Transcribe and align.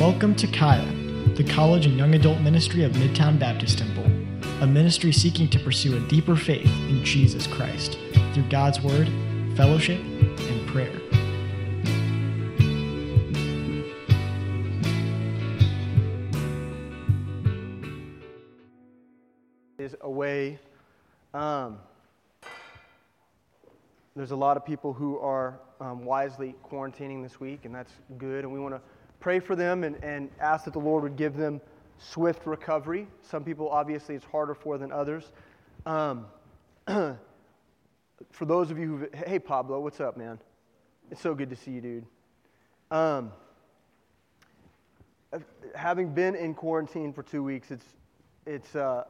Welcome 0.00 0.34
to 0.36 0.46
Kaya, 0.46 0.90
the 1.34 1.44
college 1.44 1.84
and 1.84 1.98
young 1.98 2.14
adult 2.14 2.40
ministry 2.40 2.84
of 2.84 2.92
Midtown 2.92 3.38
Baptist 3.38 3.80
Temple, 3.80 4.06
a 4.62 4.66
ministry 4.66 5.12
seeking 5.12 5.46
to 5.50 5.58
pursue 5.58 5.94
a 5.98 6.08
deeper 6.08 6.34
faith 6.36 6.64
in 6.88 7.04
Jesus 7.04 7.46
Christ 7.46 7.98
through 8.32 8.48
God's 8.48 8.80
Word, 8.80 9.10
fellowship, 9.58 10.00
and 10.00 10.66
prayer. 10.68 10.98
is 19.78 19.94
away. 20.00 20.58
Um, 21.34 21.78
there's 24.16 24.30
a 24.30 24.36
lot 24.36 24.56
of 24.56 24.64
people 24.64 24.94
who 24.94 25.18
are 25.18 25.60
um, 25.78 26.06
wisely 26.06 26.54
quarantining 26.64 27.22
this 27.22 27.38
week, 27.38 27.66
and 27.66 27.74
that's 27.74 27.92
good. 28.16 28.44
And 28.44 28.52
we 28.52 28.58
want 28.58 28.74
to 28.74 28.80
pray 29.20 29.38
for 29.38 29.54
them 29.54 29.84
and, 29.84 30.02
and 30.02 30.30
ask 30.40 30.64
that 30.64 30.72
the 30.72 30.80
Lord 30.80 31.02
would 31.02 31.16
give 31.16 31.36
them 31.36 31.60
swift 31.98 32.46
recovery. 32.46 33.06
Some 33.22 33.44
people, 33.44 33.68
obviously, 33.68 34.14
it's 34.14 34.24
harder 34.24 34.54
for 34.54 34.78
than 34.78 34.90
others. 34.90 35.32
Um, 35.86 36.26
for 36.86 37.18
those 38.40 38.70
of 38.70 38.78
you 38.78 38.96
who, 38.96 39.08
hey, 39.26 39.38
Pablo, 39.38 39.80
what's 39.80 40.00
up, 40.00 40.16
man? 40.16 40.38
It's 41.10 41.20
so 41.20 41.34
good 41.34 41.50
to 41.50 41.56
see 41.56 41.72
you, 41.72 41.80
dude. 41.80 42.06
Um, 42.90 43.32
having 45.74 46.12
been 46.12 46.34
in 46.34 46.54
quarantine 46.54 47.12
for 47.12 47.22
two 47.22 47.42
weeks, 47.42 47.70
it's, 47.70 47.86
it's, 48.46 48.74
uh, 48.74 49.04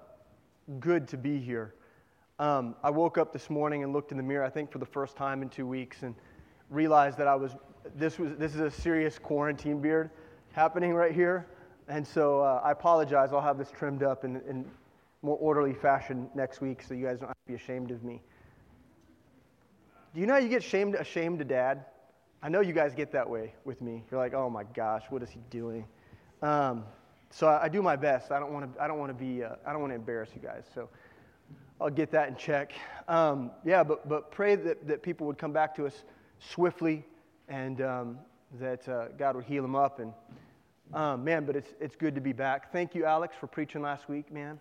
good 0.78 1.08
to 1.08 1.16
be 1.16 1.38
here. 1.38 1.74
Um, 2.38 2.76
I 2.82 2.90
woke 2.90 3.18
up 3.18 3.32
this 3.32 3.50
morning 3.50 3.82
and 3.82 3.92
looked 3.92 4.12
in 4.12 4.16
the 4.16 4.22
mirror, 4.22 4.44
I 4.44 4.50
think 4.50 4.70
for 4.70 4.78
the 4.78 4.86
first 4.86 5.16
time 5.16 5.42
in 5.42 5.48
two 5.48 5.66
weeks, 5.66 6.02
and 6.02 6.14
realized 6.68 7.18
that 7.18 7.26
I 7.26 7.34
was, 7.34 7.56
this, 7.96 8.18
was, 8.18 8.36
this 8.36 8.54
is 8.54 8.60
a 8.60 8.70
serious 8.70 9.18
quarantine 9.18 9.80
beard 9.80 10.10
happening 10.52 10.94
right 10.94 11.12
here. 11.12 11.46
And 11.88 12.06
so 12.06 12.40
uh, 12.40 12.60
I 12.64 12.72
apologize. 12.72 13.30
I'll 13.32 13.40
have 13.40 13.58
this 13.58 13.70
trimmed 13.70 14.02
up 14.02 14.24
in, 14.24 14.36
in 14.48 14.64
more 15.22 15.36
orderly 15.38 15.74
fashion 15.74 16.28
next 16.34 16.60
week 16.60 16.82
so 16.82 16.94
you 16.94 17.06
guys 17.06 17.18
don't 17.18 17.28
have 17.28 17.36
to 17.46 17.48
be 17.48 17.54
ashamed 17.54 17.90
of 17.90 18.04
me. 18.04 18.22
Do 20.14 20.20
you 20.20 20.26
know 20.26 20.34
how 20.34 20.40
you 20.40 20.48
get 20.48 20.62
shamed, 20.62 20.94
ashamed 20.94 21.40
of 21.40 21.48
dad? 21.48 21.84
I 22.42 22.48
know 22.48 22.60
you 22.60 22.72
guys 22.72 22.94
get 22.94 23.12
that 23.12 23.28
way 23.28 23.54
with 23.64 23.82
me. 23.82 24.02
You're 24.10 24.20
like, 24.20 24.34
oh 24.34 24.48
my 24.48 24.64
gosh, 24.64 25.04
what 25.10 25.22
is 25.22 25.30
he 25.30 25.40
doing? 25.50 25.84
Um, 26.42 26.84
so 27.30 27.46
I, 27.46 27.64
I, 27.64 27.68
do 27.68 27.82
my 27.82 27.96
best. 27.96 28.32
I 28.32 28.40
don't 28.40 28.52
want 28.52 28.74
to. 28.74 28.82
I 28.82 28.88
don't 28.88 28.98
want 28.98 29.16
to 29.16 29.24
be. 29.24 29.44
Uh, 29.44 29.56
I 29.66 29.72
don't 29.72 29.80
want 29.80 29.90
to 29.92 29.96
embarrass 29.96 30.30
you 30.34 30.40
guys. 30.40 30.64
So 30.74 30.88
I'll 31.80 31.90
get 31.90 32.10
that 32.12 32.28
in 32.28 32.36
check. 32.36 32.72
Um, 33.08 33.50
yeah, 33.64 33.84
but 33.84 34.08
but 34.08 34.30
pray 34.30 34.56
that 34.56 34.88
that 34.88 35.02
people 35.02 35.26
would 35.26 35.38
come 35.38 35.52
back 35.52 35.76
to 35.76 35.86
us 35.86 36.04
swiftly, 36.38 37.04
and 37.50 37.82
um, 37.82 38.18
that 38.58 38.88
uh, 38.88 39.08
God 39.18 39.36
would 39.36 39.44
heal 39.44 39.62
them 39.62 39.76
up. 39.76 40.00
And 40.00 40.12
um, 40.94 41.22
man, 41.24 41.44
but 41.44 41.56
it's 41.56 41.68
it's 41.78 41.96
good 41.96 42.14
to 42.14 42.20
be 42.20 42.32
back. 42.32 42.72
Thank 42.72 42.94
you, 42.94 43.04
Alex, 43.04 43.36
for 43.38 43.46
preaching 43.46 43.82
last 43.82 44.08
week, 44.08 44.32
man. 44.32 44.58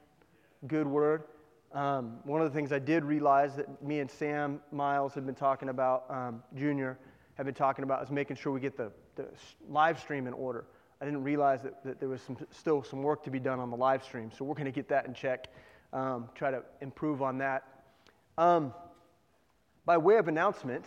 Good 0.67 0.87
word. 0.87 1.23
Um, 1.71 2.19
one 2.23 2.41
of 2.41 2.51
the 2.51 2.55
things 2.55 2.71
I 2.73 2.79
did 2.79 3.05
realize 3.05 3.55
that 3.55 3.81
me 3.83 3.99
and 3.99 4.09
Sam 4.09 4.59
Miles 4.71 5.13
have 5.13 5.25
been 5.25 5.35
talking 5.35 5.69
about, 5.69 6.05
um, 6.09 6.43
Junior, 6.55 6.97
have 7.35 7.45
been 7.45 7.55
talking 7.55 7.83
about 7.83 8.03
is 8.03 8.09
making 8.09 8.37
sure 8.37 8.51
we 8.51 8.59
get 8.59 8.75
the, 8.75 8.91
the 9.15 9.27
live 9.69 9.99
stream 9.99 10.25
in 10.25 10.33
order. 10.33 10.65
I 10.99 11.05
didn't 11.05 11.23
realize 11.23 11.61
that, 11.61 11.83
that 11.85 11.99
there 11.99 12.09
was 12.09 12.21
some, 12.23 12.37
still 12.49 12.83
some 12.83 13.03
work 13.03 13.23
to 13.23 13.29
be 13.29 13.39
done 13.39 13.59
on 13.59 13.69
the 13.69 13.77
live 13.77 14.03
stream. 14.03 14.31
So 14.35 14.43
we're 14.43 14.55
going 14.55 14.65
to 14.65 14.71
get 14.71 14.89
that 14.89 15.05
in 15.05 15.13
check, 15.13 15.47
um, 15.93 16.27
try 16.33 16.49
to 16.51 16.63
improve 16.81 17.21
on 17.21 17.37
that. 17.37 17.63
By 19.85 19.97
way 19.97 20.17
of 20.17 20.27
announcement, 20.27 20.85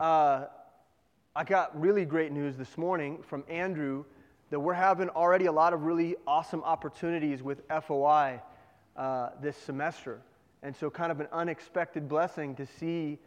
uh, 0.00 0.46
I 1.34 1.44
got 1.44 1.80
really 1.80 2.04
great 2.04 2.30
news 2.30 2.58
this 2.58 2.76
morning 2.76 3.22
from 3.22 3.42
Andrew 3.48 4.04
that 4.50 4.60
we're 4.60 4.74
having 4.74 5.08
already 5.08 5.46
a 5.46 5.52
lot 5.52 5.72
of 5.72 5.84
really 5.84 6.14
awesome 6.26 6.62
opportunities 6.62 7.42
with 7.42 7.62
FOI 7.68 8.38
uh, 8.98 9.30
this 9.40 9.56
semester. 9.56 10.20
And 10.62 10.76
so, 10.76 10.90
kind 10.90 11.10
of 11.10 11.20
an 11.20 11.28
unexpected 11.32 12.06
blessing 12.06 12.54
to 12.56 12.66
see 12.66 13.18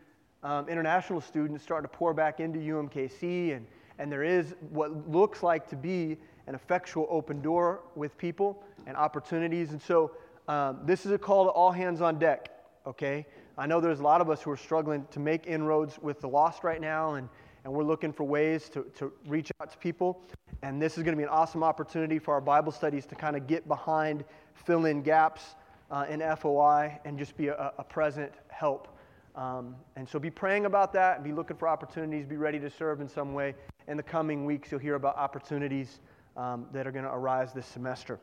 um, 0.43 0.69
international 0.69 1.19
students 1.19 1.63
start 1.63 1.83
to 1.83 1.87
pour 1.87 2.13
back 2.13 2.39
into 2.39 2.59
UMKC 2.59 3.55
and 3.55 3.65
and 3.97 4.11
there 4.11 4.23
is 4.23 4.53
what 4.69 5.09
looks 5.09 5.41
like 5.41 5.67
to 5.69 5.75
be 5.75 6.17
an 6.45 6.53
effectual 6.53 7.07
open 7.09 7.41
door 7.41 7.81
with 7.95 8.15
people 8.19 8.61
and 8.85 8.95
opportunities. 8.95 9.71
And 9.71 9.81
so 9.81 10.11
um, 10.47 10.81
this 10.83 11.07
is 11.07 11.11
a 11.11 11.17
call 11.17 11.45
to 11.45 11.49
all 11.49 11.71
hands 11.71 12.01
on 12.01 12.19
deck, 12.19 12.49
okay? 12.85 13.25
I 13.57 13.65
know 13.65 13.79
there's 13.79 14.01
a 14.01 14.03
lot 14.03 14.21
of 14.21 14.29
us 14.29 14.43
who 14.43 14.51
are 14.51 14.57
struggling 14.57 15.07
to 15.11 15.19
make 15.19 15.47
inroads 15.47 15.97
with 16.01 16.19
the 16.19 16.27
lost 16.27 16.63
right 16.63 16.81
now, 16.81 17.15
and, 17.15 17.29
and 17.65 17.73
we're 17.73 17.83
looking 17.83 18.13
for 18.13 18.23
ways 18.23 18.69
to, 18.69 18.83
to 18.97 19.11
reach 19.25 19.51
out 19.59 19.71
to 19.71 19.77
people. 19.79 20.21
And 20.61 20.81
this 20.81 20.97
is 20.97 21.03
going 21.03 21.13
to 21.13 21.17
be 21.17 21.23
an 21.23 21.29
awesome 21.29 21.63
opportunity 21.63 22.19
for 22.19 22.33
our 22.35 22.39
Bible 22.39 22.71
studies 22.71 23.05
to 23.07 23.15
kind 23.15 23.35
of 23.35 23.47
get 23.47 23.67
behind, 23.67 24.23
fill 24.53 24.85
in 24.85 25.01
gaps 25.01 25.55
uh, 25.89 26.05
in 26.07 26.21
FOI, 26.37 26.99
and 27.05 27.17
just 27.17 27.35
be 27.35 27.47
a, 27.47 27.73
a 27.77 27.83
present 27.83 28.31
help. 28.47 28.87
Um, 29.35 29.75
and 29.95 30.07
so 30.07 30.19
be 30.19 30.29
praying 30.29 30.65
about 30.65 30.93
that 30.93 31.15
and 31.15 31.25
be 31.25 31.33
looking 31.33 31.57
for 31.57 31.67
opportunities, 31.67 32.25
be 32.25 32.37
ready 32.37 32.59
to 32.59 32.69
serve 32.69 33.01
in 33.01 33.09
some 33.09 33.33
way 33.33 33.55
in 33.87 33.97
the 33.97 34.03
coming 34.03 34.45
weeks, 34.45 34.71
you'll 34.71 34.79
hear 34.79 34.95
about 34.95 35.17
opportunities 35.17 35.99
um, 36.37 36.67
that 36.71 36.87
are 36.87 36.91
going 36.91 37.05
to 37.05 37.13
arise 37.13 37.51
this 37.53 37.65
semester. 37.65 38.19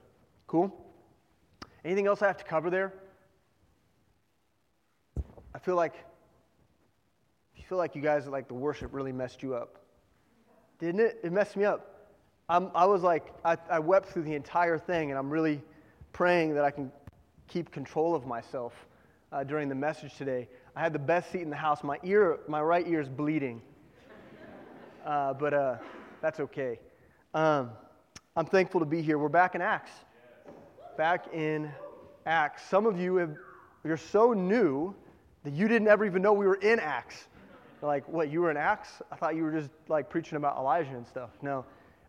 Cool? 0.47 0.73
Anything 1.85 2.07
else 2.07 2.23
I 2.23 2.29
have 2.29 2.37
to 2.39 2.45
cover 2.45 2.71
there? 2.71 2.93
I 5.55 5.59
feel 5.59 5.77
like 5.77 5.95
feel 7.69 7.79
like 7.79 7.95
you 7.95 8.03
guys 8.03 8.27
like 8.27 8.49
the 8.49 8.55
worship 8.55 8.93
really 8.93 9.13
messed 9.13 9.43
you 9.43 9.55
up. 9.55 9.79
Didn't 10.79 11.01
it? 11.01 11.21
It 11.23 11.33
messed 11.33 11.57
me 11.57 11.65
up. 11.65 12.11
I'm, 12.49 12.71
i 12.75 12.85
was 12.85 13.03
like, 13.03 13.33
I, 13.45 13.57
I 13.71 13.79
wept 13.79 14.09
through 14.09 14.25
the 14.25 14.35
entire 14.35 14.79
thing, 14.79 15.11
and 15.11 15.19
I'm 15.19 15.31
really 15.31 15.63
praying 16.13 16.55
that 16.55 16.65
I 16.65 16.71
can 16.71 16.91
keep 17.49 17.71
control 17.71 18.15
of 18.15 18.27
myself 18.27 18.73
uh, 19.33 19.45
during 19.45 19.69
the 19.69 19.75
message 19.75 20.17
today. 20.17 20.49
I 20.75 20.81
had 20.81 20.93
the 20.93 20.99
best 20.99 21.31
seat 21.31 21.43
in 21.43 21.51
the 21.51 21.57
house. 21.57 21.83
My 21.83 21.99
ear, 22.03 22.41
my 22.49 22.61
right 22.61 22.87
ear 22.87 23.01
is 23.01 23.09
bleeding 23.09 23.63
uh, 25.07 25.35
but 25.35 25.55
uh, 25.55 25.77
that's 26.21 26.41
okay. 26.41 26.79
Um, 27.35 27.71
I'm 28.37 28.47
thankful 28.47 28.81
to 28.81 28.87
be 28.87 29.03
here. 29.03 29.19
We're 29.19 29.29
back 29.29 29.55
in 29.55 29.63
Acts. 29.63 29.93
Back 30.97 31.33
in 31.33 31.71
Acts. 32.27 32.63
Some 32.69 32.87
of 32.87 32.99
you 32.99 33.17
have, 33.17 33.35
you're 33.85 33.97
so 33.97 34.33
new 34.33 34.95
that 35.45 35.53
you 35.53 35.69
didn't 35.69 35.89
ever 35.89 36.05
even 36.05 36.23
know 36.23 36.33
we 36.33 36.47
were 36.47 36.57
in 36.57 36.79
Acts. 36.81 37.29
Like, 37.83 38.09
what, 38.09 38.31
you 38.31 38.41
were 38.41 38.51
in 38.51 38.57
Acts? 38.57 39.03
I 39.11 39.17
thought 39.17 39.35
you 39.37 39.43
were 39.43 39.53
just 39.53 39.71
like 39.89 40.09
preaching 40.09 40.37
about 40.37 40.57
Elijah 40.57 40.95
and 40.95 41.07
stuff. 41.07 41.31
No. 41.43 41.65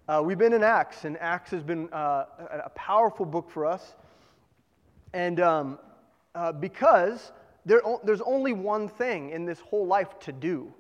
Uh, 0.08 0.22
we've 0.24 0.38
been 0.38 0.54
in 0.54 0.64
Acts, 0.64 1.06
and 1.06 1.18
Acts 1.20 1.52
has 1.52 1.64
been 1.64 1.92
uh, 1.92 2.26
a 2.66 2.70
powerful 2.76 3.26
book 3.26 3.50
for 3.50 3.66
us. 3.66 3.96
And 5.14 5.40
um, 5.40 5.80
uh, 6.36 6.52
because 6.52 7.32
there, 7.66 7.82
there's 8.04 8.22
only 8.22 8.54
one 8.54 8.88
thing 8.88 9.32
in 9.32 9.46
this 9.46 9.60
whole 9.60 9.86
life 9.86 10.20
to 10.20 10.32
do 10.32 10.74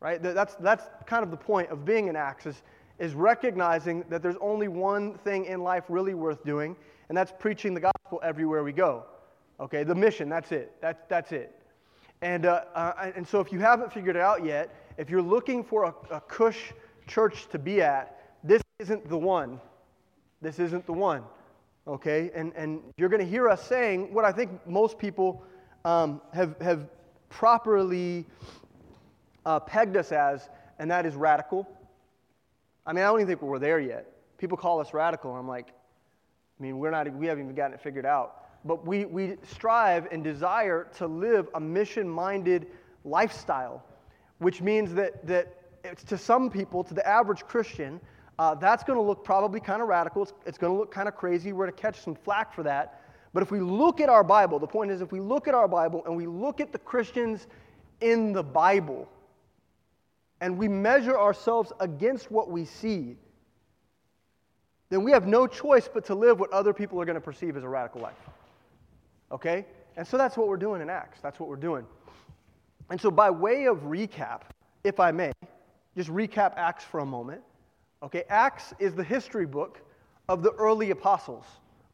right? 0.00 0.22
That's, 0.22 0.54
that's 0.56 0.84
kind 1.06 1.22
of 1.22 1.30
the 1.30 1.36
point 1.36 1.70
of 1.70 1.84
being 1.84 2.08
in 2.08 2.16
Acts 2.16 2.46
is, 2.46 2.62
is 2.98 3.14
recognizing 3.14 4.04
that 4.08 4.22
there's 4.22 4.36
only 4.40 4.68
one 4.68 5.18
thing 5.18 5.46
in 5.46 5.62
life 5.62 5.84
really 5.88 6.14
worth 6.14 6.44
doing, 6.44 6.76
and 7.08 7.16
that's 7.16 7.32
preaching 7.38 7.74
the 7.74 7.80
gospel 7.80 8.20
everywhere 8.22 8.62
we 8.62 8.72
go. 8.72 9.04
Okay, 9.58 9.84
the 9.84 9.94
mission, 9.94 10.28
that's 10.28 10.52
it. 10.52 10.72
That's, 10.80 11.02
that's 11.08 11.32
it. 11.32 11.55
And, 12.22 12.46
uh, 12.46 12.64
uh, 12.74 13.10
and 13.14 13.26
so 13.26 13.40
if 13.40 13.52
you 13.52 13.58
haven't 13.58 13.92
figured 13.92 14.16
it 14.16 14.22
out 14.22 14.44
yet, 14.44 14.74
if 14.96 15.10
you're 15.10 15.22
looking 15.22 15.62
for 15.62 15.84
a, 15.84 15.94
a 16.10 16.20
cush 16.20 16.72
church 17.06 17.48
to 17.50 17.58
be 17.58 17.82
at, 17.82 18.18
this 18.42 18.62
isn't 18.78 19.08
the 19.08 19.18
one. 19.18 19.60
This 20.40 20.58
isn't 20.58 20.86
the 20.86 20.92
one. 20.92 21.22
Okay? 21.86 22.30
And, 22.34 22.52
and 22.56 22.80
you're 22.96 23.08
going 23.08 23.24
to 23.24 23.28
hear 23.28 23.48
us 23.48 23.66
saying 23.66 24.12
what 24.12 24.24
I 24.24 24.32
think 24.32 24.50
most 24.66 24.98
people 24.98 25.42
um, 25.84 26.20
have, 26.32 26.60
have 26.60 26.88
properly 27.28 28.26
uh, 29.44 29.60
pegged 29.60 29.96
us 29.96 30.12
as, 30.12 30.48
and 30.78 30.90
that 30.90 31.06
is 31.06 31.14
radical. 31.14 31.68
I 32.86 32.92
mean, 32.92 33.04
I 33.04 33.08
don't 33.08 33.20
even 33.20 33.28
think 33.28 33.42
we're 33.42 33.58
there 33.58 33.80
yet. 33.80 34.06
People 34.38 34.56
call 34.56 34.80
us 34.80 34.92
radical, 34.92 35.30
and 35.30 35.40
I'm 35.40 35.48
like, 35.48 35.68
I 36.58 36.62
mean, 36.62 36.78
we're 36.78 36.90
not, 36.90 37.10
we 37.12 37.26
haven't 37.26 37.44
even 37.44 37.54
gotten 37.54 37.74
it 37.74 37.80
figured 37.80 38.06
out. 38.06 38.45
But 38.66 38.86
we, 38.86 39.04
we 39.04 39.36
strive 39.48 40.08
and 40.10 40.24
desire 40.24 40.88
to 40.96 41.06
live 41.06 41.48
a 41.54 41.60
mission 41.60 42.08
minded 42.08 42.66
lifestyle, 43.04 43.84
which 44.38 44.60
means 44.60 44.92
that, 44.94 45.26
that 45.26 46.06
to 46.08 46.18
some 46.18 46.50
people, 46.50 46.82
to 46.84 46.94
the 46.94 47.06
average 47.06 47.44
Christian, 47.44 48.00
uh, 48.38 48.54
that's 48.54 48.84
going 48.84 48.98
to 48.98 49.02
look 49.02 49.24
probably 49.24 49.60
kind 49.60 49.80
of 49.80 49.88
radical. 49.88 50.22
It's, 50.22 50.32
it's 50.44 50.58
going 50.58 50.72
to 50.72 50.78
look 50.78 50.90
kind 50.90 51.08
of 51.08 51.14
crazy. 51.14 51.52
We're 51.52 51.66
going 51.66 51.76
to 51.76 51.82
catch 51.82 52.00
some 52.00 52.14
flack 52.14 52.52
for 52.52 52.62
that. 52.64 53.02
But 53.32 53.42
if 53.42 53.50
we 53.50 53.60
look 53.60 54.00
at 54.00 54.08
our 54.08 54.24
Bible, 54.24 54.58
the 54.58 54.66
point 54.66 54.90
is, 54.90 55.00
if 55.00 55.12
we 55.12 55.20
look 55.20 55.48
at 55.48 55.54
our 55.54 55.68
Bible 55.68 56.02
and 56.06 56.16
we 56.16 56.26
look 56.26 56.60
at 56.60 56.72
the 56.72 56.78
Christians 56.78 57.46
in 58.00 58.32
the 58.32 58.42
Bible, 58.42 59.08
and 60.40 60.58
we 60.58 60.68
measure 60.68 61.18
ourselves 61.18 61.72
against 61.80 62.30
what 62.30 62.50
we 62.50 62.64
see, 62.64 63.16
then 64.90 65.02
we 65.02 65.10
have 65.10 65.26
no 65.26 65.46
choice 65.46 65.88
but 65.92 66.04
to 66.06 66.14
live 66.14 66.38
what 66.38 66.52
other 66.52 66.72
people 66.72 67.00
are 67.00 67.04
going 67.04 67.14
to 67.14 67.20
perceive 67.20 67.56
as 67.56 67.64
a 67.64 67.68
radical 67.68 68.00
life. 68.00 68.14
Okay? 69.32 69.66
And 69.96 70.06
so 70.06 70.16
that's 70.18 70.36
what 70.36 70.48
we're 70.48 70.56
doing 70.56 70.82
in 70.82 70.90
Acts. 70.90 71.20
That's 71.20 71.40
what 71.40 71.48
we're 71.48 71.56
doing. 71.56 71.86
And 72.90 73.00
so, 73.00 73.10
by 73.10 73.30
way 73.30 73.66
of 73.66 73.78
recap, 73.78 74.42
if 74.84 75.00
I 75.00 75.10
may, 75.10 75.32
just 75.96 76.10
recap 76.10 76.54
Acts 76.56 76.84
for 76.84 77.00
a 77.00 77.06
moment. 77.06 77.42
Okay, 78.02 78.24
Acts 78.28 78.74
is 78.78 78.94
the 78.94 79.02
history 79.02 79.46
book 79.46 79.80
of 80.28 80.42
the 80.42 80.52
early 80.52 80.90
apostles. 80.90 81.44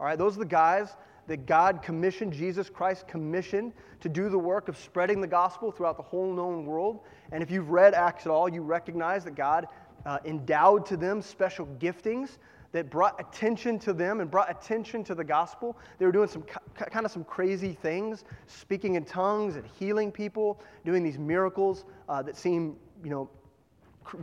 All 0.00 0.06
right, 0.06 0.18
those 0.18 0.36
are 0.36 0.40
the 0.40 0.44
guys 0.44 0.90
that 1.28 1.46
God 1.46 1.80
commissioned, 1.82 2.32
Jesus 2.32 2.68
Christ 2.68 3.06
commissioned 3.06 3.72
to 4.00 4.08
do 4.08 4.28
the 4.28 4.38
work 4.38 4.68
of 4.68 4.76
spreading 4.76 5.20
the 5.20 5.26
gospel 5.26 5.70
throughout 5.70 5.96
the 5.96 6.02
whole 6.02 6.34
known 6.34 6.66
world. 6.66 7.00
And 7.30 7.42
if 7.42 7.50
you've 7.50 7.70
read 7.70 7.94
Acts 7.94 8.26
at 8.26 8.32
all, 8.32 8.48
you 8.48 8.62
recognize 8.62 9.24
that 9.24 9.36
God 9.36 9.68
uh, 10.04 10.18
endowed 10.24 10.84
to 10.86 10.96
them 10.96 11.22
special 11.22 11.66
giftings 11.78 12.38
that 12.72 12.90
brought 12.90 13.20
attention 13.20 13.78
to 13.78 13.92
them 13.92 14.20
and 14.20 14.30
brought 14.30 14.50
attention 14.50 15.04
to 15.04 15.14
the 15.14 15.24
gospel. 15.24 15.76
They 15.98 16.06
were 16.06 16.12
doing 16.12 16.28
some 16.28 16.42
kind 16.74 17.04
of 17.04 17.12
some 17.12 17.24
crazy 17.24 17.74
things, 17.74 18.24
speaking 18.46 18.94
in 18.94 19.04
tongues 19.04 19.56
and 19.56 19.64
healing 19.78 20.10
people, 20.10 20.60
doing 20.84 21.02
these 21.02 21.18
miracles 21.18 21.84
uh, 22.08 22.22
that 22.22 22.36
seem, 22.36 22.76
you 23.04 23.10
know, 23.10 23.30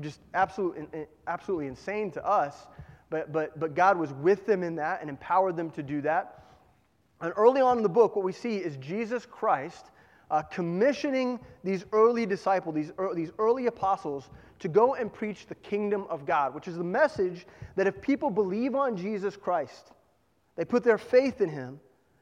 just 0.02 0.20
absolutely, 0.34 1.06
absolutely 1.28 1.68
insane 1.68 2.12
to 2.12 2.26
us. 2.26 2.68
But, 3.10 3.32
but, 3.32 3.60
but 3.60 3.76
God 3.76 3.98
was 3.98 4.14
with 4.14 4.46
them 4.46 4.64
in 4.64 4.76
that 4.76 5.02
and 5.02 5.10
empowered 5.10 5.56
them 5.56 5.72
to 5.72 5.84
do 5.84 6.02
that. 6.02 6.44
And 7.22 7.34
early 7.36 7.62
on 7.62 7.78
in 7.78 7.84
the 7.84 7.90
book, 7.90 8.16
what 8.16 8.26
we 8.26 8.32
see 8.32 8.58
is 8.58 8.78
Jesus 8.78 9.26
Christ 9.26 9.92
uh, 10.32 10.44
commissioning 10.44 11.40
these 11.64 11.86
early 11.92 12.26
disciples, 12.26 12.76
these, 12.76 12.92
er, 13.00 13.12
these 13.16 13.32
early 13.40 13.66
apostles, 13.66 14.30
to 14.60 14.68
go 14.68 14.96
and 14.96 15.12
preach 15.12 15.48
the 15.48 15.56
kingdom 15.56 16.06
of 16.10 16.26
God, 16.26 16.54
which 16.54 16.68
is 16.68 16.78
the 16.78 16.84
message 16.84 17.46
that 17.76 17.88
if 17.88 18.02
people 18.02 18.30
believe 18.30 18.76
on 18.76 18.96
Jesus 18.96 19.36
Christ, 19.38 19.92
they 20.56 20.66
put 20.66 20.84
their 20.84 20.98
faith 20.98 21.42
in 21.42 21.50
him, 21.50 21.80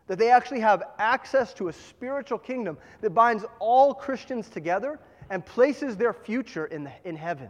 that 0.08 0.18
they 0.18 0.30
actually 0.30 0.60
have 0.62 0.84
access 1.00 1.54
to 1.56 1.68
a 1.68 1.74
spiritual 1.74 2.38
kingdom 2.38 2.78
that 3.02 3.10
binds 3.12 3.44
all 3.60 3.94
Christians 3.94 4.50
together 4.50 5.00
and 5.30 5.46
places 5.46 5.98
their 5.98 6.14
future 6.14 6.66
in, 6.68 6.86
the, 6.86 6.92
in 7.04 7.16
heaven. 7.16 7.50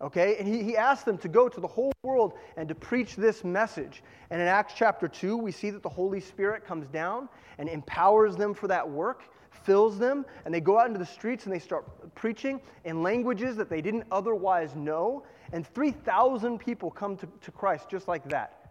Okay? 0.00 0.36
And 0.38 0.48
he, 0.48 0.62
he 0.62 0.76
asked 0.76 1.04
them 1.04 1.18
to 1.18 1.28
go 1.28 1.48
to 1.48 1.60
the 1.60 1.68
whole 1.68 1.92
world 2.02 2.32
and 2.56 2.68
to 2.68 2.74
preach 2.74 3.14
this 3.14 3.44
message. 3.44 4.02
And 4.30 4.40
in 4.40 4.48
Acts 4.48 4.74
chapter 4.76 5.06
2, 5.06 5.36
we 5.36 5.52
see 5.52 5.70
that 5.70 5.82
the 5.82 5.88
Holy 5.88 6.20
Spirit 6.20 6.66
comes 6.66 6.88
down 6.88 7.28
and 7.58 7.68
empowers 7.68 8.34
them 8.34 8.54
for 8.54 8.66
that 8.68 8.88
work, 8.88 9.22
fills 9.64 9.98
them, 9.98 10.24
and 10.44 10.52
they 10.52 10.60
go 10.60 10.78
out 10.78 10.86
into 10.86 10.98
the 10.98 11.06
streets 11.06 11.44
and 11.44 11.54
they 11.54 11.58
start 11.58 12.14
preaching 12.14 12.60
in 12.84 13.02
languages 13.02 13.56
that 13.56 13.68
they 13.68 13.80
didn't 13.80 14.04
otherwise 14.10 14.74
know. 14.74 15.24
And 15.52 15.66
3,000 15.66 16.58
people 16.58 16.90
come 16.90 17.16
to, 17.18 17.28
to 17.42 17.50
Christ 17.50 17.88
just 17.88 18.08
like 18.08 18.28
that. 18.28 18.62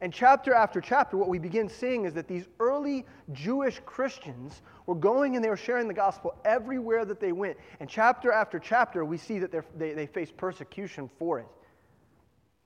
And 0.00 0.12
chapter 0.12 0.54
after 0.54 0.80
chapter, 0.80 1.16
what 1.16 1.28
we 1.28 1.38
begin 1.38 1.68
seeing 1.68 2.04
is 2.04 2.14
that 2.14 2.28
these 2.28 2.46
early 2.60 3.04
Jewish 3.32 3.80
Christians 3.84 4.62
were 4.86 4.94
going 4.94 5.34
and 5.34 5.44
they 5.44 5.48
were 5.48 5.56
sharing 5.56 5.88
the 5.88 5.94
gospel 5.94 6.36
everywhere 6.44 7.04
that 7.04 7.18
they 7.18 7.32
went. 7.32 7.56
And 7.80 7.88
chapter 7.88 8.30
after 8.30 8.60
chapter, 8.60 9.04
we 9.04 9.18
see 9.18 9.40
that 9.40 9.52
they, 9.76 9.92
they 9.94 10.06
face 10.06 10.30
persecution 10.30 11.10
for 11.18 11.40
it. 11.40 11.46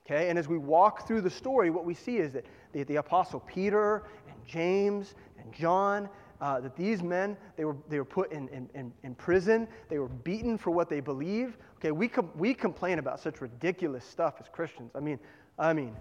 Okay, 0.05 0.29
and 0.29 0.39
as 0.39 0.49
we 0.49 0.59
walk 0.59 1.07
through 1.07 1.21
the 1.21 1.31
story, 1.31 1.71
what 1.71 1.85
we 1.85 1.95
see 1.95 2.17
is 2.17 2.33
that 2.33 2.45
the, 2.73 2.83
the 2.85 2.97
apostle 2.97 3.41
Peter 3.41 4.03
and 4.29 4.37
James 4.47 5.15
and 5.39 5.53
John, 5.53 6.09
uh, 6.43 6.61
that 6.61 6.77
these 6.77 7.03
men, 7.03 7.39
they 7.57 7.65
were, 7.65 7.77
they 7.89 7.99
were 7.99 8.05
put 8.05 8.31
in, 8.33 8.49
in, 8.49 8.93
in, 9.03 9.15
prison. 9.15 9.67
They 9.89 9.99
were 9.99 10.09
beaten 10.09 10.59
for 10.59 10.71
what 10.71 10.91
they 10.91 11.01
believe. 11.01 11.57
Okay, 11.77 11.93
we, 11.93 12.09
com- 12.09 12.31
we 12.37 12.53
complain 12.53 12.99
about 12.99 13.21
such 13.21 13.41
ridiculous 13.41 14.05
stuff 14.05 14.35
as 14.41 14.49
Christians. 14.49 14.91
I 14.95 15.01
mean, 15.01 15.19
I 15.59 15.73
mean, 15.73 15.97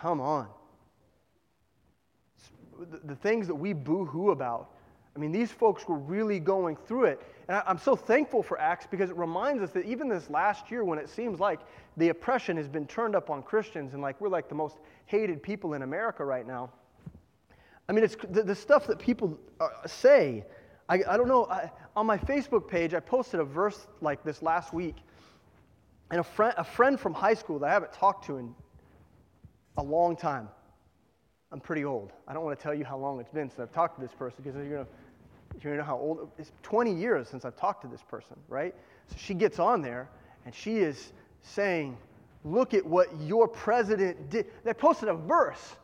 Come 0.00 0.20
on. 0.20 0.48
The, 2.78 3.00
the 3.04 3.16
things 3.16 3.46
that 3.46 3.54
we 3.54 3.72
boo 3.72 4.04
hoo 4.04 4.30
about, 4.30 4.72
I 5.14 5.18
mean, 5.18 5.32
these 5.32 5.50
folks 5.50 5.88
were 5.88 5.96
really 5.96 6.38
going 6.38 6.76
through 6.76 7.04
it. 7.04 7.22
And 7.48 7.56
I, 7.56 7.62
I'm 7.66 7.78
so 7.78 7.96
thankful 7.96 8.42
for 8.42 8.60
Acts 8.60 8.86
because 8.90 9.08
it 9.08 9.16
reminds 9.16 9.62
us 9.62 9.70
that 9.70 9.86
even 9.86 10.08
this 10.08 10.28
last 10.28 10.70
year, 10.70 10.84
when 10.84 10.98
it 10.98 11.08
seems 11.08 11.40
like 11.40 11.60
the 11.96 12.10
oppression 12.10 12.56
has 12.58 12.68
been 12.68 12.86
turned 12.86 13.16
up 13.16 13.30
on 13.30 13.42
Christians 13.42 13.94
and 13.94 14.02
like 14.02 14.20
we're 14.20 14.28
like 14.28 14.48
the 14.48 14.54
most 14.54 14.76
hated 15.06 15.42
people 15.42 15.72
in 15.72 15.82
America 15.82 16.24
right 16.24 16.46
now. 16.46 16.70
I 17.88 17.92
mean, 17.92 18.04
it's 18.04 18.16
the, 18.30 18.42
the 18.42 18.54
stuff 18.54 18.86
that 18.86 18.98
people 18.98 19.38
uh, 19.60 19.68
say. 19.86 20.44
I, 20.88 21.02
I 21.08 21.16
don't 21.16 21.28
know. 21.28 21.46
I, 21.46 21.70
on 21.94 22.06
my 22.06 22.18
Facebook 22.18 22.68
page, 22.68 22.94
I 22.94 23.00
posted 23.00 23.40
a 23.40 23.44
verse 23.44 23.86
like 24.00 24.22
this 24.24 24.42
last 24.42 24.72
week. 24.72 24.96
And 26.10 26.20
a 26.20 26.24
friend, 26.24 26.54
a 26.56 26.64
friend 26.64 26.98
from 26.98 27.14
high 27.14 27.34
school 27.34 27.58
that 27.60 27.68
I 27.68 27.72
haven't 27.72 27.92
talked 27.92 28.26
to 28.26 28.36
in 28.36 28.54
a 29.76 29.82
long 29.82 30.16
time. 30.16 30.48
I'm 31.52 31.60
pretty 31.60 31.84
old. 31.84 32.12
I 32.26 32.34
don't 32.34 32.44
want 32.44 32.58
to 32.58 32.62
tell 32.62 32.74
you 32.74 32.84
how 32.84 32.98
long 32.98 33.20
it's 33.20 33.30
been 33.30 33.48
since 33.48 33.60
I've 33.60 33.72
talked 33.72 33.96
to 33.96 34.02
this 34.02 34.14
person 34.14 34.38
because 34.42 34.56
you're 34.56 34.76
going 34.76 34.84
to 34.84 34.90
to 35.62 35.76
know 35.76 35.82
how 35.82 35.96
old 35.96 36.30
it's 36.38 36.52
20 36.62 36.92
years 36.92 37.28
since 37.28 37.44
I've 37.44 37.56
talked 37.56 37.82
to 37.82 37.88
this 37.88 38.02
person, 38.02 38.36
right? 38.48 38.74
So 39.08 39.16
she 39.18 39.34
gets 39.34 39.58
on 39.58 39.82
there 39.82 40.08
and 40.44 40.54
she 40.54 40.78
is 40.78 41.12
saying, 41.42 41.96
Look 42.44 42.74
at 42.74 42.86
what 42.86 43.08
your 43.22 43.48
president 43.48 44.30
did. 44.30 44.46
They 44.62 44.72
posted 44.72 45.08
a 45.08 45.14
verse, 45.14 45.74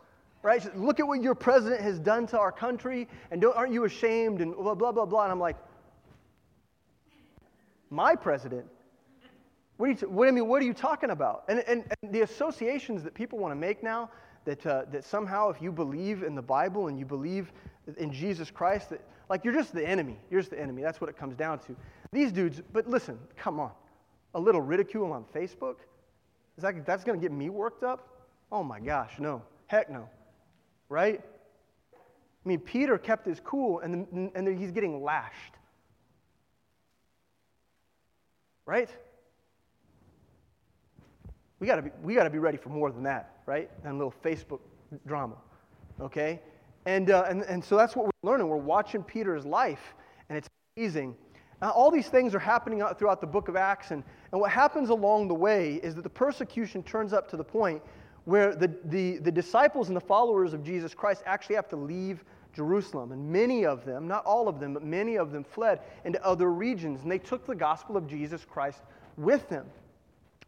right? 0.42 0.76
Look 0.76 1.00
at 1.00 1.06
what 1.06 1.22
your 1.22 1.34
president 1.34 1.80
has 1.80 1.98
done 1.98 2.26
to 2.28 2.38
our 2.38 2.52
country, 2.52 3.08
and 3.30 3.40
don't, 3.40 3.56
aren't 3.56 3.72
you 3.72 3.84
ashamed? 3.84 4.40
And 4.40 4.54
blah, 4.54 4.74
blah, 4.74 4.92
blah, 4.92 5.06
blah. 5.06 5.24
And 5.24 5.32
I'm 5.32 5.40
like, 5.40 5.56
My 7.90 8.16
president? 8.16 8.66
What, 9.76 9.88
are 9.88 9.92
you, 9.92 10.08
what, 10.08 10.28
I 10.28 10.30
mean, 10.30 10.48
what 10.48 10.62
are 10.62 10.64
you 10.64 10.74
talking 10.74 11.10
about? 11.10 11.44
And, 11.48 11.58
and, 11.66 11.84
and 12.02 12.14
the 12.14 12.22
associations 12.22 13.02
that 13.02 13.14
people 13.14 13.38
want 13.38 13.52
to 13.52 13.56
make 13.56 13.82
now, 13.82 14.10
that, 14.44 14.64
uh, 14.64 14.84
that 14.92 15.04
somehow 15.04 15.50
if 15.50 15.60
you 15.60 15.72
believe 15.72 16.22
in 16.22 16.34
the 16.34 16.42
Bible 16.42 16.88
and 16.88 16.98
you 16.98 17.04
believe 17.04 17.52
in 17.98 18.12
Jesus 18.12 18.50
Christ, 18.50 18.90
that, 18.90 19.00
like 19.28 19.44
you're 19.44 19.54
just 19.54 19.74
the 19.74 19.86
enemy. 19.86 20.16
You're 20.30 20.40
just 20.40 20.50
the 20.50 20.60
enemy. 20.60 20.82
That's 20.82 21.00
what 21.00 21.10
it 21.10 21.16
comes 21.16 21.36
down 21.36 21.58
to. 21.60 21.76
These 22.12 22.32
dudes, 22.32 22.62
but 22.72 22.88
listen, 22.88 23.18
come 23.36 23.60
on. 23.60 23.72
A 24.34 24.40
little 24.40 24.60
ridicule 24.60 25.12
on 25.12 25.24
Facebook? 25.34 25.76
Is 26.56 26.62
that, 26.62 26.86
that's 26.86 27.04
going 27.04 27.18
to 27.18 27.22
get 27.22 27.32
me 27.36 27.48
worked 27.50 27.82
up? 27.82 28.08
Oh 28.50 28.62
my 28.62 28.80
gosh, 28.80 29.14
no. 29.18 29.42
Heck 29.66 29.90
no. 29.90 30.08
Right? 30.92 31.20
I 31.94 32.48
mean, 32.48 32.60
Peter 32.60 32.98
kept 32.98 33.26
his 33.26 33.40
cool 33.40 33.80
and, 33.80 34.30
and 34.34 34.58
he's 34.58 34.72
getting 34.72 35.02
lashed. 35.02 35.54
Right? 38.66 38.90
we 41.62 41.68
got 41.68 41.76
to 41.76 41.82
be, 41.82 41.90
we 42.02 42.14
got 42.14 42.24
to 42.24 42.30
be 42.30 42.40
ready 42.40 42.58
for 42.58 42.70
more 42.70 42.90
than 42.90 43.04
that, 43.04 43.36
right? 43.46 43.70
Than 43.84 43.92
a 43.92 43.94
little 43.94 44.12
Facebook 44.24 44.58
drama, 45.06 45.36
okay? 46.00 46.40
And, 46.86 47.08
uh, 47.08 47.24
and, 47.28 47.42
and 47.42 47.64
so 47.64 47.76
that's 47.76 47.94
what 47.94 48.06
we're 48.06 48.28
learning. 48.28 48.48
We're 48.48 48.56
watching 48.56 49.04
Peter's 49.04 49.46
life, 49.46 49.94
and 50.28 50.36
it's 50.36 50.48
amazing. 50.76 51.14
Now, 51.60 51.70
all 51.70 51.92
these 51.92 52.08
things 52.08 52.34
are 52.34 52.40
happening 52.40 52.82
throughout 52.98 53.20
the 53.20 53.28
book 53.28 53.46
of 53.46 53.54
Acts, 53.54 53.92
and, 53.92 54.02
and 54.32 54.40
what 54.40 54.50
happens 54.50 54.88
along 54.88 55.28
the 55.28 55.34
way 55.34 55.74
is 55.84 55.94
that 55.94 56.02
the 56.02 56.10
persecution 56.10 56.82
turns 56.82 57.12
up 57.12 57.30
to 57.30 57.36
the 57.36 57.44
point 57.44 57.80
where 58.24 58.54
the, 58.54 58.70
the, 58.84 59.18
the 59.18 59.32
disciples 59.32 59.88
and 59.88 59.96
the 59.96 60.00
followers 60.00 60.52
of 60.52 60.62
Jesus 60.62 60.94
Christ 60.94 61.22
actually 61.26 61.56
have 61.56 61.68
to 61.70 61.76
leave 61.76 62.24
Jerusalem. 62.54 63.12
And 63.12 63.30
many 63.30 63.64
of 63.64 63.84
them, 63.84 64.06
not 64.06 64.24
all 64.24 64.48
of 64.48 64.60
them, 64.60 64.74
but 64.74 64.84
many 64.84 65.16
of 65.16 65.32
them 65.32 65.44
fled 65.44 65.80
into 66.04 66.24
other 66.24 66.50
regions, 66.50 67.02
and 67.02 67.10
they 67.10 67.18
took 67.18 67.46
the 67.46 67.54
gospel 67.54 67.96
of 67.96 68.06
Jesus 68.06 68.44
Christ 68.44 68.80
with 69.16 69.48
them. 69.48 69.66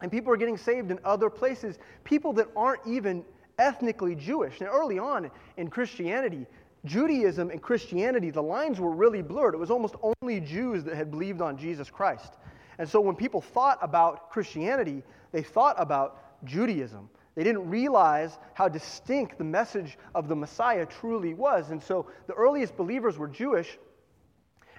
And 0.01 0.11
people 0.11 0.33
are 0.33 0.37
getting 0.37 0.57
saved 0.57 0.91
in 0.91 0.99
other 1.05 1.31
places, 1.31 1.79
people 2.05 2.33
that 2.35 2.49
aren't 2.57 2.87
even 2.87 3.25
ethnically 3.59 4.15
Jewish. 4.15 4.61
Now, 4.61 4.67
early 4.67 4.99
on 4.99 5.31
in 5.57 5.69
Christianity, 5.69 6.47
Judaism 6.85 7.51
and 7.51 7.63
Christianity, 7.63 8.31
the 8.31 8.43
lines 8.43 8.79
were 8.79 8.91
really 8.91 9.23
blurred. 9.23 9.55
It 9.55 9.59
was 9.59 9.71
almost 9.71 9.95
only 10.21 10.41
Jews 10.41 10.85
that 10.85 10.97
had 10.97 11.11
believed 11.11 11.41
on 11.41 11.57
Jesus 11.57 11.89
Christ. 11.89 12.35
And 12.79 12.89
so 12.89 13.01
when 13.01 13.17
people 13.17 13.41
thought 13.41 13.79
about 13.81 14.31
Christianity, 14.31 15.03
they 15.33 15.43
thought 15.43 15.77
about 15.79 16.45
Judaism. 16.45 17.09
They 17.35 17.45
didn't 17.45 17.69
realize 17.69 18.39
how 18.55 18.69
distinct 18.69 19.39
the 19.39 19.45
message 19.45 19.99
of 20.15 20.29
the 20.29 20.37
Messiah 20.37 20.87
truly 20.87 21.35
was. 21.35 21.71
And 21.71 21.83
so 21.83 22.07
the 22.27 22.35
earliest 22.35 22.77
believers 22.77 23.19
were 23.19 23.29
Jewish, 23.29 23.79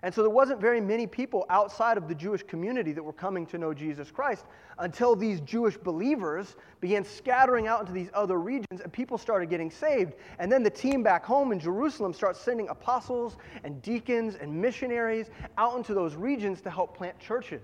and 0.05 0.13
so 0.13 0.21
there 0.21 0.29
wasn't 0.29 0.62
very 0.62 0.79
many 0.79 1.07
people 1.07 1.47
outside 1.50 1.97
of 1.97 2.07
the 2.07 2.13
Jewish 2.13 2.43
community 2.43 2.91
that 2.91 3.01
were 3.01 3.12
coming 3.12 3.47
to 3.47 3.57
know 3.57 3.74
Jesus 3.74 4.12
Christ 4.12 4.45
until 4.77 5.15
these 5.15 5.41
Jewish 5.41 5.77
believers 5.77 6.57
began 6.79 7.03
scattering 7.03 7.65
out 7.65 7.79
into 7.79 7.91
these 7.91 8.09
other 8.13 8.38
regions 8.38 8.81
and 8.81 8.93
people 8.93 9.17
started 9.17 9.50
getting 9.50 9.71
saved. 9.71 10.13
And 10.38 10.51
then 10.51 10.62
the 10.62 10.69
team 10.69 11.01
back 11.01 11.25
home 11.25 11.51
in 11.51 11.59
Jerusalem 11.59 12.13
starts 12.13 12.39
sending 12.39 12.69
apostles 12.69 13.38
and 13.63 13.81
deacons 13.81 14.35
and 14.35 14.53
missionaries 14.53 15.31
out 15.57 15.75
into 15.75 15.95
those 15.95 16.13
regions 16.13 16.62
to 16.62 16.69
help 16.69 16.95
plant 16.95 17.17
churches. 17.19 17.63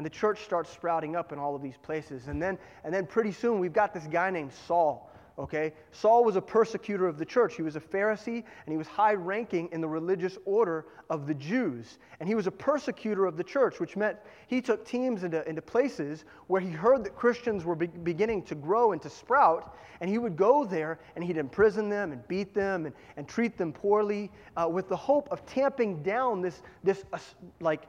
And 0.00 0.06
the 0.06 0.08
church 0.08 0.44
starts 0.44 0.70
sprouting 0.70 1.14
up 1.14 1.30
in 1.30 1.38
all 1.38 1.54
of 1.54 1.60
these 1.60 1.76
places. 1.76 2.28
And 2.28 2.40
then, 2.40 2.56
and 2.84 2.94
then 2.94 3.06
pretty 3.06 3.32
soon 3.32 3.58
we've 3.58 3.74
got 3.74 3.92
this 3.92 4.06
guy 4.06 4.30
named 4.30 4.50
Saul 4.66 5.10
okay? 5.40 5.72
Saul 5.90 6.24
was 6.24 6.36
a 6.36 6.40
persecutor 6.40 7.06
of 7.06 7.18
the 7.18 7.24
church. 7.24 7.56
He 7.56 7.62
was 7.62 7.74
a 7.74 7.80
Pharisee, 7.80 8.44
and 8.44 8.72
he 8.72 8.76
was 8.76 8.86
high 8.86 9.14
ranking 9.14 9.68
in 9.72 9.80
the 9.80 9.88
religious 9.88 10.36
order 10.44 10.86
of 11.08 11.26
the 11.26 11.34
Jews. 11.34 11.98
And 12.20 12.28
he 12.28 12.34
was 12.34 12.46
a 12.46 12.50
persecutor 12.50 13.24
of 13.26 13.36
the 13.36 13.44
church, 13.44 13.80
which 13.80 13.96
meant 13.96 14.18
he 14.46 14.60
took 14.60 14.84
teams 14.84 15.24
into, 15.24 15.46
into 15.48 15.62
places 15.62 16.24
where 16.46 16.60
he 16.60 16.70
heard 16.70 17.04
that 17.04 17.16
Christians 17.16 17.64
were 17.64 17.74
be- 17.74 17.86
beginning 17.86 18.42
to 18.44 18.54
grow 18.54 18.92
and 18.92 19.00
to 19.02 19.10
sprout, 19.10 19.76
and 20.00 20.10
he 20.10 20.18
would 20.18 20.36
go 20.36 20.64
there 20.64 20.98
and 21.14 21.24
he'd 21.24 21.36
imprison 21.36 21.88
them 21.88 22.12
and 22.12 22.26
beat 22.28 22.54
them 22.54 22.86
and, 22.86 22.94
and 23.16 23.28
treat 23.28 23.56
them 23.56 23.72
poorly 23.72 24.30
uh, 24.56 24.68
with 24.68 24.88
the 24.88 24.96
hope 24.96 25.28
of 25.30 25.44
tamping 25.46 26.02
down 26.02 26.40
this, 26.40 26.62
this 26.84 27.04
uh, 27.12 27.18
like, 27.60 27.82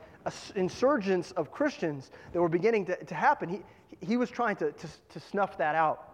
insurgence 0.56 1.32
of 1.32 1.52
Christians 1.52 2.12
that 2.34 2.42
were 2.42 2.50
beginning 2.50 2.86
to, 2.86 3.04
to 3.06 3.16
happen. 3.16 3.50
He, 3.50 3.62
he 4.06 4.18
was 4.18 4.30
trying 4.30 4.56
to, 4.58 4.72
to, 4.72 4.88
to 5.10 5.20
snuff 5.20 5.58
that 5.58 5.76
out. 5.76 6.08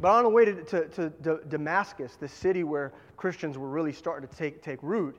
But 0.00 0.10
on 0.10 0.24
the 0.24 0.30
way 0.30 0.44
to, 0.44 0.62
to, 0.64 1.10
to, 1.10 1.40
Damascus, 1.48 2.16
the 2.18 2.28
city 2.28 2.64
where 2.64 2.92
Christians 3.16 3.56
were 3.56 3.68
really 3.68 3.92
starting 3.92 4.28
to 4.28 4.36
take, 4.36 4.62
take 4.62 4.82
root, 4.82 5.16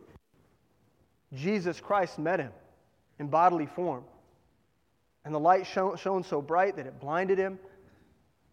Jesus 1.33 1.79
Christ 1.79 2.19
met 2.19 2.39
him 2.39 2.51
in 3.19 3.27
bodily 3.27 3.65
form. 3.65 4.03
And 5.23 5.33
the 5.33 5.39
light 5.39 5.65
shone, 5.65 5.97
shone 5.97 6.23
so 6.23 6.41
bright 6.41 6.75
that 6.75 6.85
it 6.85 6.99
blinded 6.99 7.37
him. 7.37 7.57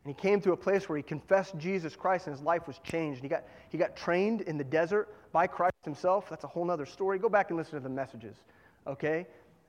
And 0.05 0.15
he 0.15 0.21
came 0.21 0.41
to 0.41 0.53
a 0.53 0.57
place 0.57 0.89
where 0.89 0.97
he 0.97 1.03
confessed 1.03 1.57
Jesus 1.59 1.95
Christ 1.95 2.27
and 2.27 2.35
his 2.35 2.43
life 2.43 2.67
was 2.67 2.79
changed. 2.83 3.23
He 3.23 3.29
got, 3.29 3.45
he 3.69 3.79
got 3.79 3.95
trained 3.95 4.41
in 4.43 4.59
the 4.59 4.65
desert 4.65 5.09
by 5.33 5.47
Christ 5.47 5.75
himself. 5.85 6.29
That's 6.29 6.45
a 6.45 6.49
whole 6.49 6.71
other 6.71 6.87
story. 6.87 7.19
Go 7.19 7.29
back 7.29 7.51
and 7.51 7.59
listen 7.59 7.75
to 7.75 7.81
the 7.81 7.89
messages, 7.89 8.37
okay? 8.87 9.27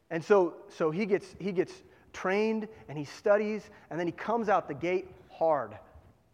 And 0.09 0.23
so, 0.23 0.55
so 0.69 0.91
he, 0.91 1.05
gets, 1.05 1.35
he 1.39 1.51
gets 1.51 1.73
trained 2.13 2.67
and 2.87 2.97
he 2.97 3.05
studies, 3.05 3.69
and 3.89 3.99
then 3.99 4.07
he 4.07 4.13
comes 4.13 4.49
out 4.49 4.67
the 4.67 4.73
gate 4.73 5.07
hard. 5.29 5.77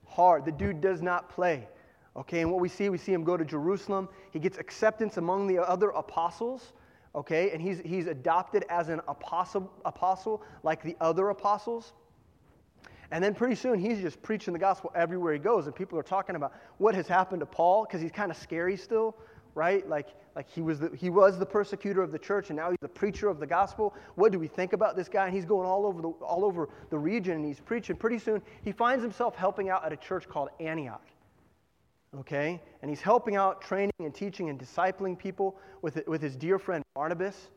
Hard. 0.05 0.45
The 0.45 0.51
dude 0.51 0.81
does 0.81 1.01
not 1.01 1.29
play. 1.29 1.67
Okay, 2.17 2.41
and 2.41 2.51
what 2.51 2.59
we 2.59 2.67
see, 2.67 2.89
we 2.89 2.98
see 2.98 3.13
him 3.13 3.24
go 3.24 3.38
to 3.38 3.45
Jerusalem. 3.45 4.09
He 4.31 4.39
gets 4.39 4.57
acceptance 4.57 5.17
among 5.17 5.48
the 5.48 5.59
other 5.59 5.89
apostles. 5.89 6.74
Okay, 7.15 7.51
and 7.51 7.62
he's, 7.62 7.79
he's 7.79 8.07
adopted 8.07 8.65
as 8.69 8.89
an 8.89 9.01
apostle, 9.07 9.71
apostle 9.86 10.43
like 10.63 10.83
the 10.83 10.95
other 11.00 11.29
apostles. 11.29 11.93
And 13.12 13.24
then 13.24 13.33
pretty 13.33 13.55
soon 13.55 13.79
he's 13.79 14.00
just 14.00 14.21
preaching 14.21 14.53
the 14.53 14.59
gospel 14.59 14.91
everywhere 14.95 15.33
he 15.33 15.39
goes. 15.39 15.65
And 15.65 15.75
people 15.75 15.98
are 15.98 16.03
talking 16.03 16.36
about 16.36 16.53
what 16.77 16.93
has 16.93 17.07
happened 17.07 17.39
to 17.39 17.45
Paul 17.45 17.86
because 17.86 18.01
he's 18.01 18.12
kind 18.12 18.29
of 18.29 18.38
scary 18.38 18.77
still, 18.77 19.15
right? 19.56 19.88
Like, 19.88 20.10
like 20.36 20.50
he, 20.50 20.62
was 20.62 20.79
the, 20.79 20.89
he 20.96 21.10
was 21.10 21.38
the 21.38 21.46
persecutor 21.46 22.01
of 22.01 22.12
the 22.12 22.20
church 22.20 22.50
and 22.50 22.58
now 22.58 22.70
he's 22.70 22.79
the 22.82 22.88
preacher 22.88 23.27
of 23.27 23.39
the 23.39 23.48
gospel. 23.48 23.94
What 24.15 24.32
do 24.32 24.39
we 24.39 24.48
think 24.48 24.74
about 24.74 24.96
this 24.96 25.10
guy? 25.10 25.25
And 25.25 25.34
he's 25.34 25.46
going 25.46 25.68
all 25.68 25.86
over 25.86 26.01
the, 26.01 26.10
all 26.10 26.46
over 26.46 26.70
the 26.89 26.98
region 26.98 27.34
and 27.34 27.46
he's 27.46 27.60
preaching. 27.60 27.96
Pretty 27.96 28.20
soon 28.20 28.41
he 28.63 28.72
finds 28.72 29.03
himself 29.03 29.36
helping 29.36 29.70
out 29.70 29.86
at 29.86 29.94
a 29.94 29.98
church 29.98 30.27
called 30.27 30.50
Antioch. 30.60 31.06
Okay? 32.20 32.62
And 32.82 32.89
he's 32.89 33.01
helping 33.01 33.36
out, 33.36 33.62
training 33.62 33.91
and 34.00 34.13
teaching 34.13 34.50
and 34.50 34.60
discipling 34.60 35.18
people 35.18 35.58
with, 35.82 36.01
with 36.08 36.22
his 36.22 36.36
dear 36.36 36.58
friend 36.58 36.84
Barnabas. 36.96 37.50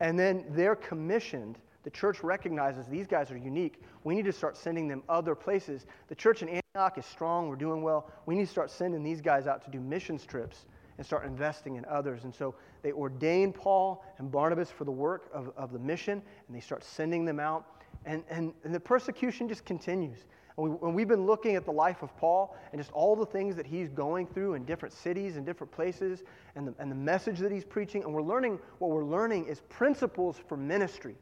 And 0.00 0.18
then 0.18 0.44
they're 0.50 0.76
commissioned 0.76 1.58
the 1.82 1.90
church 1.90 2.22
recognizes 2.22 2.86
these 2.86 3.06
guys 3.06 3.30
are 3.30 3.38
unique. 3.38 3.82
We 4.04 4.14
need 4.14 4.26
to 4.26 4.32
start 4.32 4.56
sending 4.56 4.86
them 4.86 5.02
other 5.08 5.34
places. 5.34 5.86
The 6.08 6.14
church 6.14 6.42
in 6.42 6.48
Antioch 6.48 6.98
is 6.98 7.06
strong. 7.06 7.48
We're 7.48 7.56
doing 7.56 7.82
well. 7.82 8.10
We 8.26 8.34
need 8.34 8.44
to 8.44 8.50
start 8.50 8.70
sending 8.70 9.02
these 9.02 9.20
guys 9.20 9.46
out 9.46 9.64
to 9.64 9.70
do 9.70 9.80
missions 9.80 10.26
trips 10.26 10.66
and 11.00 11.06
start 11.06 11.24
investing 11.24 11.76
in 11.76 11.86
others. 11.86 12.24
And 12.24 12.34
so 12.34 12.54
they 12.82 12.92
ordain 12.92 13.54
Paul 13.54 14.04
and 14.18 14.30
Barnabas 14.30 14.70
for 14.70 14.84
the 14.84 14.90
work 14.90 15.30
of, 15.32 15.50
of 15.56 15.72
the 15.72 15.78
mission, 15.78 16.20
and 16.46 16.54
they 16.54 16.60
start 16.60 16.84
sending 16.84 17.24
them 17.24 17.40
out. 17.40 17.64
And, 18.04 18.22
and, 18.28 18.52
and 18.64 18.74
the 18.74 18.80
persecution 18.80 19.48
just 19.48 19.64
continues. 19.64 20.26
And, 20.58 20.78
we, 20.78 20.90
we've 20.90 21.08
been 21.08 21.24
looking 21.24 21.56
at 21.56 21.64
the 21.64 21.72
life 21.72 22.02
of 22.02 22.14
Paul 22.18 22.54
and 22.72 22.78
just 22.78 22.92
all 22.92 23.16
the 23.16 23.24
things 23.24 23.56
that 23.56 23.66
he's 23.66 23.88
going 23.88 24.26
through 24.26 24.52
in 24.52 24.66
different 24.66 24.92
cities 24.92 25.38
and 25.38 25.46
different 25.46 25.72
places 25.72 26.22
and 26.54 26.68
the, 26.68 26.74
and 26.78 26.90
the 26.90 26.96
message 26.96 27.38
that 27.38 27.50
he's 27.50 27.64
preaching. 27.64 28.04
And 28.04 28.12
we're 28.12 28.20
learning, 28.20 28.58
what 28.78 28.90
we're 28.90 29.02
learning 29.02 29.46
is 29.46 29.62
principles 29.70 30.36
for 30.48 30.58
ministry 30.58 31.16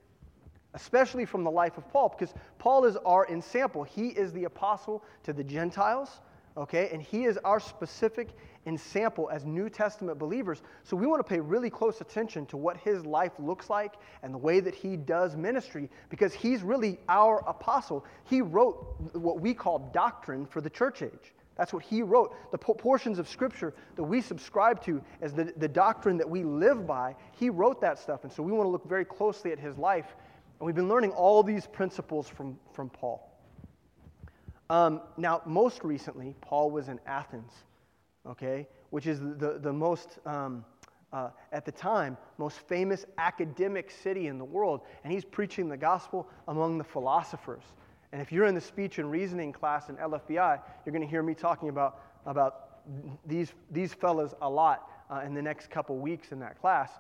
especially 0.74 1.24
from 1.24 1.44
the 1.44 1.50
life 1.50 1.78
of 1.78 1.88
Paul, 1.88 2.10
because 2.10 2.34
Paul 2.58 2.84
is 2.84 2.96
our 2.98 3.26
ensample. 3.28 3.84
He 3.84 4.08
is 4.08 4.32
the 4.32 4.44
apostle 4.44 5.02
to 5.24 5.32
the 5.32 5.42
Gentiles, 5.42 6.20
okay? 6.58 6.90
And 6.92 7.00
he 7.00 7.24
is 7.24 7.38
our 7.38 7.58
specific 7.58 8.28
ensample 8.68 9.28
as 9.30 9.44
New 9.44 9.68
Testament 9.68 10.18
believers. 10.18 10.62
So 10.84 10.96
we 10.96 11.06
want 11.06 11.20
to 11.20 11.28
pay 11.28 11.40
really 11.40 11.70
close 11.70 12.00
attention 12.00 12.46
to 12.46 12.56
what 12.56 12.76
his 12.76 13.04
life 13.04 13.32
looks 13.38 13.70
like 13.70 13.94
and 14.22 14.32
the 14.32 14.38
way 14.38 14.60
that 14.60 14.74
he 14.74 14.96
does 14.96 15.36
ministry, 15.36 15.88
because 16.10 16.34
he's 16.34 16.62
really 16.62 16.98
our 17.08 17.42
apostle. 17.48 18.04
He 18.24 18.42
wrote 18.42 18.96
what 19.14 19.40
we 19.40 19.54
call 19.54 19.90
doctrine 19.92 20.46
for 20.46 20.60
the 20.60 20.70
church 20.70 21.02
age. 21.02 21.34
That's 21.56 21.72
what 21.72 21.82
he 21.82 22.02
wrote. 22.02 22.36
The 22.52 22.58
portions 22.58 23.18
of 23.18 23.28
Scripture 23.28 23.74
that 23.96 24.04
we 24.04 24.20
subscribe 24.20 24.80
to 24.84 25.02
as 25.20 25.32
the, 25.32 25.52
the 25.56 25.66
doctrine 25.66 26.16
that 26.18 26.30
we 26.30 26.44
live 26.44 26.86
by, 26.86 27.16
he 27.32 27.50
wrote 27.50 27.80
that 27.80 27.98
stuff. 27.98 28.22
And 28.22 28.32
so 28.32 28.44
we 28.44 28.52
want 28.52 28.66
to 28.66 28.70
look 28.70 28.88
very 28.88 29.04
closely 29.04 29.50
at 29.50 29.58
his 29.58 29.76
life 29.76 30.14
and 30.58 30.66
we've 30.66 30.74
been 30.74 30.88
learning 30.88 31.12
all 31.12 31.42
these 31.42 31.66
principles 31.66 32.28
from, 32.28 32.58
from 32.72 32.90
Paul. 32.90 33.24
Um, 34.70 35.00
now, 35.16 35.40
most 35.46 35.82
recently, 35.84 36.34
Paul 36.40 36.70
was 36.70 36.88
in 36.88 37.00
Athens, 37.06 37.52
okay, 38.28 38.66
which 38.90 39.06
is 39.06 39.20
the, 39.20 39.58
the 39.60 39.72
most, 39.72 40.18
um, 40.26 40.64
uh, 41.12 41.30
at 41.52 41.64
the 41.64 41.72
time, 41.72 42.16
most 42.36 42.58
famous 42.60 43.06
academic 43.16 43.90
city 43.90 44.26
in 44.26 44.38
the 44.38 44.44
world. 44.44 44.82
And 45.04 45.12
he's 45.12 45.24
preaching 45.24 45.68
the 45.68 45.76
gospel 45.76 46.28
among 46.48 46.78
the 46.78 46.84
philosophers. 46.84 47.64
And 48.12 48.22
if 48.22 48.32
you're 48.32 48.46
in 48.46 48.54
the 48.54 48.60
speech 48.60 48.98
and 48.98 49.10
reasoning 49.10 49.52
class 49.52 49.88
in 49.88 49.96
LFBI, 49.96 50.60
you're 50.84 50.92
going 50.92 51.02
to 51.02 51.08
hear 51.08 51.22
me 51.22 51.34
talking 51.34 51.68
about, 51.68 52.00
about 52.26 52.68
these, 53.26 53.52
these 53.70 53.92
fellas 53.92 54.34
a 54.40 54.48
lot 54.48 54.90
uh, 55.10 55.20
in 55.24 55.34
the 55.34 55.42
next 55.42 55.70
couple 55.70 55.96
weeks 55.96 56.32
in 56.32 56.38
that 56.40 56.60
class. 56.60 56.90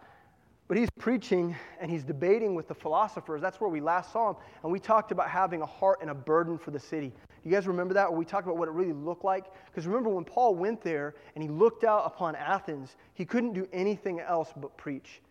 But 0.68 0.76
he's 0.76 0.90
preaching 0.90 1.56
and 1.80 1.90
he's 1.90 2.04
debating 2.04 2.54
with 2.54 2.68
the 2.68 2.74
philosophers. 2.74 3.40
That's 3.40 3.58
where 3.58 3.70
we 3.70 3.80
last 3.80 4.12
saw 4.12 4.30
him. 4.30 4.36
And 4.62 4.70
we 4.70 4.78
talked 4.78 5.12
about 5.12 5.30
having 5.30 5.62
a 5.62 5.66
heart 5.66 6.00
and 6.02 6.10
a 6.10 6.14
burden 6.14 6.58
for 6.58 6.70
the 6.70 6.78
city. 6.78 7.14
You 7.42 7.50
guys 7.50 7.66
remember 7.66 7.94
that? 7.94 8.10
Where 8.10 8.18
we 8.18 8.26
talked 8.26 8.46
about 8.46 8.58
what 8.58 8.68
it 8.68 8.72
really 8.72 8.92
looked 8.92 9.24
like? 9.24 9.46
Because 9.66 9.86
remember 9.86 10.10
when 10.10 10.24
Paul 10.24 10.54
went 10.54 10.82
there 10.82 11.14
and 11.34 11.42
he 11.42 11.48
looked 11.48 11.84
out 11.84 12.04
upon 12.04 12.36
Athens, 12.36 12.96
he 13.14 13.24
couldn't 13.24 13.54
do 13.54 13.66
anything 13.72 14.20
else 14.20 14.52
but 14.54 14.76
preach. 14.76 15.22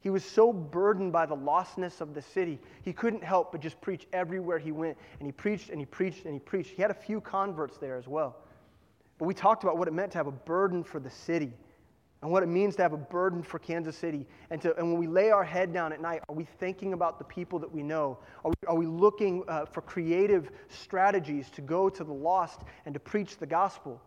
He 0.00 0.08
was 0.08 0.24
so 0.24 0.52
burdened 0.54 1.12
by 1.12 1.26
the 1.26 1.36
lostness 1.36 2.00
of 2.00 2.14
the 2.14 2.22
city, 2.22 2.58
he 2.82 2.92
couldn't 2.92 3.22
help 3.22 3.52
but 3.52 3.60
just 3.60 3.80
preach 3.80 4.08
everywhere 4.12 4.58
he 4.58 4.72
went. 4.72 4.96
And 5.18 5.26
he 5.26 5.32
preached 5.32 5.68
and 5.68 5.78
he 5.78 5.84
preached 5.84 6.24
and 6.24 6.32
he 6.32 6.40
preached. 6.40 6.70
He 6.70 6.80
had 6.80 6.90
a 6.90 6.94
few 6.94 7.20
converts 7.20 7.76
there 7.76 7.96
as 7.96 8.08
well. 8.08 8.38
But 9.18 9.26
we 9.26 9.34
talked 9.34 9.64
about 9.64 9.76
what 9.76 9.86
it 9.86 9.92
meant 9.92 10.12
to 10.12 10.18
have 10.18 10.26
a 10.26 10.32
burden 10.32 10.82
for 10.82 10.98
the 10.98 11.10
city 11.10 11.52
and 12.22 12.30
what 12.30 12.44
it 12.44 12.48
means 12.48 12.76
to 12.76 12.82
have 12.82 12.92
a 12.92 12.98
burden 12.98 13.42
for 13.42 13.58
Kansas 13.58 13.96
City. 13.96 14.26
And, 14.50 14.62
to, 14.62 14.76
and 14.76 14.90
when 14.90 14.98
we 14.98 15.08
lay 15.08 15.30
our 15.30 15.42
head 15.42 15.72
down 15.72 15.92
at 15.92 16.00
night, 16.00 16.22
are 16.28 16.34
we 16.34 16.44
thinking 16.44 16.92
about 16.92 17.18
the 17.18 17.24
people 17.24 17.58
that 17.58 17.70
we 17.70 17.82
know? 17.82 18.18
Are 18.44 18.50
we, 18.50 18.68
are 18.68 18.76
we 18.76 18.86
looking 18.86 19.42
uh, 19.48 19.66
for 19.66 19.82
creative 19.82 20.50
strategies 20.68 21.50
to 21.50 21.60
go 21.60 21.88
to 21.88 22.04
the 22.04 22.12
lost 22.12 22.60
and 22.86 22.94
to 22.94 23.00
preach 23.00 23.38
the 23.38 23.46
gospel? 23.46 24.00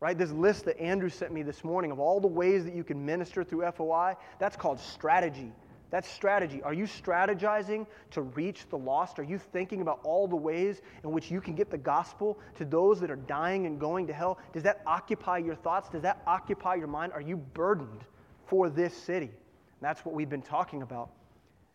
Right? 0.00 0.16
This 0.16 0.30
list 0.30 0.64
that 0.64 0.80
Andrew 0.80 1.10
sent 1.10 1.32
me 1.32 1.42
this 1.42 1.62
morning 1.62 1.90
of 1.92 2.00
all 2.00 2.18
the 2.18 2.26
ways 2.26 2.64
that 2.64 2.74
you 2.74 2.82
can 2.82 3.04
minister 3.04 3.44
through 3.44 3.70
FOI, 3.72 4.16
that's 4.38 4.56
called 4.56 4.80
strategy. 4.80 5.52
That's 5.90 6.08
strategy. 6.08 6.62
Are 6.62 6.72
you 6.72 6.84
strategizing 6.84 7.86
to 8.12 8.22
reach 8.22 8.68
the 8.68 8.78
lost? 8.78 9.18
Are 9.18 9.24
you 9.24 9.38
thinking 9.38 9.80
about 9.80 10.00
all 10.04 10.28
the 10.28 10.36
ways 10.36 10.82
in 11.02 11.10
which 11.10 11.30
you 11.30 11.40
can 11.40 11.56
get 11.56 11.68
the 11.68 11.78
gospel 11.78 12.38
to 12.56 12.64
those 12.64 13.00
that 13.00 13.10
are 13.10 13.16
dying 13.16 13.66
and 13.66 13.78
going 13.78 14.06
to 14.06 14.12
hell? 14.12 14.38
Does 14.52 14.62
that 14.62 14.82
occupy 14.86 15.38
your 15.38 15.56
thoughts? 15.56 15.88
Does 15.88 16.02
that 16.02 16.22
occupy 16.26 16.76
your 16.76 16.86
mind? 16.86 17.12
Are 17.12 17.20
you 17.20 17.36
burdened 17.36 18.04
for 18.46 18.70
this 18.70 18.94
city? 18.94 19.26
And 19.26 19.82
that's 19.82 20.04
what 20.04 20.14
we've 20.14 20.30
been 20.30 20.42
talking 20.42 20.82
about. 20.82 21.10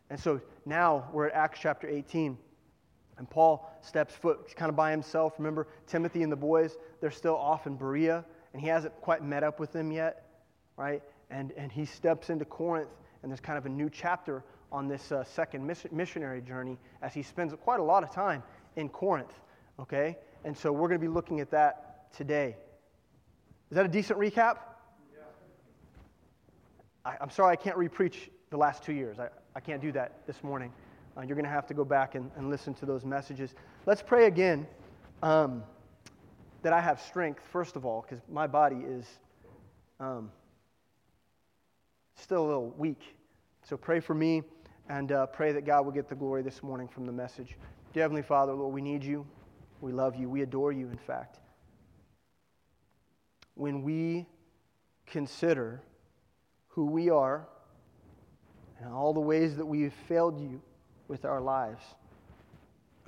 And 0.10 0.20
so 0.20 0.40
now 0.66 1.10
we're 1.12 1.28
at 1.28 1.34
Acts 1.34 1.60
chapter 1.62 1.90
18. 1.90 2.38
And 3.18 3.30
Paul 3.30 3.70
steps 3.82 4.14
foot 4.14 4.56
kind 4.56 4.70
of 4.70 4.76
by 4.78 4.92
himself. 4.92 5.34
Remember, 5.38 5.68
Timothy 5.88 6.24
and 6.24 6.32
the 6.32 6.38
boys, 6.38 6.78
they're 7.02 7.12
still 7.12 7.36
off 7.36 7.66
in 7.68 7.76
Berea, 7.76 8.24
and 8.54 8.62
he 8.62 8.68
hasn't 8.68 8.94
quite 9.02 9.24
met 9.24 9.44
up 9.44 9.60
with 9.60 9.72
them 9.72 9.92
yet, 9.92 10.26
right? 10.78 11.02
And, 11.30 11.54
and 11.58 11.72
he 11.72 11.86
steps 11.86 12.30
into 12.30 12.46
Corinth 12.46 12.90
and 13.26 13.32
there's 13.32 13.42
kind 13.42 13.58
of 13.58 13.66
a 13.66 13.70
new 13.70 13.90
chapter 13.90 14.44
on 14.72 14.88
this 14.88 15.12
uh, 15.12 15.24
second 15.24 15.66
miss- 15.66 15.88
missionary 15.92 16.42
journey 16.42 16.78
as 17.02 17.12
he 17.12 17.24
spends 17.24 17.56
quite 17.64 17.80
a 17.80 17.84
lot 17.84 18.04
of 18.04 18.12
time 18.12 18.44
in 18.76 18.88
Corinth. 18.88 19.34
Okay? 19.80 20.16
And 20.44 20.56
so 20.56 20.72
we're 20.72 20.88
going 20.88 21.02
to 21.02 21.08
be 21.08 21.12
looking 21.12 21.40
at 21.40 21.50
that 21.50 22.14
today. 22.16 22.56
Is 23.72 23.78
that 23.78 23.84
a 23.84 23.90
decent 23.90 24.20
recap? 24.20 24.60
Yeah. 25.12 25.24
I, 27.04 27.18
am 27.20 27.32
sorry 27.32 27.54
I 27.54 27.56
can't 27.56 27.76
repreach 27.76 28.30
the 28.52 28.58
last 28.58 28.84
two 28.84 28.94
years. 28.94 29.18
I, 29.18 29.30
I 29.56 29.60
can't 29.60 29.82
do 29.82 29.92
that 29.94 30.28
this 30.28 30.44
morning. 30.44 30.72
Uh, 31.18 31.22
you're 31.22 31.36
going 31.36 31.46
to 31.46 31.52
have 31.52 31.66
to 31.66 31.74
go 31.74 31.84
back 31.84 32.14
and, 32.14 32.30
and 32.38 32.52
listen 32.52 32.76
to 32.76 32.86
those 32.86 33.04
messages. 33.04 33.56
Let's 33.88 34.04
pray 34.04 34.28
again 34.28 34.68
um, 35.24 35.64
that 36.62 36.74
I 36.74 36.80
have 36.80 37.02
strength, 37.02 37.42
first 37.52 37.76
of 37.76 37.88
all, 37.88 38.06
because 38.08 38.24
my 38.30 38.46
body 38.46 38.86
is. 38.88 39.08
Um, 40.00 40.30
still 42.16 42.46
a 42.46 42.48
little 42.48 42.74
weak. 42.78 43.15
So 43.68 43.76
pray 43.78 44.00
for 44.00 44.14
me 44.14 44.44
and 44.90 45.12
uh, 45.12 45.26
pray 45.26 45.52
that 45.54 45.66
God 45.66 45.86
will 45.86 45.92
get 45.92 46.08
the 46.08 46.14
glory 46.14 46.44
this 46.44 46.62
morning 46.62 46.88
from 46.88 47.08
the 47.08 47.12
message. 47.12 47.58
Dear 47.94 48.04
Heavenly 48.04 48.22
Father, 48.22 48.54
Lord, 48.54 48.72
we 48.72 48.82
need 48.82 49.04
you. 49.04 49.26
We 49.82 49.92
love 49.92 50.16
you. 50.16 50.30
We 50.30 50.44
adore 50.44 50.72
you, 50.72 50.88
in 50.88 51.00
fact. 51.00 51.40
When 53.56 53.82
we 53.82 54.28
consider 55.08 55.82
who 56.68 56.86
we 56.86 57.10
are 57.10 57.48
and 58.80 58.94
all 58.94 59.16
the 59.16 59.20
ways 59.20 59.56
that 59.58 59.66
we've 59.66 59.94
failed 60.08 60.40
you 60.40 60.62
with 61.08 61.26
our 61.26 61.42
lives, 61.42 61.84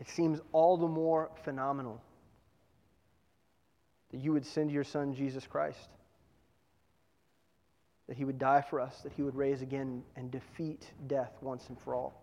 it 0.00 0.08
seems 0.08 0.40
all 0.50 0.76
the 0.76 0.88
more 0.88 1.30
phenomenal 1.44 2.02
that 4.10 4.18
you 4.18 4.32
would 4.32 4.44
send 4.44 4.72
your 4.72 4.82
son, 4.82 5.14
Jesus 5.14 5.46
Christ. 5.46 5.88
That 8.08 8.16
he 8.16 8.24
would 8.24 8.38
die 8.38 8.62
for 8.62 8.80
us, 8.80 9.00
that 9.02 9.12
he 9.12 9.22
would 9.22 9.34
raise 9.34 9.62
again 9.62 10.02
and 10.16 10.30
defeat 10.30 10.86
death 11.06 11.32
once 11.42 11.68
and 11.68 11.78
for 11.78 11.94
all. 11.94 12.22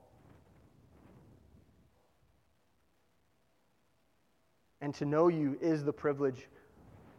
And 4.81 4.93
to 4.95 5.05
know 5.05 5.27
you 5.27 5.57
is 5.61 5.83
the 5.83 5.93
privilege 5.93 6.47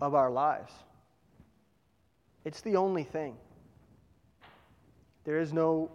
of 0.00 0.14
our 0.14 0.30
lives. 0.30 0.72
It's 2.44 2.60
the 2.60 2.76
only 2.76 3.04
thing. 3.04 3.36
There 5.24 5.40
is 5.40 5.52
no 5.52 5.90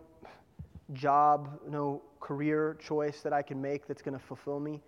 job, 0.94 1.60
no 1.70 2.02
career 2.20 2.78
choice 2.86 3.22
that 3.22 3.34
I 3.34 3.42
can 3.42 3.62
make 3.62 3.88
that's 3.88 4.02
going 4.02 4.18
to 4.18 4.26
fulfill 4.26 4.60
me. 4.60 4.82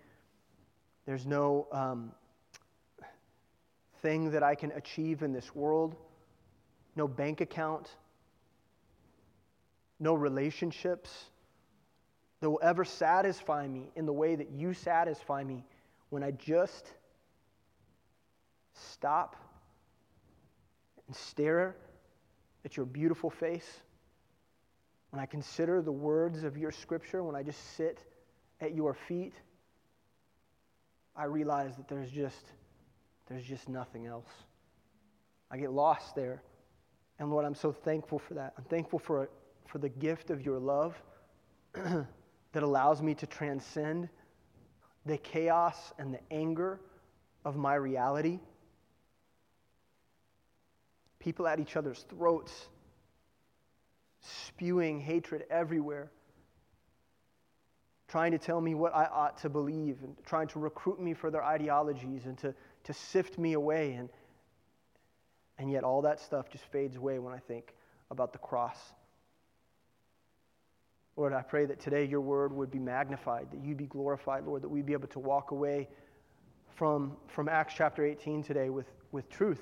There's 1.06 1.26
no 1.26 1.66
um, 1.72 2.12
thing 4.02 4.30
that 4.30 4.42
I 4.42 4.54
can 4.54 4.72
achieve 4.72 5.22
in 5.22 5.32
this 5.32 5.54
world, 5.54 5.96
no 6.96 7.08
bank 7.08 7.40
account, 7.40 7.90
no 10.00 10.14
relationships 10.14 11.10
that 12.40 12.50
will 12.50 12.60
ever 12.62 12.84
satisfy 12.84 13.66
me 13.66 13.90
in 13.96 14.06
the 14.06 14.12
way 14.12 14.34
that 14.34 14.50
you 14.50 14.74
satisfy 14.74 15.42
me 15.42 15.64
when 16.10 16.22
I 16.22 16.30
just 16.32 16.92
stop 18.74 19.36
and 21.06 21.16
stare 21.16 21.76
at 22.64 22.76
your 22.76 22.86
beautiful 22.86 23.30
face, 23.30 23.80
when 25.10 25.20
I 25.20 25.26
consider 25.26 25.82
the 25.82 25.92
words 25.92 26.44
of 26.44 26.56
your 26.56 26.70
scripture, 26.70 27.22
when 27.22 27.36
I 27.36 27.42
just 27.42 27.76
sit 27.76 28.00
at 28.60 28.74
your 28.74 28.94
feet, 28.94 29.34
I 31.16 31.24
realize 31.24 31.76
that 31.76 31.88
there's 31.88 32.10
just 32.10 32.44
there's 33.28 33.44
just 33.44 33.68
nothing 33.68 34.06
else. 34.06 34.28
I 35.50 35.56
get 35.56 35.72
lost 35.72 36.14
there. 36.14 36.42
And 37.18 37.30
Lord, 37.30 37.44
I'm 37.44 37.54
so 37.54 37.72
thankful 37.72 38.18
for 38.18 38.34
that. 38.34 38.54
I'm 38.58 38.64
thankful 38.64 38.98
for, 38.98 39.30
for 39.66 39.78
the 39.78 39.88
gift 39.88 40.30
of 40.30 40.44
your 40.44 40.58
love 40.58 41.00
that 41.74 42.62
allows 42.62 43.02
me 43.02 43.14
to 43.14 43.26
transcend 43.26 44.08
the 45.06 45.18
chaos 45.18 45.92
and 45.98 46.14
the 46.14 46.20
anger 46.30 46.80
of 47.44 47.56
my 47.56 47.74
reality. 47.74 48.40
People 51.18 51.46
at 51.46 51.60
each 51.60 51.76
other's 51.76 52.04
throats, 52.10 52.68
spewing 54.20 55.00
hatred 55.00 55.44
everywhere, 55.50 56.10
trying 58.08 58.32
to 58.32 58.38
tell 58.38 58.60
me 58.60 58.74
what 58.74 58.94
I 58.94 59.06
ought 59.06 59.38
to 59.38 59.48
believe, 59.48 59.98
and 60.02 60.16
trying 60.26 60.48
to 60.48 60.58
recruit 60.58 61.00
me 61.00 61.14
for 61.14 61.30
their 61.30 61.44
ideologies 61.44 62.26
and 62.26 62.36
to, 62.38 62.54
to 62.84 62.92
sift 62.92 63.38
me 63.38 63.52
away. 63.52 63.92
And, 63.92 64.08
and 65.58 65.70
yet, 65.70 65.84
all 65.84 66.02
that 66.02 66.20
stuff 66.20 66.50
just 66.50 66.64
fades 66.66 66.96
away 66.96 67.18
when 67.18 67.32
I 67.32 67.38
think 67.38 67.74
about 68.10 68.32
the 68.32 68.38
cross. 68.38 68.76
Lord, 71.16 71.32
I 71.32 71.42
pray 71.42 71.64
that 71.66 71.78
today 71.78 72.04
your 72.04 72.20
word 72.20 72.52
would 72.52 72.70
be 72.70 72.80
magnified, 72.80 73.46
that 73.52 73.62
you 73.62 73.74
be 73.74 73.86
glorified, 73.86 74.44
Lord, 74.44 74.62
that 74.62 74.68
we'd 74.68 74.86
be 74.86 74.94
able 74.94 75.08
to 75.08 75.20
walk 75.20 75.52
away 75.52 75.88
from, 76.74 77.16
from 77.28 77.48
Acts 77.48 77.74
chapter 77.76 78.04
18 78.04 78.42
today 78.42 78.68
with, 78.68 78.86
with 79.12 79.28
truth 79.30 79.60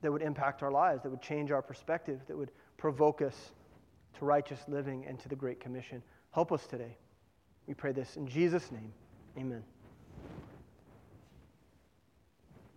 that 0.00 0.10
would 0.10 0.22
impact 0.22 0.62
our 0.62 0.70
lives, 0.70 1.02
that 1.02 1.10
would 1.10 1.20
change 1.20 1.50
our 1.50 1.60
perspective, 1.60 2.20
that 2.28 2.36
would 2.36 2.50
provoke 2.78 3.20
us 3.20 3.52
to 4.18 4.24
righteous 4.24 4.60
living 4.68 5.04
and 5.06 5.18
to 5.20 5.28
the 5.28 5.36
Great 5.36 5.60
Commission. 5.60 6.02
Help 6.30 6.50
us 6.50 6.66
today. 6.66 6.96
We 7.66 7.74
pray 7.74 7.92
this 7.92 8.16
in 8.16 8.26
Jesus' 8.26 8.72
name. 8.72 8.92
Amen. 9.36 9.62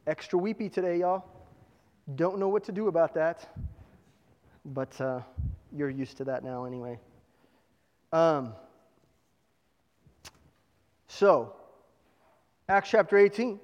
Extra 0.06 0.38
weepy 0.38 0.68
today, 0.68 1.00
y'all. 1.00 1.24
Don't 2.16 2.38
know 2.38 2.50
what 2.50 2.66
to 2.66 2.74
do 2.74 2.90
about 2.90 3.14
that, 3.14 3.48
but 4.66 5.00
uh, 5.00 5.22
you're 5.72 5.90
used 5.90 6.18
to 6.18 6.26
that 6.26 6.44
now 6.44 6.66
anyway. 6.66 7.00
Um, 8.12 8.54
so, 11.08 11.56
Acts 12.68 12.90
chapter 12.90 13.18
18, 13.18 13.58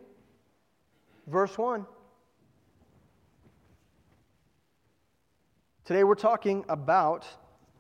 verse 1.28 1.58
1. 1.58 1.86
Today 5.84 6.06
we're 6.06 6.16
talking 6.16 6.64
about 6.70 7.26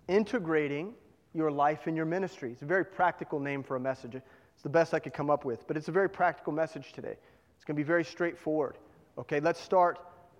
integrating 0.10 0.94
your 1.34 1.52
life 1.52 1.88
in 1.88 1.96
your 1.96 2.06
ministry. 2.06 2.52
It's 2.52 2.64
a 2.64 2.66
very 2.66 2.84
practical 2.84 3.40
name 3.40 3.64
for 3.64 3.78
a 3.78 3.80
message. 3.80 4.16
It's 4.16 4.64
the 4.64 4.70
best 4.70 4.94
I 4.94 5.00
could 5.00 5.14
come 5.14 5.30
up 5.30 5.46
with, 5.46 5.66
but 5.68 5.78
it's 5.78 5.88
a 5.88 5.92
very 5.94 6.10
practical 6.10 6.52
message 6.52 6.92
today. 6.92 7.16
It's 7.56 7.64
going 7.64 7.78
to 7.78 7.80
be 7.80 7.84
very 7.84 8.04
straightforward. 8.04 8.78
Okay, 9.18 9.40
let's 9.40 9.62
start 9.62 10.00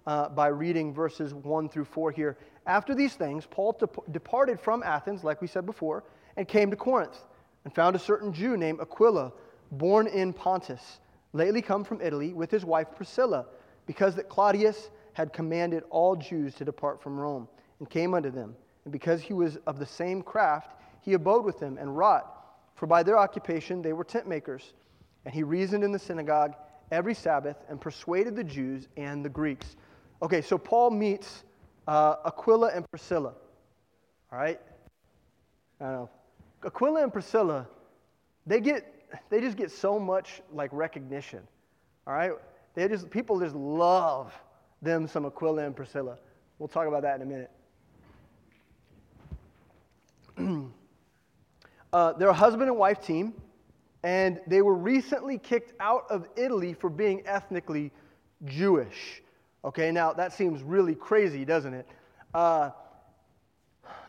uh, 0.10 0.28
by 0.28 0.48
reading 0.48 0.92
verses 0.92 1.36
1 1.36 1.70
through 1.70 1.86
4 1.86 2.10
here. 2.10 2.36
After 2.66 2.96
these 2.96 3.14
things, 3.14 3.46
Paul 3.46 3.78
dep- 3.80 4.12
departed 4.12 4.60
from 4.60 4.82
Athens, 4.82 5.24
like 5.24 5.40
we 5.40 5.48
said 5.48 5.68
before, 5.68 6.04
and 6.36 6.48
came 6.48 6.72
to 6.72 6.76
Corinth, 6.76 7.16
and 7.64 7.76
found 7.76 7.96
a 7.96 8.00
certain 8.00 8.34
Jew 8.34 8.58
named 8.58 8.80
Aquila, 8.82 9.32
born 9.72 10.08
in 10.08 10.34
Pontus, 10.34 11.00
lately 11.34 11.62
come 11.62 11.84
from 11.84 12.02
Italy, 12.02 12.34
with 12.34 12.50
his 12.50 12.66
wife 12.66 12.88
Priscilla, 12.96 13.46
because 13.86 14.16
that 14.16 14.30
Claudius 14.30 14.90
had 15.14 15.32
commanded 15.32 15.84
all 15.92 16.16
Jews 16.16 16.56
to 16.56 16.66
depart 16.66 17.04
from 17.04 17.16
Rome, 17.16 17.48
and 17.78 17.88
came 17.88 18.16
unto 18.16 18.32
them. 18.32 18.56
And 18.86 18.92
because 18.92 19.22
he 19.22 19.34
was 19.34 19.58
of 19.68 19.78
the 19.78 19.86
same 19.86 20.24
craft, 20.24 20.74
he 21.02 21.14
abode 21.14 21.46
with 21.46 21.60
them 21.60 21.78
and 21.78 21.96
wrought, 21.96 22.26
for 22.74 22.88
by 22.88 23.04
their 23.04 23.20
occupation 23.20 23.84
they 23.84 23.94
were 23.94 24.04
tent 24.04 24.28
makers. 24.28 24.74
And 25.26 25.36
he 25.36 25.44
reasoned 25.44 25.84
in 25.84 25.92
the 25.92 26.00
synagogue 26.00 26.56
every 26.92 27.14
Sabbath 27.14 27.58
and 27.70 27.80
persuaded 27.80 28.36
the 28.36 28.44
Jews 28.44 28.88
and 28.98 29.24
the 29.24 29.30
Greeks. 29.30 29.76
Okay, 30.22 30.42
so 30.42 30.58
Paul 30.58 30.92
meets 30.92 31.44
uh, 31.88 32.16
Aquila 32.26 32.72
and 32.74 32.90
Priscilla. 32.90 33.34
All 34.32 34.40
right? 34.40 34.60
I 35.80 35.86
know. 35.86 36.10
Aquila 36.66 37.04
and 37.04 37.14
Priscilla, 37.14 37.68
they 38.46 38.60
get 38.60 38.96
they 39.30 39.40
just 39.42 39.58
get 39.58 39.72
so 39.72 39.98
much 39.98 40.42
like 40.54 40.70
recognition. 40.74 41.40
All 42.06 42.14
right? 42.14 42.34
They 42.76 42.88
just 42.88 43.10
people 43.10 43.40
just 43.40 43.56
love 43.56 44.34
them 44.82 45.08
some 45.08 45.26
Aquila 45.26 45.66
and 45.66 45.76
Priscilla. 45.76 46.18
We'll 46.58 46.68
talk 46.68 46.88
about 46.88 47.02
that 47.04 47.22
in 47.22 47.22
a 47.22 47.26
minute. 47.26 47.52
uh, 51.94 52.14
they're 52.14 52.30
a 52.30 52.34
husband 52.34 52.70
and 52.70 52.78
wife 52.78 53.02
team, 53.02 53.34
and 54.04 54.42
they 54.48 54.62
were 54.62 54.76
recently 54.76 55.38
kicked 55.38 55.74
out 55.80 56.04
of 56.10 56.28
Italy 56.36 56.74
for 56.74 56.90
being 56.90 57.26
ethnically 57.26 57.92
Jewish. 58.46 59.22
Okay, 59.64 59.92
now 59.92 60.14
that 60.14 60.32
seems 60.32 60.64
really 60.64 60.96
crazy, 60.96 61.44
doesn't 61.44 61.74
it? 61.74 61.88
Uh, 62.34 62.70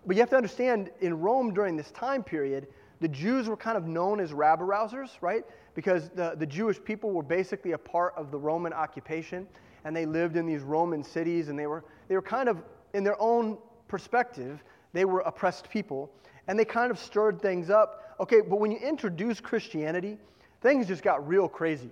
but 0.07 0.17
you 0.17 0.23
have 0.23 0.31
to 0.31 0.37
understand, 0.37 0.91
in 1.01 1.21
Rome 1.21 1.53
during 1.53 1.77
this 1.77 1.91
time 1.91 2.23
period, 2.23 2.69
the 3.01 3.09
Jews 3.09 3.49
were 3.49 3.57
kind 3.57 3.77
of 3.77 3.87
known 3.87 4.21
as 4.21 4.33
rabble 4.33 4.67
rousers, 4.67 5.11
right? 5.21 5.45
Because 5.75 6.11
the, 6.11 6.35
the 6.37 6.47
Jewish 6.47 6.83
people 6.83 7.11
were 7.11 7.23
basically 7.23 7.73
a 7.73 7.79
part 7.79 8.15
of 8.17 8.31
the 8.31 8.39
Roman 8.39 8.73
occupation, 8.73 9.47
and 9.85 9.97
they 9.97 10.07
lived 10.07 10.37
in 10.37 10.47
these 10.47 10.63
Roman 10.63 11.03
cities, 11.03 11.49
and 11.49 11.59
they 11.59 11.67
were, 11.67 11.85
they 12.09 12.15
were 12.15 12.23
kind 12.23 12.49
of, 12.49 12.63
in 12.95 13.03
their 13.03 13.21
own 13.21 13.59
perspective, 13.89 14.63
they 14.93 15.05
were 15.05 15.21
oppressed 15.21 15.69
people, 15.71 16.11
and 16.47 16.59
they 16.59 16.65
kind 16.65 16.91
of 16.91 16.99
stirred 16.99 17.41
things 17.41 17.71
up. 17.71 18.17
Okay, 18.21 18.41
but 18.41 18.61
when 18.61 18.71
you 18.71 18.79
introduce 18.79 19.41
Christianity, 19.41 20.19
things 20.61 20.87
just 20.87 21.03
got 21.03 21.27
real 21.27 21.49
crazy, 21.49 21.91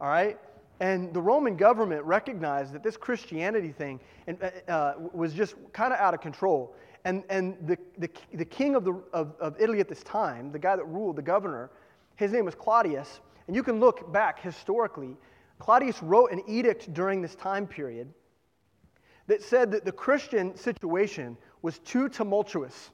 all 0.00 0.08
right? 0.08 0.38
And 0.80 1.12
the 1.14 1.20
Roman 1.20 1.56
government 1.56 2.04
recognized 2.04 2.72
that 2.74 2.82
this 2.82 2.96
Christianity 2.96 3.72
thing 3.72 4.00
uh, 4.28 4.70
uh 4.70 4.94
was 5.12 5.32
just 5.32 5.54
kind 5.72 5.92
of 5.92 5.98
out 5.98 6.14
of 6.14 6.20
control. 6.20 6.74
And, 7.04 7.22
and 7.30 7.56
the, 7.66 7.78
the, 7.98 8.10
the 8.34 8.44
king 8.44 8.74
of, 8.74 8.84
the, 8.84 9.00
of, 9.12 9.34
of 9.38 9.54
Italy 9.60 9.78
at 9.80 9.88
this 9.88 10.02
time, 10.02 10.50
the 10.50 10.58
guy 10.58 10.74
that 10.74 10.84
ruled, 10.84 11.16
the 11.16 11.22
governor, 11.22 11.70
his 12.16 12.32
name 12.32 12.44
was 12.44 12.54
Claudius. 12.54 13.20
And 13.46 13.54
you 13.54 13.62
can 13.62 13.78
look 13.78 14.12
back 14.12 14.40
historically. 14.40 15.16
Claudius 15.58 16.02
wrote 16.02 16.32
an 16.32 16.42
edict 16.48 16.92
during 16.92 17.22
this 17.22 17.36
time 17.36 17.66
period 17.66 18.12
that 19.28 19.42
said 19.42 19.70
that 19.70 19.84
the 19.84 19.92
Christian 19.92 20.56
situation 20.56 21.36
was 21.62 21.78
too 21.80 22.08
tumultuous. 22.08 22.90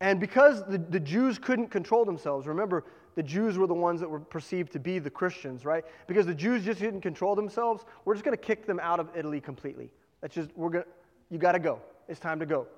And 0.00 0.20
because 0.20 0.64
the, 0.66 0.78
the 0.78 1.00
Jews 1.00 1.38
couldn't 1.38 1.68
control 1.68 2.04
themselves, 2.04 2.46
remember, 2.46 2.84
the 3.18 3.22
Jews 3.24 3.58
were 3.58 3.66
the 3.66 3.74
ones 3.74 3.98
that 3.98 4.08
were 4.08 4.20
perceived 4.20 4.70
to 4.74 4.78
be 4.78 5.00
the 5.00 5.10
Christians, 5.10 5.64
right? 5.64 5.84
Because 6.06 6.24
the 6.24 6.36
Jews 6.36 6.64
just 6.64 6.78
didn't 6.78 7.00
control 7.00 7.34
themselves, 7.34 7.84
we're 8.04 8.14
just 8.14 8.24
going 8.24 8.36
to 8.36 8.40
kick 8.40 8.64
them 8.64 8.78
out 8.78 9.00
of 9.00 9.08
Italy 9.12 9.40
completely. 9.40 9.90
That's 10.20 10.36
just, 10.36 10.50
we're 10.54 10.70
going 10.70 10.84
to, 10.84 10.90
you 11.28 11.36
got 11.36 11.50
to 11.50 11.58
go. 11.58 11.80
It's 12.08 12.20
time 12.20 12.38
to 12.38 12.46
go. 12.46 12.68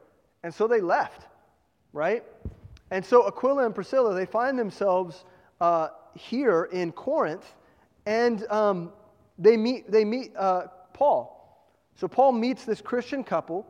And 0.43 0.55
so 0.55 0.67
they 0.67 0.81
left, 0.81 1.27
right? 1.93 2.25
And 2.91 3.05
so 3.05 3.27
Aquila 3.27 3.67
and 3.67 3.75
Priscilla, 3.75 4.15
they 4.15 4.25
find 4.25 4.59
themselves 4.59 5.27
uh, 5.61 5.89
here 6.15 6.71
in 6.73 6.91
Corinth, 6.93 7.53
and 8.07 8.51
um, 8.51 8.95
they 9.39 9.59
meet, 9.59 9.91
they 9.91 10.07
meet 10.07 10.35
uh, 10.39 10.69
Paul. 10.95 11.69
So 11.97 12.09
Paul 12.09 12.33
meets 12.33 12.65
this 12.65 12.81
Christian 12.81 13.25
couple 13.25 13.67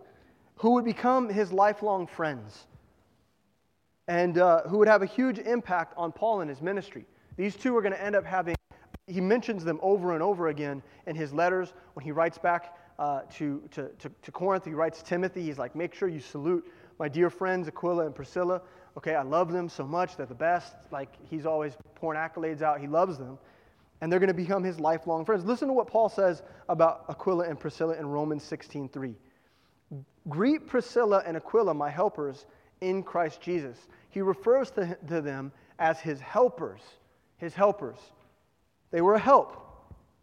who 0.55 0.75
would 0.75 0.85
become 0.85 1.29
his 1.31 1.53
lifelong 1.53 2.07
friends 2.07 2.69
and 4.11 4.39
uh, 4.39 4.63
who 4.63 4.79
would 4.79 4.89
have 4.89 5.03
a 5.03 5.07
huge 5.07 5.39
impact 5.39 5.95
on 5.97 6.11
Paul 6.11 6.41
and 6.41 6.51
his 6.51 6.61
ministry. 6.61 7.07
These 7.37 7.55
two 7.55 7.77
are 7.77 7.81
going 7.81 7.93
to 7.93 8.03
end 8.03 8.17
up 8.17 8.25
having, 8.25 8.57
he 9.07 9.21
mentions 9.21 9.63
them 9.63 9.79
over 9.83 10.15
and 10.15 10.23
over 10.23 10.49
again 10.49 10.83
in 11.07 11.15
his 11.15 11.33
letters 11.33 11.73
when 11.95 12.05
he 12.05 12.11
writes 12.11 12.37
back 12.37 12.77
uh, 12.99 13.21
to, 13.35 13.63
to, 13.71 13.89
to, 14.01 14.11
to 14.23 14.33
Corinth. 14.33 14.65
He 14.65 14.73
writes 14.73 14.99
to 14.99 15.05
Timothy. 15.05 15.45
He's 15.45 15.59
like, 15.59 15.77
make 15.77 15.95
sure 15.95 16.09
you 16.09 16.19
salute 16.19 16.69
my 16.99 17.09
dear 17.09 17.31
friends 17.31 17.69
Aquila 17.69 18.05
and 18.07 18.13
Priscilla. 18.13 18.63
Okay, 18.99 19.15
I 19.15 19.23
love 19.23 19.53
them 19.53 19.69
so 19.69 19.87
much. 19.87 20.17
They're 20.17 20.27
the 20.27 20.35
best. 20.35 20.75
Like, 20.91 21.11
he's 21.31 21.47
always 21.47 21.77
pouring 21.95 22.19
accolades 22.19 22.63
out. 22.63 22.81
He 22.81 22.89
loves 22.89 23.17
them. 23.17 23.39
And 24.01 24.11
they're 24.11 24.19
going 24.19 24.27
to 24.27 24.35
become 24.35 24.65
his 24.65 24.81
lifelong 24.81 25.25
friends. 25.25 25.45
Listen 25.45 25.69
to 25.69 25.75
what 25.75 25.87
Paul 25.87 26.09
says 26.09 26.43
about 26.69 27.05
Aquila 27.09 27.45
and 27.45 27.61
Priscilla 27.61 27.95
in 27.95 28.07
Romans 28.07 28.43
16 28.43 28.89
3. 28.89 29.15
Greet 30.29 30.67
Priscilla 30.67 31.23
and 31.25 31.37
Aquila, 31.37 31.75
my 31.75 31.91
helpers 31.91 32.45
in 32.81 33.03
Christ 33.03 33.41
Jesus. 33.41 33.77
He 34.11 34.21
refers 34.21 34.71
to, 34.73 34.97
to 35.09 35.21
them 35.21 35.53
as 35.79 36.01
his 36.01 36.21
helpers. 36.21 36.81
His 37.39 37.55
helpers. 37.55 37.99
They 38.91 39.01
were 39.01 39.15
a 39.15 39.19
help. 39.21 39.57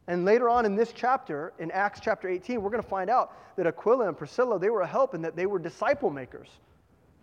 And 0.08 0.24
later 0.24 0.50
on 0.50 0.66
in 0.66 0.76
this 0.76 0.94
chapter, 0.94 1.54
in 1.60 1.70
Acts 1.72 2.00
chapter 2.02 2.30
18, 2.30 2.62
we're 2.62 2.70
going 2.70 2.84
to 2.84 2.90
find 2.90 3.10
out 3.10 3.34
that 3.58 3.68
Aquila 3.68 4.08
and 4.08 4.18
Priscilla, 4.18 4.58
they 4.58 4.70
were 4.70 4.82
a 4.82 4.88
help 4.88 5.14
and 5.14 5.24
that 5.24 5.36
they 5.36 5.46
were 5.46 5.60
disciple 5.60 6.10
makers. 6.10 6.48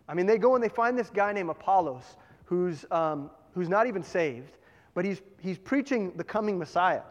I 0.09 0.15
mean, 0.15 0.27
they 0.27 0.37
go 0.37 0.55
and 0.55 0.63
they 0.63 0.69
find 0.69 0.99
this 0.99 1.09
guy 1.09 1.33
named 1.33 1.49
Apollos 1.49 2.03
who's, 2.45 2.85
um, 2.91 3.31
who's 3.55 3.69
not 3.69 3.87
even 3.87 4.03
saved, 4.03 4.59
but 4.93 5.05
he's, 5.05 5.23
he's 5.41 5.59
preaching 5.59 6.13
the 6.17 6.25
coming 6.25 6.59
Messiah, 6.59 7.03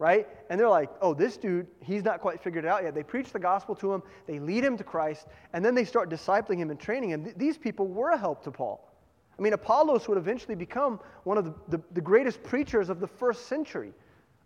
right? 0.00 0.26
And 0.48 0.58
they're 0.58 0.68
like, 0.68 0.88
oh, 1.02 1.12
this 1.12 1.36
dude, 1.36 1.66
he's 1.84 2.02
not 2.02 2.20
quite 2.20 2.42
figured 2.42 2.64
it 2.64 2.68
out 2.68 2.82
yet. 2.82 2.94
They 2.94 3.02
preach 3.02 3.32
the 3.32 3.38
gospel 3.38 3.74
to 3.76 3.92
him, 3.92 4.02
they 4.26 4.40
lead 4.40 4.64
him 4.64 4.78
to 4.78 4.82
Christ, 4.82 5.26
and 5.52 5.62
then 5.62 5.74
they 5.74 5.84
start 5.84 6.08
discipling 6.08 6.56
him 6.56 6.70
and 6.70 6.80
training 6.80 7.10
him. 7.10 7.24
Th- 7.24 7.36
these 7.36 7.58
people 7.58 7.86
were 7.86 8.10
a 8.10 8.18
help 8.18 8.42
to 8.44 8.50
Paul. 8.50 8.90
I 9.38 9.42
mean, 9.42 9.52
Apollos 9.52 10.08
would 10.08 10.16
eventually 10.16 10.54
become 10.54 11.00
one 11.24 11.36
of 11.36 11.44
the, 11.44 11.54
the, 11.68 11.82
the 11.92 12.00
greatest 12.00 12.42
preachers 12.42 12.88
of 12.88 12.98
the 12.98 13.06
first 13.06 13.46
century. 13.46 13.92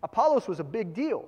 Apollos 0.03 0.49
was 0.49 0.59
a 0.59 0.65
big 0.65 0.93
deal. 0.93 1.25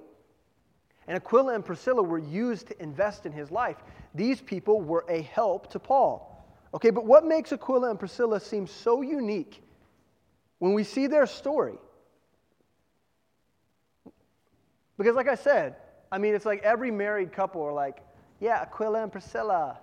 And 1.07 1.17
Aquila 1.17 1.55
and 1.55 1.65
Priscilla 1.65 2.03
were 2.03 2.19
used 2.19 2.67
to 2.67 2.83
invest 2.83 3.27
in 3.27 3.33
his 3.33 3.53
life. 3.53 3.77
These 4.13 4.41
people 4.41 4.81
were 4.81 5.05
a 5.09 5.23
help 5.23 5.71
to 5.71 5.79
Paul. 5.79 6.45
Okay, 6.75 6.91
but 6.91 7.07
what 7.07 7.25
makes 7.25 7.53
Aquila 7.53 7.91
and 7.91 7.99
Priscilla 7.99 8.41
seem 8.41 8.67
so 8.67 9.03
unique 9.03 9.63
when 10.59 10.75
we 10.75 10.83
see 10.83 11.07
their 11.07 11.27
story? 11.27 11.79
Because, 14.99 15.15
like 15.15 15.29
I 15.29 15.35
said, 15.35 15.77
I 16.11 16.19
mean, 16.19 16.35
it's 16.35 16.47
like 16.47 16.63
every 16.63 16.91
married 16.91 17.33
couple 17.33 17.63
are 17.63 17.73
like, 17.73 18.03
yeah, 18.41 18.61
Aquila 18.63 19.03
and 19.03 19.13
Priscilla. 19.13 19.79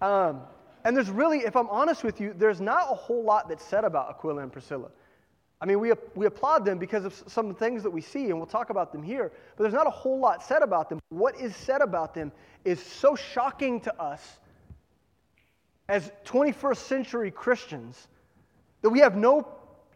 Um, 0.00 0.42
and 0.84 0.96
there's 0.96 1.10
really, 1.10 1.38
if 1.38 1.56
I'm 1.56 1.68
honest 1.68 2.04
with 2.04 2.20
you, 2.20 2.34
there's 2.36 2.60
not 2.60 2.90
a 2.90 2.94
whole 2.94 3.24
lot 3.24 3.48
that's 3.48 3.64
said 3.64 3.84
about 3.84 4.10
Aquila 4.10 4.42
and 4.42 4.52
Priscilla. 4.52 4.88
I 5.60 5.64
mean, 5.64 5.80
we, 5.80 5.92
we 6.14 6.26
applaud 6.26 6.64
them 6.64 6.78
because 6.78 7.04
of 7.04 7.14
some 7.26 7.54
things 7.54 7.82
that 7.82 7.90
we 7.90 8.02
see, 8.02 8.26
and 8.26 8.36
we'll 8.36 8.46
talk 8.46 8.70
about 8.70 8.92
them 8.92 9.02
here, 9.02 9.32
but 9.56 9.62
there's 9.64 9.74
not 9.74 9.86
a 9.86 9.90
whole 9.90 10.20
lot 10.20 10.42
said 10.42 10.62
about 10.62 10.90
them. 10.90 11.00
What 11.08 11.40
is 11.40 11.56
said 11.56 11.80
about 11.80 12.14
them 12.14 12.30
is 12.64 12.82
so 12.82 13.16
shocking 13.16 13.80
to 13.80 14.00
us 14.00 14.38
as 15.88 16.12
21st 16.26 16.76
century 16.76 17.30
Christians 17.30 18.08
that 18.82 18.90
we 18.90 18.98
have 19.00 19.16
no 19.16 19.48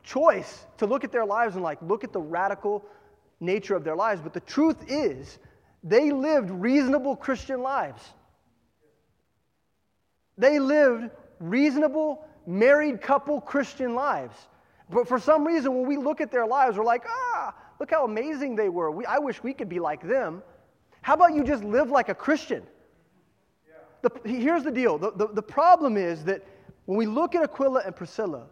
choice 0.02 0.64
to 0.78 0.86
look 0.86 1.04
at 1.04 1.12
their 1.12 1.26
lives 1.26 1.56
and, 1.56 1.62
like, 1.62 1.78
look 1.82 2.04
at 2.04 2.12
the 2.12 2.20
radical 2.20 2.84
nature 3.40 3.74
of 3.74 3.84
their 3.84 3.96
lives. 3.96 4.20
But 4.20 4.34
the 4.34 4.40
truth 4.40 4.76
is, 4.88 5.38
they 5.82 6.10
lived 6.10 6.50
reasonable 6.50 7.16
Christian 7.16 7.62
lives. 7.62 8.02
They 10.36 10.58
lived 10.58 11.10
reasonable 11.38 12.24
married 12.46 13.00
couple 13.00 13.40
Christian 13.40 13.94
lives. 13.94 14.36
But 14.90 15.06
for 15.06 15.18
some 15.18 15.46
reason, 15.46 15.74
when 15.74 15.86
we 15.86 15.96
look 15.96 16.20
at 16.20 16.30
their 16.30 16.46
lives, 16.46 16.76
we're 16.76 16.84
like, 16.84 17.04
ah, 17.06 17.54
look 17.78 17.90
how 17.90 18.04
amazing 18.04 18.56
they 18.56 18.68
were. 18.68 18.90
We, 18.90 19.06
I 19.06 19.18
wish 19.18 19.42
we 19.42 19.54
could 19.54 19.68
be 19.68 19.78
like 19.78 20.06
them. 20.06 20.42
How 21.02 21.14
about 21.14 21.34
you 21.34 21.44
just 21.44 21.64
live 21.64 21.90
like 21.90 22.08
a 22.08 22.14
Christian? 22.14 22.62
Yeah. 23.68 24.08
The, 24.08 24.28
here's 24.28 24.64
the 24.64 24.70
deal 24.70 24.98
the, 24.98 25.12
the, 25.12 25.28
the 25.28 25.42
problem 25.42 25.96
is 25.96 26.24
that 26.24 26.44
when 26.86 26.98
we 26.98 27.06
look 27.06 27.34
at 27.34 27.42
Aquila 27.42 27.82
and 27.86 27.94
Priscilla, 27.94 28.46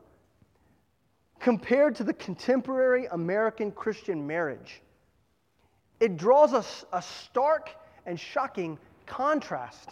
compared 1.41 1.95
to 1.97 2.05
the 2.05 2.13
contemporary 2.15 3.07
American 3.07 3.71
Christian 3.73 4.27
marriage, 4.27 4.83
it 6.01 6.17
draws 6.17 6.53
us 6.55 6.85
a, 6.93 7.03
stark 7.03 7.71
and 8.07 8.19
shocking 8.19 8.79
contrast. 9.07 9.91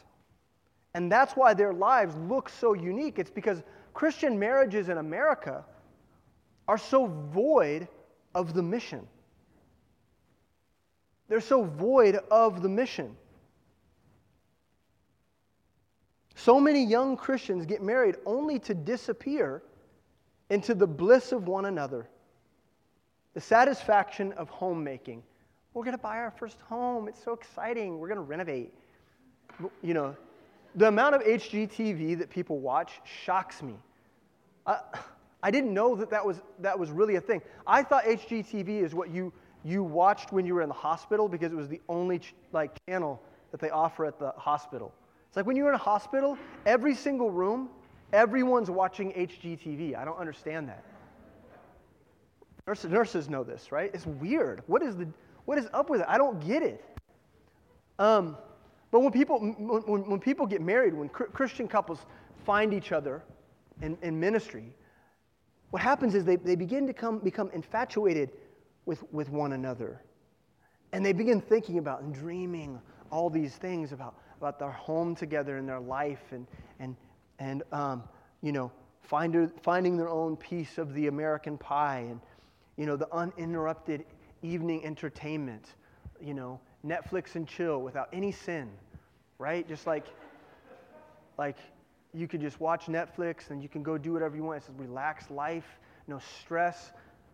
And 0.94 1.11
that's 1.11 1.35
why 1.35 1.54
their 1.54 1.72
lives 1.72 2.16
look 2.16 2.48
so 2.48 2.74
unique. 2.74 3.18
It's 3.18 3.30
because 3.30 3.62
Christian 3.92 4.38
marriages 4.38 4.88
in 4.88 4.98
America 4.98 5.64
are 6.68 6.78
so 6.78 7.06
void 7.06 7.88
of 8.35 8.54
the 8.54 8.62
mission. 8.62 9.06
They're 11.28 11.40
so 11.40 11.64
void 11.64 12.20
of 12.30 12.62
the 12.62 12.68
mission. 12.68 13.16
So 16.35 16.61
many 16.61 16.85
young 16.85 17.16
Christians 17.16 17.66
get 17.66 17.82
married 17.82 18.16
only 18.24 18.59
to 18.61 18.74
disappear 18.74 19.62
into 20.50 20.74
the 20.74 20.87
bliss 20.87 21.32
of 21.32 21.48
one 21.48 21.66
another, 21.66 22.09
the 23.35 23.40
satisfaction 23.40 24.32
of 24.32 24.48
homemaking. 24.48 25.22
We're 25.74 25.85
going 25.85 25.96
to 25.96 26.02
buy 26.02 26.18
our 26.18 26.30
first 26.30 26.61
home. 26.62 27.09
It's 27.09 27.22
so 27.22 27.32
exciting. 27.32 27.98
We're 27.98 28.09
going 28.09 28.16
to 28.16 28.22
renovate. 28.22 28.72
You 29.82 29.94
know, 29.94 30.16
the 30.74 30.88
amount 30.88 31.14
of 31.14 31.22
HGTV 31.22 32.18
that 32.18 32.30
people 32.30 32.59
watch 32.59 33.00
shocks 33.04 33.62
me. 33.62 33.74
Uh, 34.66 34.78
I 35.42 35.50
didn't 35.50 35.74
know 35.74 35.94
that 35.96 36.11
that 36.11 36.24
was, 36.24 36.40
that 36.61 36.78
was 36.78 36.90
really 36.90 37.16
a 37.16 37.20
thing. 37.20 37.42
I 37.66 37.82
thought 37.82 38.04
HGTV 38.04 38.82
is 38.82 38.94
what 38.94 39.11
you, 39.11 39.32
you 39.64 39.82
watched 39.82 40.32
when 40.32 40.46
you 40.46 40.54
were 40.54 40.62
in 40.62 40.68
the 40.68 40.74
hospital 40.74 41.28
because 41.28 41.52
it 41.52 41.56
was 41.56 41.68
the 41.68 41.80
only 41.88 42.20
ch- 42.20 42.35
like 42.52 42.76
channel 42.88 43.22
that 43.50 43.61
they 43.61 43.70
offer 43.70 44.06
at 44.06 44.18
the 44.18 44.32
hospital. 44.37 44.92
It's 45.28 45.37
like 45.37 45.46
when 45.46 45.56
you're 45.56 45.68
in 45.68 45.74
a 45.74 45.78
hospital, 45.78 46.38
every 46.64 46.94
single 46.94 47.30
room, 47.30 47.68
everyone's 48.12 48.70
watching 48.70 49.12
HGTV. 49.12 49.96
I 49.96 50.04
don't 50.04 50.18
understand 50.18 50.68
that. 50.68 50.84
Nurses, 52.66 52.90
nurses 52.90 53.28
know 53.28 53.44
this, 53.44 53.70
right? 53.70 53.90
It's 53.94 54.06
weird. 54.06 54.62
What 54.66 54.82
is, 54.82 54.96
the, 54.96 55.08
what 55.44 55.58
is 55.58 55.68
up 55.72 55.88
with 55.88 56.00
it? 56.00 56.06
I 56.08 56.18
don't 56.18 56.44
get 56.44 56.62
it. 56.62 56.84
Um, 57.98 58.36
but 58.90 59.00
when 59.00 59.12
people, 59.12 59.38
when, 59.38 60.08
when 60.08 60.20
people 60.20 60.46
get 60.46 60.60
married, 60.60 60.94
when 60.94 61.08
Christian 61.08 61.68
couples 61.68 62.00
find 62.44 62.74
each 62.74 62.92
other 62.92 63.22
in, 63.82 63.96
in 64.02 64.18
ministry, 64.18 64.74
what 65.70 65.82
happens 65.82 66.14
is 66.14 66.24
they, 66.24 66.36
they 66.36 66.56
begin 66.56 66.86
to 66.86 66.92
come, 66.92 67.18
become 67.18 67.50
infatuated 67.52 68.30
with, 68.84 69.02
with 69.12 69.28
one 69.28 69.52
another. 69.52 70.02
And 70.92 71.04
they 71.04 71.12
begin 71.12 71.40
thinking 71.40 71.78
about 71.78 72.02
and 72.02 72.14
dreaming 72.14 72.80
all 73.10 73.28
these 73.28 73.54
things 73.56 73.92
about, 73.92 74.16
about 74.38 74.58
their 74.58 74.70
home 74.70 75.14
together 75.14 75.58
and 75.58 75.68
their 75.68 75.80
life 75.80 76.32
and, 76.32 76.46
and, 76.80 76.96
and 77.38 77.62
um, 77.72 78.03
you 78.42 78.53
know, 78.53 78.70
find, 79.03 79.51
finding 79.62 79.96
their 79.96 80.09
own 80.09 80.37
piece 80.37 80.79
of 80.79 80.94
the 80.94 81.07
American 81.07 81.57
pie 81.59 82.07
and, 82.09 82.20
you 82.77 82.87
know, 82.87 82.96
the 82.96 83.12
uninterrupted 83.12 84.05
evening 84.42 84.85
entertainment, 84.85 85.75
you 86.20 86.35
know, 86.35 86.61
Netflix 86.85 87.35
and 87.35 87.49
chill 87.49 87.81
without 87.81 88.09
any 88.12 88.31
sin, 88.31 88.70
right? 89.38 89.66
Just 89.66 89.87
like, 89.87 90.07
like 91.38 91.57
you 92.12 92.29
could 92.29 92.40
just 92.40 92.61
watch 92.61 92.87
Netflix 92.87 93.51
and 93.51 93.62
you 93.62 93.68
can 93.68 93.83
go 93.83 93.99
do 93.99 94.12
whatever 94.12 94.37
you 94.37 94.44
want. 94.44 94.59
It's 94.59 94.68
a 94.68 94.72
relaxed 94.81 95.31
life, 95.31 95.79
no 96.07 96.20
stress. 96.40 96.92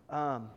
Um, 0.09 0.49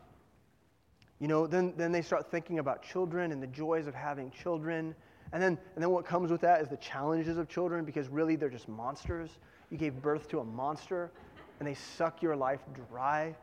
you 1.20 1.28
know, 1.28 1.46
then, 1.46 1.72
then 1.76 1.92
they 1.92 2.02
start 2.02 2.30
thinking 2.30 2.58
about 2.58 2.82
children 2.82 3.32
and 3.32 3.42
the 3.42 3.46
joys 3.46 3.86
of 3.86 3.94
having 3.94 4.30
children. 4.30 4.94
And 5.32 5.42
then, 5.42 5.58
and 5.74 5.82
then 5.82 5.90
what 5.90 6.04
comes 6.04 6.30
with 6.30 6.40
that 6.42 6.60
is 6.60 6.68
the 6.68 6.76
challenges 6.76 7.36
of 7.36 7.48
children 7.48 7.84
because 7.84 8.08
really 8.08 8.36
they're 8.36 8.48
just 8.48 8.68
monsters. 8.68 9.30
You 9.70 9.78
gave 9.78 10.00
birth 10.00 10.28
to 10.28 10.40
a 10.40 10.44
monster 10.44 11.10
and 11.58 11.68
they 11.68 11.74
suck 11.74 12.22
your 12.22 12.36
life 12.36 12.60
dry. 12.90 13.34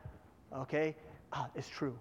Okay? 0.56 0.96
Ah, 1.34 1.50
it's 1.56 1.68
true. 1.68 1.98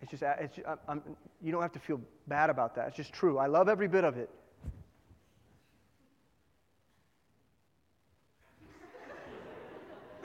It's 0.00 0.10
just, 0.10 0.22
uh, 0.22 0.34
it's 0.40 0.58
I'm, 0.88 1.02
you 1.40 1.52
don't 1.52 1.62
have 1.62 1.72
to 1.72 1.78
feel 1.78 2.00
bad 2.26 2.50
about 2.50 2.74
that. 2.74 2.88
It's 2.88 2.96
just 2.96 3.12
true. 3.12 3.38
I 3.38 3.46
love 3.46 3.68
every 3.68 3.86
bit 3.86 4.04
of 4.04 4.16
it. 4.16 4.30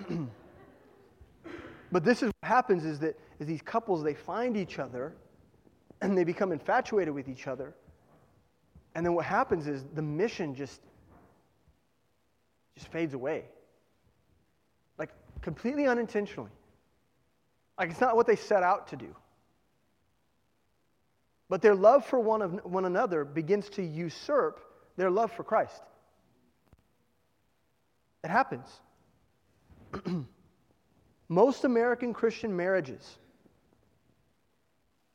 but 1.91 2.03
this 2.03 2.23
is 2.23 2.31
what 2.39 2.47
happens 2.47 2.85
is 2.85 2.99
that 2.99 3.19
is 3.39 3.45
these 3.45 3.61
couples 3.61 4.03
they 4.03 4.13
find 4.15 4.57
each 4.57 4.79
other 4.79 5.13
and 6.01 6.17
they 6.17 6.23
become 6.23 6.51
infatuated 6.51 7.13
with 7.13 7.29
each 7.29 7.47
other. 7.47 7.75
And 8.97 9.05
then 9.05 9.13
what 9.13 9.25
happens 9.25 9.67
is 9.67 9.85
the 9.93 10.01
mission 10.01 10.55
just 10.55 10.81
just 12.75 12.91
fades 12.91 13.13
away. 13.13 13.43
Like 14.97 15.11
completely 15.41 15.85
unintentionally. 15.85 16.49
Like 17.77 17.91
it's 17.91 18.01
not 18.01 18.15
what 18.15 18.25
they 18.25 18.35
set 18.35 18.63
out 18.63 18.87
to 18.87 18.95
do. 18.95 19.15
But 21.47 21.61
their 21.61 21.75
love 21.75 22.07
for 22.07 22.19
one, 22.19 22.41
of, 22.41 22.65
one 22.65 22.85
another 22.85 23.23
begins 23.23 23.69
to 23.69 23.83
usurp 23.83 24.61
their 24.95 25.11
love 25.11 25.31
for 25.31 25.43
Christ. 25.43 25.83
It 28.23 28.31
happens. 28.31 28.67
Most 31.29 31.65
American 31.65 32.15
Christian 32.15 32.55
marriages 32.55 33.19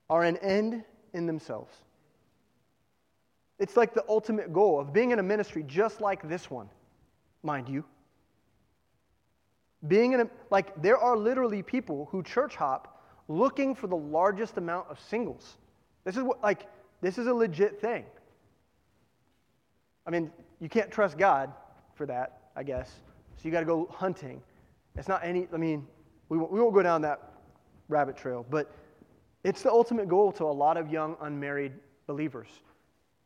are 0.09 0.23
an 0.23 0.37
end 0.37 0.85
in 1.12 1.27
themselves. 1.27 1.75
It's 3.62 3.77
like 3.77 3.94
the 3.94 4.05
ultimate 4.09 4.53
goal 4.53 4.81
of 4.81 4.92
being 4.92 5.12
in 5.12 5.20
a 5.20 5.22
ministry 5.22 5.62
just 5.62 6.01
like 6.01 6.29
this 6.29 6.51
one, 6.51 6.68
mind 7.44 7.68
you. 7.68 7.85
Being 9.87 10.14
in 10.14 10.22
a, 10.22 10.31
like, 10.51 10.83
there 10.83 10.98
are 10.98 11.16
literally 11.16 11.62
people 11.62 12.09
who 12.11 12.25
church 12.25 12.57
hop 12.57 13.01
looking 13.29 13.77
for 13.77 13.87
the 13.87 13.96
largest 13.96 14.57
amount 14.57 14.88
of 14.90 14.98
singles. 14.98 15.59
This 16.03 16.16
is 16.16 16.25
what, 16.25 16.42
like, 16.42 16.66
this 17.03 17.18
is 17.18 17.29
a 17.29 17.33
legit 17.33 17.81
thing. 17.81 18.05
I 20.09 20.11
mean, 20.11 20.33
you 20.59 20.68
can't 20.68 20.90
trust 20.90 21.16
God 21.16 21.53
for 21.94 22.05
that, 22.07 22.40
I 22.57 22.64
guess. 22.64 22.90
So 23.37 23.42
you 23.44 23.53
got 23.53 23.61
to 23.61 23.66
go 23.66 23.88
hunting. 23.92 24.42
It's 24.96 25.07
not 25.07 25.22
any, 25.22 25.46
I 25.55 25.57
mean, 25.57 25.87
we 26.31 26.37
won't, 26.37 26.51
we 26.51 26.61
won't 26.61 26.75
go 26.75 26.83
down 26.83 27.01
that 27.03 27.31
rabbit 27.88 28.16
trail, 28.16 28.44
but 28.51 28.72
it's 29.44 29.62
the 29.62 29.70
ultimate 29.70 30.09
goal 30.09 30.33
to 30.33 30.42
a 30.42 30.46
lot 30.46 30.77
of 30.77 30.90
young 30.90 31.16
unmarried 31.20 31.75
believers. 32.09 32.48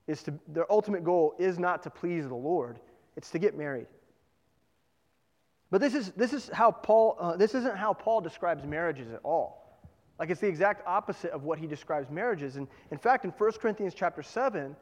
Is 0.06 0.22
to, 0.24 0.34
their 0.48 0.70
ultimate 0.70 1.04
goal 1.04 1.34
is 1.38 1.58
not 1.58 1.82
to 1.82 1.90
please 1.90 2.28
the 2.28 2.34
Lord, 2.34 2.78
it's 3.16 3.30
to 3.30 3.38
get 3.38 3.56
married. 3.56 3.86
But 5.70 5.80
this 5.80 5.94
is, 5.94 6.12
this 6.12 6.32
is 6.32 6.48
how 6.52 6.70
Paul, 6.70 7.16
uh, 7.18 7.36
this 7.36 7.54
isn't 7.54 7.76
how 7.76 7.92
Paul 7.92 8.20
describes 8.20 8.64
marriages 8.64 9.12
at 9.12 9.20
all. 9.24 9.80
Like 10.18 10.30
it's 10.30 10.40
the 10.40 10.46
exact 10.46 10.86
opposite 10.86 11.32
of 11.32 11.42
what 11.42 11.58
he 11.58 11.66
describes 11.66 12.08
marriages. 12.10 12.56
And 12.56 12.68
in 12.90 12.98
fact, 12.98 13.24
in 13.24 13.30
1 13.30 13.52
Corinthians 13.52 13.94
chapter 13.94 14.22
7, 14.22 14.76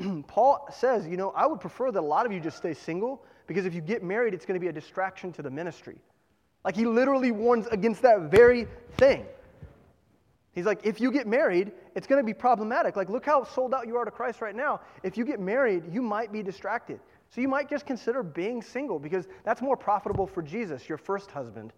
Paul 0.26 0.68
says, 0.72 1.06
you 1.06 1.16
know, 1.16 1.30
I 1.30 1.46
would 1.46 1.60
prefer 1.60 1.90
that 1.90 2.00
a 2.00 2.06
lot 2.06 2.26
of 2.26 2.32
you 2.32 2.40
just 2.40 2.56
stay 2.56 2.74
single 2.74 3.24
because 3.46 3.66
if 3.66 3.74
you 3.74 3.80
get 3.80 4.02
married, 4.02 4.34
it's 4.34 4.44
going 4.44 4.54
to 4.54 4.60
be 4.60 4.68
a 4.68 4.72
distraction 4.72 5.32
to 5.34 5.42
the 5.42 5.50
ministry. 5.50 5.96
Like 6.64 6.76
he 6.76 6.84
literally 6.84 7.30
warns 7.30 7.66
against 7.68 8.02
that 8.02 8.30
very 8.30 8.66
thing. 8.96 9.24
He's 10.52 10.66
like, 10.66 10.80
if 10.84 11.00
you 11.00 11.12
get 11.12 11.26
married, 11.26 11.72
it's 11.94 12.06
going 12.06 12.20
to 12.20 12.26
be 12.26 12.34
problematic. 12.34 12.96
Like, 12.96 13.08
look 13.08 13.24
how 13.24 13.44
sold 13.44 13.74
out 13.74 13.86
you 13.86 13.96
are 13.96 14.04
to 14.04 14.10
Christ 14.10 14.40
right 14.40 14.56
now. 14.56 14.80
If 15.02 15.16
you 15.16 15.24
get 15.24 15.40
married, 15.40 15.84
you 15.92 16.02
might 16.02 16.32
be 16.32 16.42
distracted. 16.42 17.00
So 17.30 17.40
you 17.40 17.48
might 17.48 17.68
just 17.68 17.86
consider 17.86 18.22
being 18.22 18.62
single 18.62 18.98
because 18.98 19.26
that's 19.44 19.60
more 19.60 19.76
profitable 19.76 20.26
for 20.26 20.42
Jesus, 20.42 20.88
your 20.88 20.98
first 20.98 21.30
husband. 21.30 21.72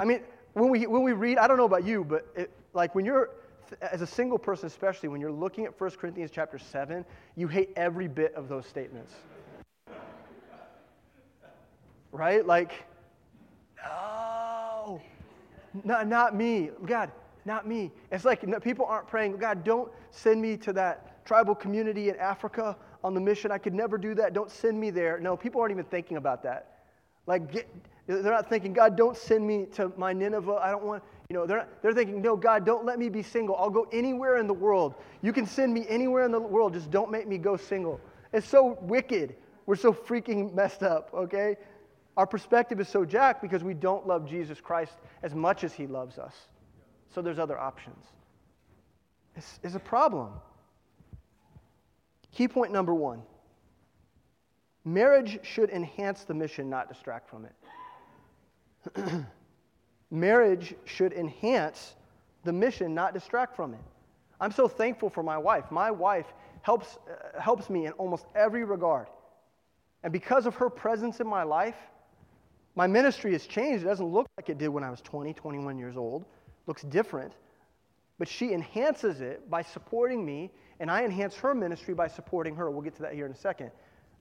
I 0.00 0.04
mean, 0.04 0.20
when 0.54 0.68
we, 0.68 0.86
when 0.86 1.02
we 1.02 1.12
read, 1.12 1.38
I 1.38 1.46
don't 1.46 1.56
know 1.56 1.64
about 1.64 1.84
you, 1.84 2.04
but 2.04 2.26
it, 2.34 2.50
like 2.74 2.94
when 2.94 3.04
you're, 3.04 3.30
as 3.80 4.02
a 4.02 4.06
single 4.06 4.38
person 4.38 4.66
especially, 4.66 5.08
when 5.08 5.20
you're 5.20 5.32
looking 5.32 5.64
at 5.64 5.80
1 5.80 5.90
Corinthians 5.92 6.30
chapter 6.34 6.58
7, 6.58 7.04
you 7.36 7.46
hate 7.46 7.70
every 7.76 8.08
bit 8.08 8.34
of 8.34 8.48
those 8.48 8.66
statements. 8.66 9.12
right? 12.10 12.44
Like, 12.44 12.72
not, 15.84 16.06
not 16.06 16.34
me. 16.34 16.70
God, 16.86 17.10
not 17.44 17.66
me. 17.66 17.90
It's 18.10 18.24
like 18.24 18.44
people 18.62 18.86
aren't 18.86 19.06
praying, 19.06 19.36
God, 19.36 19.64
don't 19.64 19.90
send 20.10 20.40
me 20.40 20.56
to 20.58 20.72
that 20.74 21.24
tribal 21.24 21.54
community 21.54 22.08
in 22.08 22.16
Africa 22.16 22.76
on 23.04 23.14
the 23.14 23.20
mission. 23.20 23.50
I 23.50 23.58
could 23.58 23.74
never 23.74 23.98
do 23.98 24.14
that. 24.14 24.32
Don't 24.32 24.50
send 24.50 24.78
me 24.78 24.90
there. 24.90 25.18
No, 25.18 25.36
people 25.36 25.60
aren't 25.60 25.72
even 25.72 25.84
thinking 25.84 26.16
about 26.16 26.42
that. 26.44 26.78
Like, 27.26 27.52
get, 27.52 27.68
they're 28.06 28.22
not 28.22 28.48
thinking, 28.48 28.72
God, 28.72 28.96
don't 28.96 29.16
send 29.16 29.46
me 29.46 29.66
to 29.72 29.92
my 29.96 30.12
Nineveh. 30.12 30.58
I 30.62 30.70
don't 30.70 30.84
want, 30.84 31.02
you 31.28 31.36
know, 31.36 31.46
they're, 31.46 31.58
not, 31.58 31.82
they're 31.82 31.94
thinking, 31.94 32.20
no, 32.20 32.36
God, 32.36 32.66
don't 32.66 32.84
let 32.84 32.98
me 32.98 33.08
be 33.08 33.22
single. 33.22 33.56
I'll 33.56 33.70
go 33.70 33.86
anywhere 33.92 34.38
in 34.38 34.46
the 34.46 34.54
world. 34.54 34.94
You 35.22 35.32
can 35.32 35.46
send 35.46 35.72
me 35.72 35.86
anywhere 35.88 36.24
in 36.24 36.32
the 36.32 36.40
world. 36.40 36.74
Just 36.74 36.90
don't 36.90 37.10
make 37.10 37.28
me 37.28 37.38
go 37.38 37.56
single. 37.56 38.00
It's 38.32 38.48
so 38.48 38.78
wicked. 38.82 39.36
We're 39.66 39.76
so 39.76 39.92
freaking 39.92 40.52
messed 40.54 40.82
up, 40.82 41.10
okay? 41.14 41.56
Our 42.16 42.26
perspective 42.26 42.78
is 42.80 42.88
so 42.88 43.04
jacked 43.04 43.40
because 43.40 43.64
we 43.64 43.74
don't 43.74 44.06
love 44.06 44.28
Jesus 44.28 44.60
Christ 44.60 44.92
as 45.22 45.34
much 45.34 45.64
as 45.64 45.72
he 45.72 45.86
loves 45.86 46.18
us. 46.18 46.34
So 47.14 47.22
there's 47.22 47.38
other 47.38 47.58
options. 47.58 48.04
It's, 49.36 49.60
it's 49.62 49.74
a 49.74 49.80
problem. 49.80 50.30
Key 52.32 52.48
point 52.48 52.72
number 52.72 52.94
one 52.94 53.22
marriage 54.84 55.38
should 55.42 55.70
enhance 55.70 56.24
the 56.24 56.34
mission, 56.34 56.68
not 56.68 56.88
distract 56.88 57.30
from 57.30 57.46
it. 57.46 57.54
marriage 60.10 60.74
should 60.84 61.12
enhance 61.12 61.94
the 62.44 62.52
mission, 62.52 62.94
not 62.94 63.14
distract 63.14 63.54
from 63.54 63.74
it. 63.74 63.80
I'm 64.40 64.50
so 64.50 64.66
thankful 64.66 65.08
for 65.08 65.22
my 65.22 65.38
wife. 65.38 65.70
My 65.70 65.90
wife 65.90 66.26
helps, 66.62 66.98
uh, 67.08 67.40
helps 67.40 67.70
me 67.70 67.86
in 67.86 67.92
almost 67.92 68.26
every 68.34 68.64
regard. 68.64 69.06
And 70.02 70.12
because 70.12 70.46
of 70.46 70.56
her 70.56 70.68
presence 70.68 71.20
in 71.20 71.28
my 71.28 71.44
life, 71.44 71.76
my 72.74 72.86
ministry 72.86 73.32
has 73.32 73.46
changed. 73.46 73.84
It 73.84 73.88
doesn't 73.88 74.06
look 74.06 74.26
like 74.36 74.48
it 74.48 74.58
did 74.58 74.68
when 74.68 74.84
I 74.84 74.90
was 74.90 75.00
20, 75.02 75.34
21 75.34 75.78
years 75.78 75.96
old. 75.96 76.22
It 76.22 76.68
looks 76.68 76.82
different. 76.82 77.32
But 78.18 78.28
she 78.28 78.52
enhances 78.52 79.20
it 79.20 79.50
by 79.50 79.62
supporting 79.62 80.24
me, 80.24 80.50
and 80.80 80.90
I 80.90 81.04
enhance 81.04 81.34
her 81.36 81.54
ministry 81.54 81.94
by 81.94 82.08
supporting 82.08 82.54
her. 82.56 82.70
We'll 82.70 82.82
get 82.82 82.94
to 82.96 83.02
that 83.02 83.14
here 83.14 83.26
in 83.26 83.32
a 83.32 83.36
second. 83.36 83.70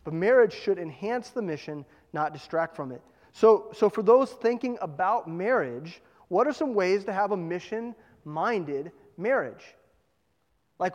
But 0.03 0.13
marriage 0.13 0.53
should 0.53 0.79
enhance 0.79 1.29
the 1.29 1.41
mission, 1.41 1.85
not 2.13 2.33
distract 2.33 2.75
from 2.75 2.91
it. 2.91 3.01
So, 3.33 3.69
so 3.73 3.89
for 3.89 4.01
those 4.01 4.31
thinking 4.31 4.77
about 4.81 5.29
marriage, 5.29 6.01
what 6.27 6.47
are 6.47 6.53
some 6.53 6.73
ways 6.73 7.05
to 7.05 7.13
have 7.13 7.31
a 7.31 7.37
mission 7.37 7.95
minded 8.25 8.91
marriage? 9.17 9.63
Like, 10.79 10.93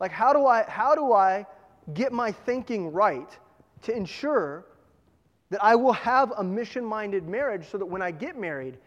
like 0.00 0.10
how, 0.10 0.32
do 0.32 0.46
I, 0.46 0.64
how 0.68 0.94
do 0.94 1.12
I 1.12 1.46
get 1.94 2.12
my 2.12 2.32
thinking 2.32 2.92
right 2.92 3.28
to 3.82 3.94
ensure 3.94 4.64
that 5.50 5.62
I 5.62 5.76
will 5.76 5.92
have 5.92 6.32
a 6.36 6.44
mission 6.44 6.84
minded 6.84 7.28
marriage 7.28 7.68
so 7.70 7.78
that 7.78 7.86
when 7.86 8.02
I 8.02 8.10
get 8.10 8.38
married, 8.38 8.78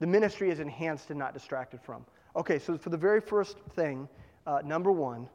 the 0.00 0.06
ministry 0.06 0.50
is 0.50 0.60
enhanced 0.60 1.10
and 1.10 1.18
not 1.18 1.34
distracted 1.34 1.80
from. 1.82 2.04
Okay, 2.34 2.58
so 2.58 2.76
for 2.76 2.90
the 2.90 2.96
very 2.96 3.20
first 3.20 3.56
thing, 3.74 4.08
uh, 4.46 4.60
number 4.64 4.92
one, 4.92 5.28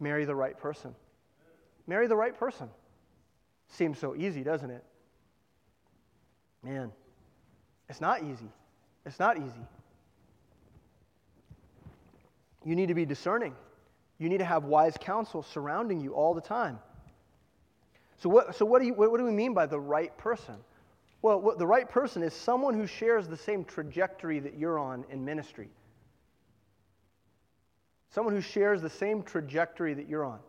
marry 0.00 0.24
the 0.24 0.34
right 0.34 0.58
person. 0.58 0.94
Marry 1.86 2.06
the 2.06 2.16
right 2.16 2.38
person. 2.38 2.68
Seems 3.68 3.98
so 3.98 4.14
easy, 4.16 4.42
doesn't 4.42 4.70
it? 4.70 4.84
Man, 6.62 6.92
it's 7.88 8.00
not 8.00 8.22
easy. 8.22 8.50
It's 9.06 9.18
not 9.18 9.38
easy. 9.38 9.66
You 12.64 12.76
need 12.76 12.88
to 12.88 12.94
be 12.94 13.06
discerning. 13.06 13.54
You 14.18 14.28
need 14.28 14.38
to 14.38 14.44
have 14.44 14.64
wise 14.64 14.96
counsel 15.00 15.42
surrounding 15.42 16.00
you 16.00 16.14
all 16.14 16.34
the 16.34 16.40
time. 16.40 16.78
So, 18.18 18.28
what, 18.28 18.54
so 18.56 18.64
what, 18.64 18.80
do, 18.80 18.86
you, 18.86 18.94
what, 18.94 19.10
what 19.10 19.18
do 19.18 19.24
we 19.24 19.32
mean 19.32 19.54
by 19.54 19.66
the 19.66 19.78
right 19.78 20.16
person? 20.18 20.56
Well, 21.22 21.40
what, 21.40 21.58
the 21.58 21.66
right 21.66 21.88
person 21.88 22.22
is 22.22 22.34
someone 22.34 22.74
who 22.74 22.86
shares 22.86 23.28
the 23.28 23.36
same 23.36 23.64
trajectory 23.64 24.40
that 24.40 24.56
you're 24.56 24.78
on 24.78 25.04
in 25.10 25.24
ministry. 25.24 25.68
Someone 28.10 28.34
who 28.34 28.40
shares 28.40 28.82
the 28.82 28.90
same 28.90 29.22
trajectory 29.22 29.94
that 29.94 30.08
you're 30.08 30.24
on. 30.24 30.40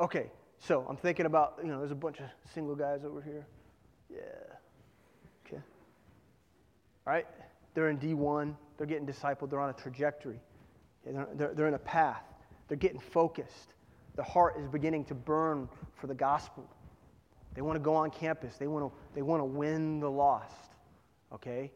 Okay, 0.00 0.30
so 0.58 0.86
I'm 0.88 0.96
thinking 0.96 1.26
about, 1.26 1.58
you 1.62 1.68
know, 1.68 1.78
there's 1.78 1.90
a 1.90 1.96
bunch 1.96 2.18
of 2.20 2.26
single 2.54 2.74
guys 2.74 3.00
over 3.04 3.20
here. 3.20 3.46
Yeah. 4.10 4.18
Okay. 5.46 5.62
All 7.06 7.12
right. 7.12 7.26
They're 7.74 7.90
in 7.90 7.98
D1. 7.98 8.54
They're 8.76 8.86
getting 8.86 9.06
discipled. 9.06 9.50
They're 9.50 9.60
on 9.60 9.70
a 9.70 9.74
trajectory. 9.74 10.40
They're, 11.04 11.28
they're, 11.34 11.54
they're 11.54 11.68
in 11.68 11.74
a 11.74 11.78
path. 11.78 12.22
They're 12.68 12.76
getting 12.76 13.00
focused. 13.00 13.74
The 14.16 14.22
heart 14.22 14.56
is 14.58 14.68
beginning 14.68 15.04
to 15.06 15.14
burn 15.14 15.68
for 15.94 16.06
the 16.06 16.14
gospel. 16.14 16.68
They 17.58 17.62
want 17.62 17.74
to 17.74 17.80
go 17.80 17.96
on 17.96 18.12
campus. 18.12 18.54
They 18.56 18.68
want 18.68 18.84
to, 18.84 18.96
they 19.16 19.22
want 19.22 19.40
to 19.40 19.44
win 19.44 19.98
the 19.98 20.08
lost. 20.08 20.70
Okay? 21.32 21.72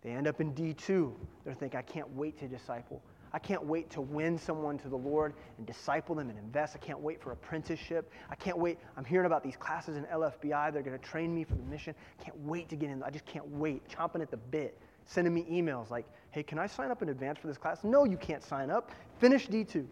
They 0.00 0.12
end 0.12 0.26
up 0.26 0.40
in 0.40 0.54
D2. 0.54 1.12
They're 1.44 1.52
thinking, 1.52 1.78
I 1.78 1.82
can't 1.82 2.08
wait 2.16 2.38
to 2.38 2.48
disciple. 2.48 3.02
I 3.34 3.38
can't 3.38 3.62
wait 3.62 3.90
to 3.90 4.00
win 4.00 4.38
someone 4.38 4.78
to 4.78 4.88
the 4.88 4.96
Lord 4.96 5.34
and 5.58 5.66
disciple 5.66 6.14
them 6.14 6.30
and 6.30 6.38
invest. 6.38 6.74
I 6.74 6.78
can't 6.78 7.00
wait 7.00 7.20
for 7.20 7.32
apprenticeship. 7.32 8.10
I 8.30 8.34
can't 8.34 8.56
wait. 8.56 8.78
I'm 8.96 9.04
hearing 9.04 9.26
about 9.26 9.44
these 9.44 9.58
classes 9.58 9.98
in 9.98 10.04
LFBI. 10.04 10.72
They're 10.72 10.80
going 10.80 10.98
to 10.98 11.04
train 11.04 11.34
me 11.34 11.44
for 11.44 11.54
the 11.54 11.64
mission. 11.64 11.94
I 12.18 12.24
can't 12.24 12.38
wait 12.38 12.70
to 12.70 12.76
get 12.76 12.88
in. 12.88 13.02
I 13.02 13.10
just 13.10 13.26
can't 13.26 13.46
wait. 13.46 13.86
Chomping 13.90 14.22
at 14.22 14.30
the 14.30 14.38
bit. 14.38 14.78
Sending 15.04 15.34
me 15.34 15.44
emails 15.50 15.90
like, 15.90 16.06
hey, 16.30 16.44
can 16.44 16.58
I 16.58 16.66
sign 16.66 16.90
up 16.90 17.02
in 17.02 17.10
advance 17.10 17.38
for 17.38 17.46
this 17.46 17.58
class? 17.58 17.84
No, 17.84 18.04
you 18.04 18.16
can't 18.16 18.42
sign 18.42 18.70
up. 18.70 18.90
Finish 19.18 19.48
D2. 19.48 19.84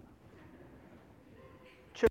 Chill. 1.93 2.09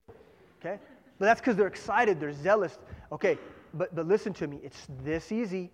Okay? 0.64 0.78
But 1.24 1.28
that's 1.28 1.40
because 1.40 1.56
they're 1.56 1.68
excited. 1.68 2.20
They're 2.20 2.34
zealous. 2.34 2.78
Okay, 3.10 3.38
but, 3.74 3.96
but 3.96 4.06
listen 4.10 4.34
to 4.34 4.46
me. 4.46 4.60
It's 4.62 4.88
this 5.06 5.32
easy. 5.32 5.72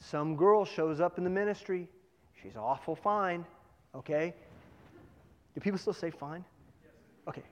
Some 0.00 0.34
girl 0.34 0.64
shows 0.64 1.00
up 1.00 1.18
in 1.18 1.22
the 1.22 1.30
ministry. 1.30 1.86
She's 2.42 2.56
awful 2.56 2.96
fine. 2.96 3.44
Okay? 3.94 4.34
Do 5.54 5.60
people 5.60 5.78
still 5.78 5.92
say 5.92 6.10
fine? 6.10 6.44
Okay. 7.28 7.44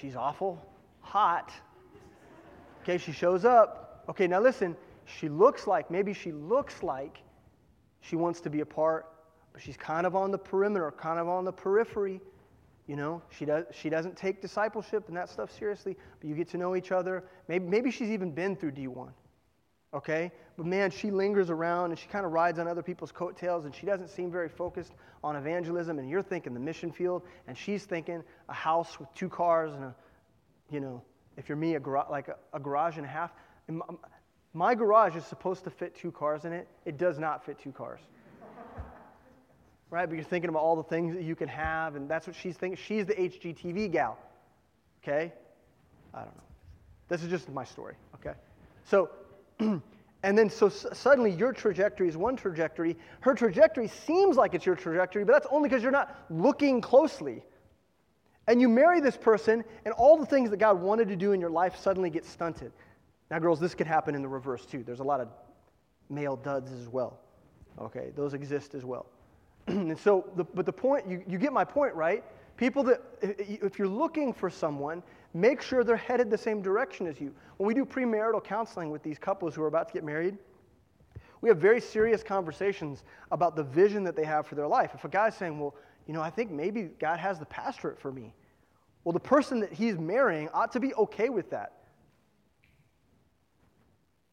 She's 0.00 0.16
awful 0.16 0.60
hot. 1.00 1.52
Okay, 2.82 2.98
she 2.98 3.12
shows 3.12 3.44
up. 3.44 4.04
Okay, 4.08 4.26
now 4.26 4.40
listen. 4.40 4.76
She 5.04 5.28
looks 5.28 5.68
like, 5.68 5.92
maybe 5.92 6.12
she 6.12 6.32
looks 6.32 6.82
like 6.82 7.18
she 8.00 8.16
wants 8.16 8.40
to 8.40 8.50
be 8.50 8.62
a 8.62 8.66
part, 8.66 9.06
but 9.56 9.62
she's 9.62 9.78
kind 9.78 10.06
of 10.06 10.14
on 10.14 10.30
the 10.30 10.36
perimeter, 10.36 10.92
kind 10.98 11.18
of 11.18 11.28
on 11.28 11.46
the 11.46 11.52
periphery. 11.52 12.20
You 12.86 12.94
know, 12.94 13.22
she, 13.30 13.46
does, 13.46 13.64
she 13.72 13.88
doesn't 13.88 14.14
take 14.14 14.42
discipleship 14.42 15.08
and 15.08 15.16
that 15.16 15.30
stuff 15.30 15.50
seriously, 15.50 15.96
but 16.20 16.28
you 16.28 16.34
get 16.34 16.50
to 16.50 16.58
know 16.58 16.76
each 16.76 16.92
other. 16.92 17.24
Maybe, 17.48 17.64
maybe 17.64 17.90
she's 17.90 18.10
even 18.10 18.32
been 18.32 18.54
through 18.54 18.72
D1. 18.72 19.08
okay? 19.94 20.30
But 20.58 20.66
man, 20.66 20.90
she 20.90 21.10
lingers 21.10 21.48
around 21.48 21.92
and 21.92 21.98
she 21.98 22.06
kind 22.06 22.26
of 22.26 22.32
rides 22.32 22.58
on 22.58 22.68
other 22.68 22.82
people's 22.82 23.12
coattails 23.12 23.64
and 23.64 23.74
she 23.74 23.86
doesn't 23.86 24.08
seem 24.08 24.30
very 24.30 24.50
focused 24.50 24.92
on 25.24 25.36
evangelism. 25.36 25.98
And 25.98 26.10
you're 26.10 26.20
thinking 26.20 26.52
the 26.52 26.60
mission 26.60 26.92
field 26.92 27.22
and 27.48 27.56
she's 27.56 27.84
thinking 27.84 28.22
a 28.50 28.52
house 28.52 29.00
with 29.00 29.08
two 29.14 29.30
cars 29.30 29.72
and 29.72 29.84
a, 29.84 29.94
you 30.70 30.80
know, 30.80 31.02
if 31.38 31.48
you're 31.48 31.56
me, 31.56 31.76
a 31.76 31.80
gar- 31.80 32.06
like 32.10 32.28
a, 32.28 32.36
a 32.52 32.60
garage 32.60 32.98
and 32.98 33.06
a 33.06 33.08
half. 33.08 33.32
And 33.68 33.78
my, 33.78 33.86
my 34.52 34.74
garage 34.74 35.16
is 35.16 35.24
supposed 35.24 35.64
to 35.64 35.70
fit 35.70 35.96
two 35.96 36.12
cars 36.12 36.44
in 36.44 36.52
it. 36.52 36.68
It 36.84 36.98
does 36.98 37.18
not 37.18 37.42
fit 37.42 37.58
two 37.58 37.72
cars. 37.72 38.00
Right? 39.96 40.06
But 40.06 40.16
you're 40.16 40.24
thinking 40.24 40.50
about 40.50 40.62
all 40.62 40.76
the 40.76 40.82
things 40.82 41.14
that 41.14 41.22
you 41.22 41.34
can 41.34 41.48
have, 41.48 41.96
and 41.96 42.06
that's 42.06 42.26
what 42.26 42.36
she's 42.36 42.54
thinking. 42.54 42.76
She's 42.76 43.06
the 43.06 43.14
HGTV 43.14 43.90
gal. 43.90 44.18
Okay? 45.02 45.32
I 46.12 46.18
don't 46.18 46.36
know. 46.36 46.42
This 47.08 47.22
is 47.22 47.30
just 47.30 47.48
my 47.48 47.64
story, 47.64 47.94
okay? 48.16 48.36
So, 48.84 49.08
and 49.58 49.80
then 50.22 50.50
so 50.50 50.68
suddenly 50.68 51.30
your 51.30 51.50
trajectory 51.54 52.08
is 52.08 52.16
one 52.16 52.36
trajectory. 52.36 52.94
Her 53.20 53.32
trajectory 53.32 53.88
seems 53.88 54.36
like 54.36 54.52
it's 54.52 54.66
your 54.66 54.74
trajectory, 54.74 55.24
but 55.24 55.32
that's 55.32 55.46
only 55.50 55.70
because 55.70 55.82
you're 55.82 55.92
not 55.92 56.14
looking 56.28 56.82
closely. 56.82 57.42
And 58.48 58.60
you 58.60 58.68
marry 58.68 59.00
this 59.00 59.16
person, 59.16 59.64
and 59.86 59.94
all 59.94 60.18
the 60.18 60.26
things 60.26 60.50
that 60.50 60.58
God 60.58 60.78
wanted 60.78 61.08
to 61.08 61.16
do 61.16 61.32
in 61.32 61.40
your 61.40 61.50
life 61.50 61.74
suddenly 61.78 62.10
get 62.10 62.26
stunted. 62.26 62.70
Now, 63.30 63.38
girls, 63.38 63.60
this 63.60 63.74
could 63.74 63.86
happen 63.86 64.14
in 64.14 64.20
the 64.20 64.28
reverse 64.28 64.66
too. 64.66 64.82
There's 64.82 65.00
a 65.00 65.04
lot 65.04 65.20
of 65.20 65.28
male 66.10 66.36
duds 66.36 66.70
as 66.70 66.86
well. 66.86 67.18
Okay, 67.80 68.10
those 68.14 68.34
exist 68.34 68.74
as 68.74 68.84
well. 68.84 69.06
and 69.90 69.98
so, 69.98 70.28
the, 70.36 70.44
but 70.44 70.66
the 70.66 70.72
point, 70.72 71.06
you, 71.08 71.22
you 71.26 71.38
get 71.38 71.52
my 71.52 71.64
point, 71.64 71.94
right? 71.94 72.24
People 72.56 72.82
that, 72.84 73.02
if 73.20 73.78
you're 73.78 73.88
looking 73.88 74.32
for 74.32 74.48
someone, 74.48 75.02
make 75.34 75.60
sure 75.60 75.84
they're 75.84 75.96
headed 75.96 76.30
the 76.30 76.38
same 76.38 76.62
direction 76.62 77.06
as 77.06 77.20
you. 77.20 77.34
When 77.58 77.66
we 77.66 77.74
do 77.74 77.84
premarital 77.84 78.42
counseling 78.44 78.90
with 78.90 79.02
these 79.02 79.18
couples 79.18 79.54
who 79.54 79.62
are 79.62 79.66
about 79.66 79.88
to 79.88 79.94
get 79.94 80.04
married, 80.04 80.38
we 81.40 81.48
have 81.48 81.58
very 81.58 81.80
serious 81.80 82.22
conversations 82.22 83.04
about 83.30 83.56
the 83.56 83.62
vision 83.62 84.04
that 84.04 84.16
they 84.16 84.24
have 84.24 84.46
for 84.46 84.54
their 84.54 84.66
life. 84.66 84.92
If 84.94 85.04
a 85.04 85.08
guy's 85.08 85.36
saying, 85.36 85.58
well, 85.58 85.74
you 86.06 86.14
know, 86.14 86.22
I 86.22 86.30
think 86.30 86.50
maybe 86.50 86.90
God 86.98 87.18
has 87.18 87.38
the 87.38 87.46
pastorate 87.46 87.98
for 87.98 88.12
me. 88.12 88.34
Well, 89.04 89.12
the 89.12 89.20
person 89.20 89.60
that 89.60 89.72
he's 89.72 89.98
marrying 89.98 90.48
ought 90.50 90.72
to 90.72 90.80
be 90.80 90.94
okay 90.94 91.28
with 91.28 91.50
that. 91.50 91.72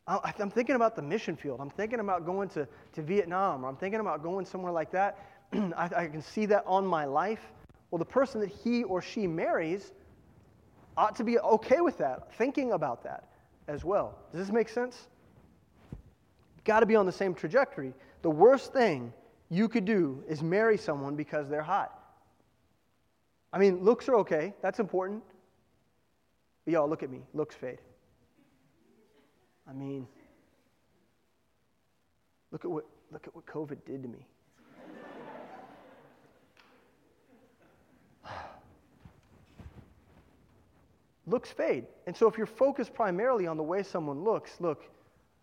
I'm 0.06 0.50
thinking 0.50 0.76
about 0.76 0.96
the 0.96 1.02
mission 1.02 1.36
field. 1.36 1.62
I'm 1.62 1.70
thinking 1.70 2.02
about 2.02 2.26
going 2.26 2.50
to, 2.50 2.68
to 2.94 3.02
Vietnam, 3.02 3.64
or 3.64 3.70
I'm 3.70 3.78
thinking 3.78 4.02
about 4.02 4.22
going 4.22 4.46
somewhere 4.46 4.72
like 4.72 4.92
that. 4.92 5.18
I, 5.54 5.90
I 5.96 6.08
can 6.08 6.22
see 6.22 6.46
that 6.48 6.64
on 6.68 6.86
my 6.86 7.06
life. 7.06 7.40
Well, 7.90 8.00
the 8.00 8.06
person 8.06 8.42
that 8.42 8.50
he 8.50 8.84
or 8.84 9.02
she 9.02 9.28
marries 9.28 9.94
ought 10.98 11.16
to 11.16 11.24
be 11.24 11.40
okay 11.40 11.80
with 11.80 11.98
that, 12.00 12.34
thinking 12.34 12.74
about 12.74 13.04
that 13.04 13.30
as 13.68 13.86
well. 13.86 14.18
Does 14.32 14.46
this 14.46 14.54
make 14.54 14.68
sense? 14.68 15.08
Got 16.66 16.82
to 16.82 16.86
be 16.86 16.96
on 16.96 17.06
the 17.06 17.12
same 17.12 17.34
trajectory. 17.34 17.94
The 18.24 18.30
worst 18.30 18.74
thing 18.74 19.14
you 19.50 19.70
could 19.70 19.86
do 19.86 20.24
is 20.28 20.42
marry 20.42 20.78
someone 20.78 21.16
because 21.16 21.50
they're 21.50 21.62
hot. 21.62 21.98
I 23.54 23.60
mean, 23.60 23.84
looks 23.84 24.10
are 24.10 24.16
okay, 24.16 24.54
that's 24.62 24.80
important. 24.80 25.24
But 26.66 26.74
y'all, 26.74 26.90
look 26.90 27.04
at 27.04 27.10
me. 27.10 27.22
Looks 27.34 27.56
fade. 27.56 27.78
I 29.68 29.74
mean, 29.74 30.08
look 32.52 32.66
at 32.66 32.72
what, 32.72 32.86
look 33.12 33.28
at 33.28 33.36
what 33.36 33.46
COVID 33.46 33.78
did 33.86 34.04
to 34.04 34.10
me. 34.10 34.26
looks 41.28 41.52
fade. 41.52 41.86
And 42.08 42.16
so 42.16 42.28
if 42.28 42.38
you're 42.38 42.46
focused 42.46 42.94
primarily 42.94 43.48
on 43.48 43.58
the 43.58 43.64
way 43.64 43.84
someone 43.84 44.24
looks, 44.24 44.60
look, 44.60 44.84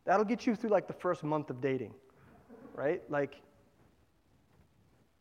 that'll 0.05 0.25
get 0.25 0.47
you 0.47 0.55
through 0.55 0.71
like 0.71 0.87
the 0.87 0.93
first 0.93 1.25
month 1.25 1.51
of 1.51 1.61
dating, 1.61 1.95
right? 2.75 3.03
Like, 3.09 3.41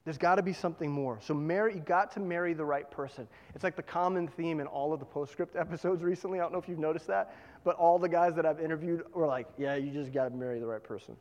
there's 0.06 0.18
got 0.18 0.36
to 0.36 0.42
be 0.42 0.54
something 0.54 0.90
more. 0.90 1.20
So 1.22 1.34
marry, 1.34 1.76
you 1.76 1.82
got 1.82 2.12
to 2.14 2.20
marry 2.20 2.54
the 2.54 2.66
right 2.66 2.90
person. 2.90 3.28
It's 3.54 3.64
like 3.64 3.76
the 3.76 3.84
common 3.84 4.28
theme 4.28 4.60
in 4.60 4.66
all 4.66 4.92
of 4.92 5.00
the 5.00 5.06
postscript 5.06 5.56
episodes 5.60 6.02
recently. 6.02 6.40
I 6.40 6.44
don't 6.44 6.52
know 6.52 6.58
if 6.58 6.68
you've 6.68 6.80
noticed 6.80 7.08
that, 7.08 7.36
but 7.64 7.76
all 7.76 8.00
the 8.00 8.10
guys 8.10 8.36
that 8.36 8.46
I've 8.46 8.60
interviewed 8.60 9.04
were 9.14 9.28
like, 9.28 9.48
"Yeah, 9.58 9.76
you 9.76 9.92
just 9.92 10.14
got 10.14 10.30
to 10.30 10.36
marry 10.36 10.60
the 10.60 10.68
right 10.68 10.84
person." 10.84 11.16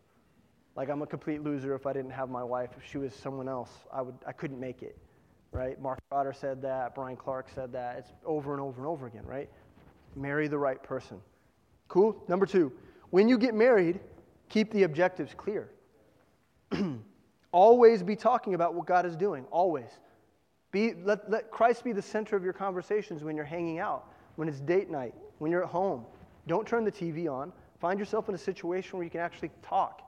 Like 0.77 0.89
I'm 0.91 1.03
a 1.03 1.07
complete 1.07 1.43
loser 1.43 1.75
if 1.75 1.87
I 1.87 1.93
didn't 1.93 2.13
have 2.13 2.31
my 2.31 2.45
wife. 2.45 2.71
If 2.77 2.89
she 2.89 2.99
was 2.99 3.13
someone 3.13 3.49
else, 3.49 3.71
I 3.93 4.03
would 4.03 4.15
I 4.27 4.33
couldn't 4.33 4.61
make 4.61 4.83
it. 4.83 4.97
Right? 5.51 5.81
Mark 5.81 5.99
Trotter 6.09 6.33
said 6.33 6.63
that. 6.63 6.95
Brian 6.95 7.17
Clark 7.17 7.49
said 7.55 7.73
that. 7.73 7.99
It's 7.99 8.13
over 8.25 8.53
and 8.53 8.61
over 8.61 8.79
and 8.79 8.87
over 8.87 9.07
again. 9.07 9.25
Right? 9.25 9.49
Marry 10.15 10.47
the 10.47 10.59
right 10.59 10.83
person. 10.83 11.21
Cool. 11.89 12.23
Number 12.29 12.47
two, 12.47 12.73
when 13.11 13.29
you 13.29 13.39
get 13.39 13.55
married, 13.55 13.99
keep 14.49 14.71
the 14.71 14.85
objectives 14.85 15.35
clear. 15.35 15.71
Always 17.53 18.03
be 18.03 18.15
talking 18.15 18.55
about 18.55 18.75
what 18.75 18.87
God 18.87 19.07
is 19.07 19.17
doing. 19.17 19.47
Always. 19.51 19.91
Be, 20.71 20.93
let, 21.03 21.31
let 21.31 21.51
Christ 21.51 21.83
be 21.83 21.93
the 21.93 22.03
center 22.03 22.37
of 22.37 22.45
your 22.45 22.53
conversations 22.53 23.25
when 23.25 23.37
you're 23.37 23.45
hanging 23.45 23.79
out, 23.79 24.13
when 24.37 24.49
it's 24.49 24.61
date 24.61 24.91
night, 24.91 25.15
when 25.39 25.51
you're 25.51 25.65
at 25.65 25.71
home. 25.71 26.05
Don't 26.49 26.67
turn 26.67 26.85
the 26.85 26.93
TV 26.93 27.31
on. 27.31 27.53
Find 27.79 28.01
yourself 28.01 28.29
in 28.29 28.35
a 28.35 28.39
situation 28.39 28.99
where 28.99 29.05
you 29.05 29.11
can 29.11 29.21
actually 29.21 29.51
talk. 29.63 30.03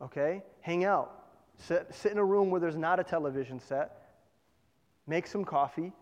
Okay? 0.00 0.42
Hang 0.60 0.84
out. 0.84 1.24
Sit, 1.56 1.88
sit 1.92 2.12
in 2.12 2.18
a 2.18 2.24
room 2.24 2.50
where 2.50 2.60
there's 2.60 2.76
not 2.76 3.00
a 3.00 3.04
television 3.04 3.58
set. 3.58 4.02
Make 5.06 5.26
some 5.26 5.44
coffee. 5.44 5.92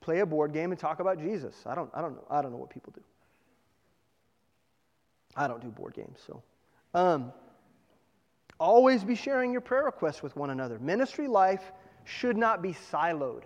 Play 0.00 0.20
a 0.20 0.26
board 0.26 0.52
game 0.52 0.70
and 0.70 0.78
talk 0.78 1.00
about 1.00 1.18
Jesus. 1.18 1.54
I 1.64 1.74
don't, 1.74 1.90
I 1.94 2.02
don't 2.02 2.14
know. 2.14 2.24
I 2.28 2.42
don't 2.42 2.52
know 2.52 2.58
what 2.58 2.70
people 2.70 2.92
do. 2.94 3.02
I 5.34 5.48
don't 5.48 5.60
do 5.60 5.68
board 5.68 5.94
games, 5.94 6.18
so. 6.26 6.42
Um, 6.94 7.32
always 8.58 9.04
be 9.04 9.14
sharing 9.14 9.52
your 9.52 9.60
prayer 9.60 9.84
requests 9.84 10.22
with 10.22 10.34
one 10.36 10.50
another. 10.50 10.78
Ministry 10.78 11.28
life 11.28 11.72
should 12.04 12.36
not 12.36 12.62
be 12.62 12.74
siloed. 12.92 13.42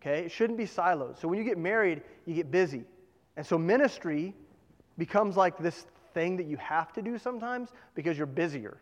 Okay? 0.00 0.24
It 0.24 0.32
shouldn't 0.32 0.58
be 0.58 0.66
siloed. 0.66 1.18
So 1.20 1.28
when 1.28 1.38
you 1.38 1.44
get 1.44 1.58
married, 1.58 2.02
you 2.26 2.34
get 2.34 2.50
busy. 2.50 2.84
And 3.36 3.46
so 3.46 3.56
ministry 3.58 4.34
becomes 4.98 5.36
like 5.36 5.58
this 5.58 5.86
thing 6.14 6.36
that 6.36 6.46
you 6.46 6.56
have 6.58 6.92
to 6.92 7.02
do 7.02 7.18
sometimes 7.18 7.70
because 7.94 8.16
you're 8.16 8.26
busier. 8.26 8.78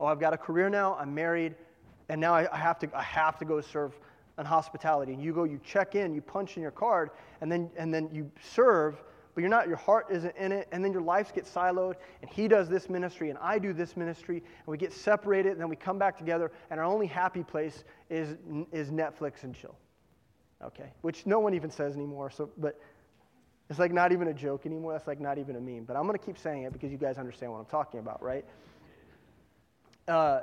Oh, 0.00 0.06
I've 0.06 0.20
got 0.20 0.34
a 0.34 0.38
career 0.38 0.68
now, 0.68 0.96
I'm 0.96 1.14
married, 1.14 1.54
and 2.08 2.20
now 2.20 2.34
I, 2.34 2.56
have 2.56 2.78
to, 2.80 2.90
I 2.94 3.02
have 3.02 3.38
to 3.38 3.44
go 3.44 3.60
serve 3.60 3.98
in 4.38 4.44
hospitality. 4.44 5.12
And 5.12 5.22
you 5.22 5.32
go, 5.32 5.44
you 5.44 5.60
check 5.64 5.94
in, 5.94 6.14
you 6.14 6.20
punch 6.20 6.56
in 6.56 6.62
your 6.62 6.72
card, 6.72 7.10
and 7.40 7.50
then, 7.50 7.70
and 7.76 7.94
then 7.94 8.10
you 8.12 8.30
serve, 8.42 9.02
but 9.34 9.40
you're 9.40 9.50
not, 9.50 9.68
your 9.68 9.76
heart 9.76 10.06
isn't 10.10 10.36
in 10.36 10.52
it, 10.52 10.68
and 10.72 10.84
then 10.84 10.92
your 10.92 11.02
lives 11.02 11.32
get 11.32 11.44
siloed, 11.44 11.94
and 12.20 12.30
he 12.30 12.48
does 12.48 12.68
this 12.68 12.90
ministry, 12.90 13.30
and 13.30 13.38
I 13.40 13.58
do 13.58 13.72
this 13.72 13.96
ministry, 13.96 14.38
and 14.38 14.66
we 14.66 14.76
get 14.76 14.92
separated, 14.92 15.52
and 15.52 15.60
then 15.60 15.68
we 15.68 15.76
come 15.76 15.98
back 15.98 16.18
together, 16.18 16.52
and 16.70 16.78
our 16.78 16.86
only 16.86 17.06
happy 17.06 17.42
place 17.42 17.84
is, 18.10 18.36
is 18.72 18.90
Netflix 18.90 19.44
and 19.44 19.54
chill. 19.54 19.76
Okay? 20.62 20.92
Which 21.02 21.26
no 21.26 21.40
one 21.40 21.54
even 21.54 21.70
says 21.70 21.94
anymore, 21.94 22.30
so, 22.30 22.50
but 22.58 22.80
it's 23.70 23.78
like 23.78 23.92
not 23.92 24.12
even 24.12 24.28
a 24.28 24.34
joke 24.34 24.66
anymore. 24.66 24.92
That's 24.92 25.06
like 25.06 25.20
not 25.20 25.38
even 25.38 25.56
a 25.56 25.60
meme. 25.60 25.84
But 25.84 25.96
I'm 25.96 26.06
going 26.06 26.18
to 26.18 26.24
keep 26.24 26.38
saying 26.38 26.64
it 26.64 26.72
because 26.72 26.90
you 26.90 26.98
guys 26.98 27.16
understand 27.16 27.52
what 27.52 27.58
I'm 27.58 27.66
talking 27.66 28.00
about, 28.00 28.22
right? 28.22 28.44
Uh, 30.06 30.40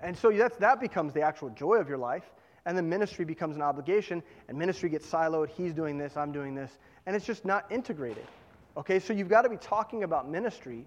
and 0.00 0.16
so 0.16 0.30
that's, 0.30 0.56
that 0.58 0.80
becomes 0.80 1.14
the 1.14 1.22
actual 1.22 1.50
joy 1.50 1.76
of 1.76 1.88
your 1.88 1.98
life. 1.98 2.24
And 2.64 2.76
then 2.76 2.88
ministry 2.88 3.24
becomes 3.24 3.56
an 3.56 3.62
obligation, 3.62 4.22
and 4.48 4.56
ministry 4.56 4.88
gets 4.88 5.08
siloed. 5.08 5.48
He's 5.48 5.74
doing 5.74 5.98
this, 5.98 6.16
I'm 6.16 6.30
doing 6.30 6.54
this. 6.54 6.70
And 7.06 7.16
it's 7.16 7.26
just 7.26 7.44
not 7.44 7.70
integrated. 7.72 8.26
Okay, 8.76 9.00
so 9.00 9.12
you've 9.12 9.28
got 9.28 9.42
to 9.42 9.48
be 9.48 9.56
talking 9.56 10.04
about 10.04 10.30
ministry 10.30 10.86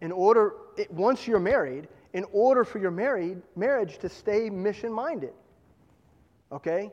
in 0.00 0.12
order, 0.12 0.54
it, 0.76 0.90
once 0.90 1.26
you're 1.26 1.40
married, 1.40 1.88
in 2.12 2.24
order 2.32 2.64
for 2.64 2.78
your 2.78 2.90
married, 2.90 3.42
marriage 3.56 3.98
to 3.98 4.08
stay 4.08 4.50
mission 4.50 4.92
minded. 4.92 5.32
Okay? 6.52 6.90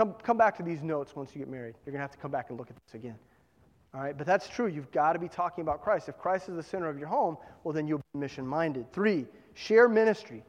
Come, 0.00 0.14
come 0.22 0.38
back 0.38 0.56
to 0.56 0.62
these 0.62 0.82
notes 0.82 1.14
once 1.14 1.34
you 1.34 1.40
get 1.40 1.50
married. 1.50 1.74
You're 1.84 1.92
going 1.92 1.98
to 1.98 2.04
have 2.04 2.10
to 2.12 2.16
come 2.16 2.30
back 2.30 2.48
and 2.48 2.58
look 2.58 2.70
at 2.70 2.76
this 2.86 2.94
again. 2.94 3.16
All 3.92 4.00
right, 4.00 4.16
but 4.16 4.26
that's 4.26 4.48
true. 4.48 4.66
You've 4.66 4.90
got 4.92 5.12
to 5.12 5.18
be 5.18 5.28
talking 5.28 5.60
about 5.60 5.82
Christ. 5.82 6.08
If 6.08 6.16
Christ 6.16 6.48
is 6.48 6.56
the 6.56 6.62
center 6.62 6.88
of 6.88 6.98
your 6.98 7.08
home, 7.08 7.36
well, 7.64 7.74
then 7.74 7.86
you'll 7.86 8.00
be 8.14 8.20
mission 8.20 8.46
minded. 8.46 8.90
Three, 8.94 9.26
share 9.52 9.90
ministry. 9.90 10.42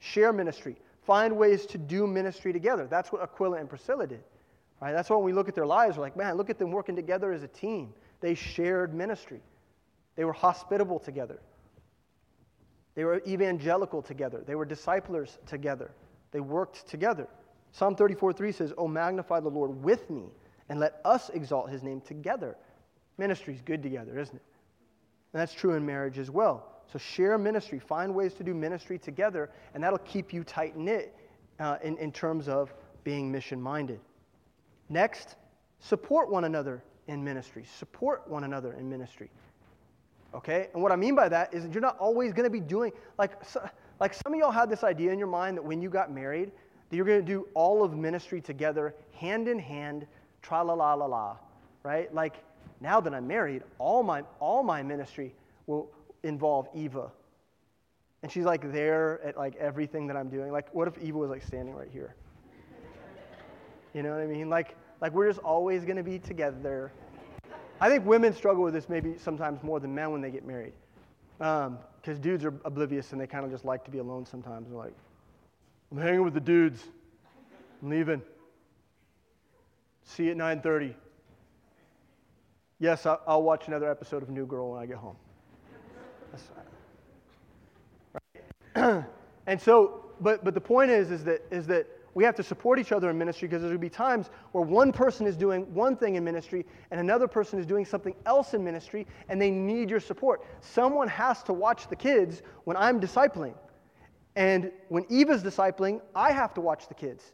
Share 0.00 0.32
ministry. 0.32 0.74
Find 1.02 1.36
ways 1.36 1.66
to 1.66 1.78
do 1.78 2.04
ministry 2.08 2.52
together. 2.52 2.88
That's 2.88 3.12
what 3.12 3.22
Aquila 3.22 3.58
and 3.58 3.68
Priscilla 3.68 4.08
did. 4.08 4.24
Right? 4.82 4.92
That's 4.92 5.08
why 5.08 5.14
when 5.14 5.24
we 5.24 5.32
look 5.32 5.48
at 5.48 5.54
their 5.54 5.66
lives, 5.66 5.96
we're 5.96 6.02
like, 6.02 6.16
man, 6.16 6.36
look 6.36 6.50
at 6.50 6.58
them 6.58 6.72
working 6.72 6.96
together 6.96 7.30
as 7.30 7.44
a 7.44 7.48
team. 7.48 7.94
They 8.20 8.34
shared 8.34 8.92
ministry, 8.92 9.40
they 10.16 10.24
were 10.24 10.32
hospitable 10.32 10.98
together, 10.98 11.38
they 12.96 13.04
were 13.04 13.22
evangelical 13.24 14.02
together, 14.02 14.42
they 14.44 14.56
were 14.56 14.64
disciplers 14.64 15.38
together, 15.46 15.92
they 16.32 16.40
worked 16.40 16.88
together. 16.88 17.28
Psalm 17.76 17.94
34 17.94 18.32
3 18.32 18.52
says, 18.52 18.72
Oh, 18.78 18.88
magnify 18.88 19.40
the 19.40 19.50
Lord 19.50 19.82
with 19.82 20.08
me, 20.08 20.30
and 20.70 20.80
let 20.80 20.98
us 21.04 21.28
exalt 21.28 21.68
his 21.68 21.82
name 21.82 22.00
together. 22.00 22.56
Ministry's 23.18 23.60
good 23.60 23.82
together, 23.82 24.18
isn't 24.18 24.34
it? 24.34 24.42
And 25.34 25.42
that's 25.42 25.52
true 25.52 25.74
in 25.74 25.84
marriage 25.84 26.18
as 26.18 26.30
well. 26.30 26.72
So 26.90 26.98
share 26.98 27.36
ministry, 27.36 27.78
find 27.78 28.14
ways 28.14 28.32
to 28.34 28.44
do 28.44 28.54
ministry 28.54 28.98
together, 28.98 29.50
and 29.74 29.84
that'll 29.84 29.98
keep 29.98 30.32
you 30.32 30.42
tight 30.42 30.74
knit 30.74 31.14
uh, 31.60 31.76
in, 31.82 31.98
in 31.98 32.12
terms 32.12 32.48
of 32.48 32.72
being 33.04 33.30
mission 33.30 33.60
minded. 33.60 34.00
Next, 34.88 35.36
support 35.78 36.30
one 36.30 36.44
another 36.44 36.82
in 37.08 37.22
ministry. 37.22 37.64
Support 37.78 38.26
one 38.26 38.44
another 38.44 38.72
in 38.72 38.88
ministry. 38.88 39.28
Okay? 40.34 40.68
And 40.72 40.82
what 40.82 40.92
I 40.92 40.96
mean 40.96 41.14
by 41.14 41.28
that 41.28 41.52
is 41.52 41.64
that 41.64 41.74
you're 41.74 41.82
not 41.82 41.98
always 41.98 42.32
going 42.32 42.44
to 42.44 42.50
be 42.50 42.60
doing, 42.60 42.92
like, 43.18 43.44
so, 43.44 43.68
like 44.00 44.14
some 44.14 44.32
of 44.32 44.38
y'all 44.38 44.50
had 44.50 44.70
this 44.70 44.82
idea 44.82 45.12
in 45.12 45.18
your 45.18 45.28
mind 45.28 45.58
that 45.58 45.62
when 45.62 45.82
you 45.82 45.90
got 45.90 46.10
married, 46.10 46.52
that 46.88 46.96
you're 46.96 47.06
going 47.06 47.20
to 47.20 47.26
do 47.26 47.48
all 47.54 47.82
of 47.82 47.96
ministry 47.96 48.40
together, 48.40 48.94
hand 49.12 49.48
in 49.48 49.58
hand, 49.58 50.06
tra 50.42 50.62
la 50.62 50.74
la 50.74 50.94
la 50.94 51.06
la, 51.06 51.36
right? 51.82 52.12
Like, 52.14 52.36
now 52.80 53.00
that 53.00 53.14
I'm 53.14 53.26
married, 53.26 53.62
all 53.78 54.02
my, 54.02 54.22
all 54.40 54.62
my 54.62 54.82
ministry 54.82 55.34
will 55.66 55.90
involve 56.22 56.68
Eva. 56.74 57.10
And 58.22 58.30
she's 58.30 58.44
like 58.44 58.72
there 58.72 59.20
at 59.24 59.36
like 59.36 59.54
everything 59.56 60.06
that 60.08 60.16
I'm 60.16 60.28
doing. 60.28 60.50
Like, 60.50 60.74
what 60.74 60.88
if 60.88 60.98
Eva 60.98 61.18
was 61.18 61.30
like 61.30 61.42
standing 61.42 61.74
right 61.74 61.88
here? 61.90 62.14
You 63.94 64.02
know 64.02 64.10
what 64.10 64.20
I 64.20 64.26
mean? 64.26 64.50
Like, 64.50 64.76
like 65.00 65.12
we're 65.12 65.28
just 65.28 65.40
always 65.40 65.84
going 65.84 65.96
to 65.96 66.02
be 66.02 66.18
together. 66.18 66.92
I 67.80 67.88
think 67.88 68.04
women 68.04 68.32
struggle 68.34 68.62
with 68.62 68.74
this 68.74 68.88
maybe 68.88 69.16
sometimes 69.18 69.62
more 69.62 69.80
than 69.80 69.94
men 69.94 70.10
when 70.12 70.20
they 70.20 70.30
get 70.30 70.46
married. 70.46 70.72
Because 71.38 71.68
um, 71.68 72.20
dudes 72.20 72.44
are 72.44 72.54
oblivious 72.64 73.12
and 73.12 73.20
they 73.20 73.26
kind 73.26 73.44
of 73.44 73.50
just 73.50 73.64
like 73.64 73.84
to 73.84 73.90
be 73.90 73.98
alone 73.98 74.26
sometimes. 74.26 74.68
They're 74.68 74.78
like, 74.78 74.94
I'm 75.90 75.98
hanging 75.98 76.24
with 76.24 76.34
the 76.34 76.40
dudes. 76.40 76.82
I'm 77.82 77.90
leaving. 77.90 78.22
See 80.04 80.24
you 80.24 80.30
at 80.32 80.36
9:30. 80.36 80.94
Yes, 82.78 83.06
I'll 83.06 83.42
watch 83.42 83.68
another 83.68 83.90
episode 83.90 84.22
of 84.22 84.28
New 84.28 84.46
Girl 84.46 84.72
when 84.72 84.82
I 84.82 84.86
get 84.86 84.96
home. 84.96 85.16
Right? 88.74 89.04
and 89.46 89.60
so, 89.60 90.04
but 90.20 90.44
but 90.44 90.54
the 90.54 90.60
point 90.60 90.90
is, 90.90 91.10
is 91.10 91.24
that 91.24 91.42
is 91.50 91.66
that 91.68 91.86
we 92.14 92.24
have 92.24 92.34
to 92.34 92.42
support 92.42 92.78
each 92.78 92.92
other 92.92 93.10
in 93.10 93.18
ministry 93.18 93.46
because 93.46 93.60
there's 93.60 93.72
going 93.72 93.80
to 93.80 93.84
be 93.84 93.90
times 93.90 94.30
where 94.52 94.64
one 94.64 94.90
person 94.90 95.26
is 95.26 95.36
doing 95.36 95.62
one 95.74 95.96
thing 95.96 96.14
in 96.14 96.24
ministry 96.24 96.64
and 96.90 96.98
another 96.98 97.28
person 97.28 97.58
is 97.58 97.66
doing 97.66 97.84
something 97.84 98.14
else 98.24 98.54
in 98.54 98.64
ministry 98.64 99.06
and 99.28 99.40
they 99.40 99.50
need 99.50 99.90
your 99.90 100.00
support. 100.00 100.42
Someone 100.60 101.08
has 101.08 101.42
to 101.42 101.52
watch 101.52 101.88
the 101.88 101.96
kids 101.96 102.40
when 102.64 102.74
I'm 102.74 103.00
discipling. 103.00 103.52
And 104.36 104.70
when 104.88 105.04
Eva's 105.08 105.42
discipling, 105.42 106.00
I 106.14 106.30
have 106.30 106.54
to 106.54 106.60
watch 106.60 106.88
the 106.88 106.94
kids 106.94 107.32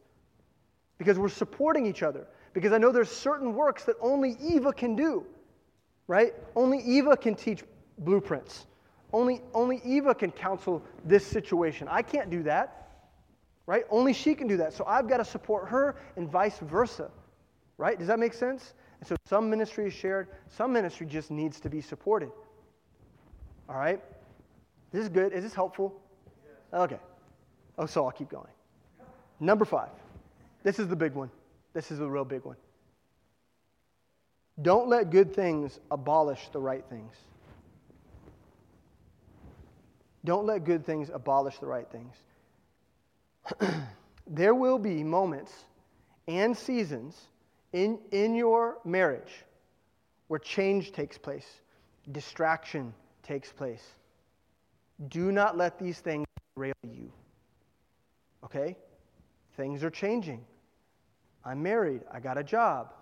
because 0.99 1.19
we're 1.19 1.29
supporting 1.29 1.85
each 1.85 2.03
other. 2.03 2.27
Because 2.55 2.73
I 2.73 2.79
know 2.79 2.93
there's 2.93 3.11
certain 3.11 3.55
works 3.55 3.85
that 3.85 3.97
only 4.01 4.37
Eva 4.41 4.73
can 4.73 4.95
do, 4.95 5.27
right? 6.07 6.35
Only 6.55 6.79
Eva 6.79 7.17
can 7.17 7.35
teach 7.35 7.65
blueprints. 7.99 8.67
Only, 9.13 9.43
only 9.53 9.81
Eva 9.85 10.15
can 10.15 10.31
counsel 10.31 10.83
this 11.05 11.27
situation. 11.27 11.89
I 11.91 12.03
can't 12.03 12.31
do 12.31 12.43
that 12.45 12.83
right? 13.67 13.85
Only 13.91 14.13
she 14.13 14.35
can 14.35 14.47
do 14.47 14.57
that. 14.59 14.73
So 14.73 14.85
I've 14.87 15.09
got 15.09 15.19
to 15.19 15.25
support 15.25 15.69
her 15.69 15.97
and 16.17 16.29
vice 16.29 16.59
versa, 16.59 17.11
right? 17.79 17.99
Does 17.99 18.09
that 18.09 18.19
make 18.19 18.35
sense? 18.35 18.75
And 19.01 19.09
so 19.09 19.17
some 19.27 19.51
ministry 19.51 19.87
is 19.87 19.93
shared, 19.93 20.29
some 20.49 20.73
ministry 20.73 21.07
just 21.07 21.31
needs 21.31 21.61
to 21.61 21.71
be 21.71 21.81
supported. 21.81 22.31
All 23.69 23.77
right? 23.77 24.01
This 24.93 25.03
is 25.03 25.09
good. 25.09 25.33
Is 25.33 25.43
this 25.43 25.55
helpful? 25.55 26.01
Okay. 26.73 26.99
Oh, 27.79 27.87
so 27.87 28.05
I'll 28.05 28.13
keep 28.13 28.29
going. 28.29 28.51
Number 29.41 29.65
five. 29.65 29.91
This 30.63 30.79
is 30.79 30.89
the 30.89 30.97
big 30.97 31.15
one. 31.15 31.31
This 31.75 31.91
is 31.91 31.99
the 31.99 32.09
real 32.09 32.25
big 32.25 32.45
one. 32.45 32.57
Don't 34.61 34.89
let 34.89 35.11
good 35.11 35.35
things 35.35 35.81
abolish 35.91 36.49
the 36.53 36.61
right 36.61 36.85
things. 36.89 37.15
Don't 40.25 40.47
let 40.47 40.65
good 40.65 40.87
things 40.87 41.11
abolish 41.13 41.59
the 41.59 41.67
right 41.67 41.89
things. 41.91 42.15
there 44.27 44.55
will 44.55 44.79
be 44.79 45.03
moments 45.03 45.53
and 46.29 46.57
seasons 46.57 47.19
in, 47.73 47.99
in 48.13 48.35
your 48.35 48.79
marriage 48.85 49.45
where 50.29 50.39
change 50.39 50.93
takes 50.93 51.19
place, 51.19 51.47
distraction 52.13 52.95
takes 53.23 53.51
place. 53.53 53.83
Do 55.09 55.33
not 55.33 55.57
let 55.57 55.79
these 55.79 55.99
things 55.99 56.27
derail 56.55 56.73
you. 56.83 57.13
Okay? 58.45 58.77
Things 59.57 59.85
are 59.85 59.91
changing. 59.91 60.45
I'm 61.45 61.63
married. 61.63 62.03
I 62.11 62.21
got 62.21 62.39
a 62.39 62.45
job. 62.45 62.93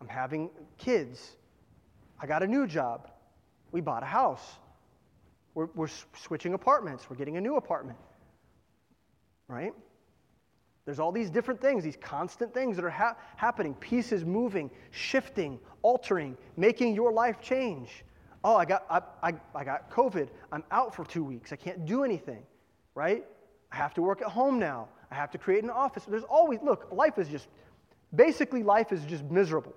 I'm 0.00 0.08
having 0.08 0.50
kids. 0.78 1.36
I 2.20 2.26
got 2.26 2.42
a 2.42 2.46
new 2.46 2.66
job. 2.66 3.10
We 3.72 3.80
bought 3.80 4.02
a 4.02 4.06
house. 4.06 4.56
We're, 5.54 5.68
we're 5.74 5.88
switching 6.16 6.54
apartments. 6.54 7.08
We're 7.10 7.16
getting 7.16 7.36
a 7.36 7.40
new 7.40 7.56
apartment. 7.56 7.98
Right? 9.48 9.72
There's 10.84 10.98
all 10.98 11.12
these 11.12 11.30
different 11.30 11.60
things, 11.60 11.84
these 11.84 11.98
constant 12.00 12.54
things 12.54 12.76
that 12.76 12.84
are 12.84 12.90
ha- 12.90 13.16
happening. 13.36 13.74
Pieces 13.74 14.24
moving, 14.24 14.70
shifting, 14.90 15.58
altering, 15.82 16.36
making 16.56 16.94
your 16.94 17.12
life 17.12 17.40
change. 17.40 18.04
Oh, 18.42 18.56
I 18.56 18.64
got, 18.64 18.86
I, 18.88 19.02
I, 19.22 19.34
I 19.54 19.64
got 19.64 19.90
COVID. 19.90 20.28
I'm 20.50 20.64
out 20.70 20.94
for 20.94 21.04
two 21.04 21.22
weeks. 21.22 21.52
I 21.52 21.56
can't 21.56 21.84
do 21.84 22.04
anything, 22.04 22.42
right? 23.00 23.24
I 23.72 23.76
have 23.76 23.94
to 23.94 24.02
work 24.02 24.20
at 24.20 24.28
home 24.28 24.58
now. 24.58 24.88
I 25.10 25.14
have 25.14 25.30
to 25.30 25.38
create 25.38 25.64
an 25.64 25.70
office. 25.70 26.04
There's 26.04 26.24
always, 26.24 26.58
look, 26.62 26.88
life 26.92 27.16
is 27.18 27.28
just, 27.28 27.48
basically, 28.14 28.62
life 28.62 28.92
is 28.92 29.02
just 29.06 29.24
miserable. 29.24 29.74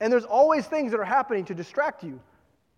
And 0.00 0.12
there's 0.12 0.26
always 0.26 0.66
things 0.66 0.90
that 0.92 1.00
are 1.00 1.06
happening 1.06 1.46
to 1.46 1.54
distract 1.54 2.04
you. 2.04 2.20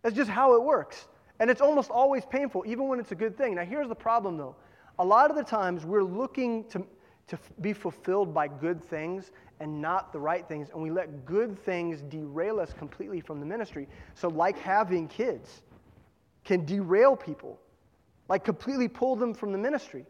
That's 0.03 0.15
just 0.15 0.31
how 0.31 0.55
it 0.55 0.63
works. 0.63 1.09
And 1.41 1.51
it's 1.51 1.61
almost 1.61 1.91
always 1.91 2.25
painful, 2.25 2.63
even 2.65 2.87
when 2.87 3.01
it's 3.01 3.11
a 3.11 3.17
good 3.17 3.37
thing. 3.37 3.57
Now, 3.57 3.65
here's 3.65 3.89
the 3.89 3.95
problem, 4.09 4.37
though. 4.37 4.55
A 5.01 5.05
lot 5.05 5.31
of 5.31 5.37
the 5.37 5.43
times, 5.43 5.85
we're 5.85 6.05
looking 6.05 6.63
to, 6.69 6.87
to 7.27 7.39
be 7.61 7.73
fulfilled 7.73 8.33
by 8.33 8.47
good 8.47 8.85
things 8.85 9.33
and 9.59 9.83
not 9.83 10.13
the 10.13 10.21
right 10.21 10.47
things. 10.47 10.69
And 10.73 10.81
we 10.81 10.93
let 10.93 11.27
good 11.27 11.59
things 11.59 12.03
derail 12.03 12.61
us 12.61 12.73
completely 12.73 13.21
from 13.21 13.41
the 13.41 13.47
ministry. 13.47 13.89
So, 14.15 14.29
like 14.29 14.59
having 14.61 15.09
kids 15.09 15.63
can 16.45 16.65
derail 16.65 17.17
people, 17.17 17.59
like 18.31 18.45
completely 18.45 18.89
pull 18.89 19.17
them 19.17 19.35
from 19.35 19.53
the 19.53 19.59
ministry. 19.59 20.07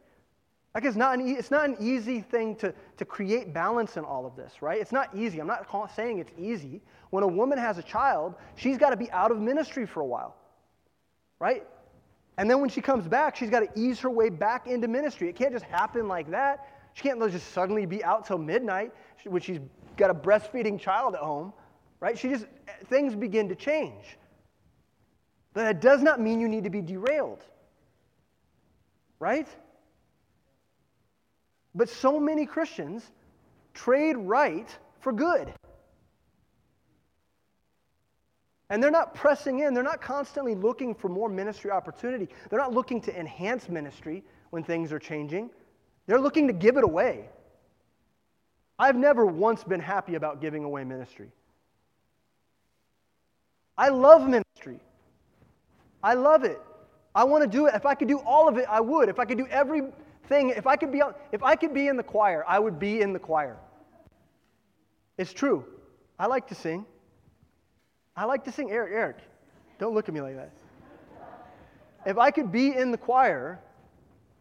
Like 0.75 0.85
it's 0.85 0.97
not, 0.97 1.19
an 1.19 1.27
e- 1.27 1.33
it's 1.33 1.51
not 1.51 1.69
an 1.69 1.77
easy 1.81 2.21
thing 2.21 2.55
to, 2.57 2.73
to 2.99 3.05
create 3.05 3.53
balance 3.53 3.97
in 3.97 4.05
all 4.05 4.25
of 4.25 4.37
this, 4.37 4.63
right? 4.63 4.81
It's 4.81 4.93
not 4.93 5.09
easy. 5.17 5.41
I'm 5.41 5.49
not 5.49 5.67
saying 5.97 6.19
it's 6.19 6.31
easy. 6.39 6.81
When 7.09 7.25
a 7.25 7.27
woman 7.27 7.59
has 7.59 7.79
a 7.79 7.83
child, 7.83 8.35
she's 8.55 8.79
got 8.79 8.91
to 8.91 8.97
be 8.97 9.11
out 9.11 9.33
of 9.33 9.39
ministry 9.41 9.87
for 9.87 10.01
a 10.01 10.07
while, 10.07 10.37
right? 11.41 11.67
And 12.37 12.49
then 12.49 12.61
when 12.61 12.71
she 12.71 12.81
comes 12.81 13.09
back, 13.09 13.35
she's 13.35 13.51
got 13.51 13.61
to 13.61 13.69
ease 13.75 13.99
her 14.01 14.11
way 14.11 14.29
back 14.29 14.67
into 14.69 14.87
ministry. 14.87 15.29
It 15.29 15.35
can't 15.35 15.53
just 15.53 15.65
happen 15.65 16.07
like 16.07 16.31
that. 16.31 16.69
She 16.93 17.03
can't 17.03 17.21
just 17.33 17.53
suddenly 17.53 17.87
be 17.87 18.05
out 18.05 18.27
till 18.27 18.39
midnight 18.39 18.93
when 19.25 19.41
she's 19.41 19.61
got 19.97 20.11
a 20.11 20.15
breastfeeding 20.15 20.79
child 20.79 21.15
at 21.15 21.21
home, 21.21 21.53
right? 22.01 22.19
She 22.19 22.29
just, 22.29 22.45
eh, 22.69 22.73
things 22.89 23.15
begin 23.15 23.49
to 23.49 23.55
change. 23.55 24.19
But 25.53 25.63
that 25.65 25.81
does 25.81 26.03
not 26.03 26.21
mean 26.21 26.39
you 26.39 26.49
need 26.49 26.65
to 26.65 26.71
be 26.71 26.81
derailed, 26.81 27.43
right? 29.21 29.47
But 31.75 31.89
so 31.89 32.19
many 32.19 32.47
Christians 32.47 33.09
trade 33.75 34.17
right 34.17 34.69
for 34.99 35.13
good. 35.13 35.53
And 38.71 38.83
they're 38.83 38.91
not 38.91 39.15
pressing 39.15 39.61
in, 39.61 39.75
they're 39.75 39.83
not 39.83 40.01
constantly 40.01 40.55
looking 40.55 40.95
for 40.95 41.09
more 41.09 41.29
ministry 41.29 41.71
opportunity. 41.71 42.29
They're 42.49 42.59
not 42.59 42.73
looking 42.73 43.01
to 43.03 43.19
enhance 43.19 43.69
ministry 43.69 44.25
when 44.51 44.63
things 44.63 44.93
are 44.93 44.99
changing. 44.99 45.51
They're 46.07 46.21
looking 46.21 46.47
to 46.47 46.53
give 46.53 46.77
it 46.77 46.85
away. 46.85 47.29
I've 48.79 48.97
never 48.97 49.27
once 49.27 49.63
been 49.63 49.81
happy 49.81 50.15
about 50.15 50.41
giving 50.41 50.65
away 50.65 50.85
ministry. 50.85 51.31
I 53.77 53.89
love 53.89 54.27
ministry. 54.29 54.81
I 56.03 56.15
love 56.15 56.45
it. 56.45 56.61
I 57.15 57.25
want 57.25 57.43
to 57.43 57.49
do 57.49 57.67
it. 57.67 57.75
If 57.75 57.87
I 57.87 57.95
could 57.95 58.09
do 58.09 58.19
all 58.21 58.49
of 58.49 58.57
it, 58.57 58.67
I 58.69 58.81
would. 58.81 59.09
If 59.09 59.19
I 59.19 59.25
could 59.25 59.39
do 59.39 59.47
everything, 59.49 60.51
if 60.51 60.67
I 60.67 60.77
could 60.77 60.93
be 60.93 61.03
if 61.33 61.43
I 61.43 61.57
could 61.57 61.75
be 61.75 61.89
in 61.89 61.97
the 61.97 62.03
choir, 62.03 62.45
I 62.47 62.59
would 62.59 62.79
be 62.79 63.01
in 63.01 63.13
the 63.13 63.19
choir. 63.19 63.57
It's 65.19 65.33
true. 65.33 65.65
I 66.19 66.27
like 66.27 66.47
to 66.49 66.55
sing. 66.55 66.87
I 68.17 68.25
like 68.25 68.45
to 68.45 68.53
sing. 68.53 68.71
Eric, 68.71 68.93
Eric, 68.95 69.17
don't 69.79 69.95
look 69.95 70.09
at 70.09 70.15
me 70.15 70.21
like 70.21 70.37
that. 70.37 70.51
If 72.07 72.17
I 72.17 72.31
could 72.31 72.51
be 72.51 72.75
in 72.75 72.91
the 72.91 72.99
choir, 72.99 73.59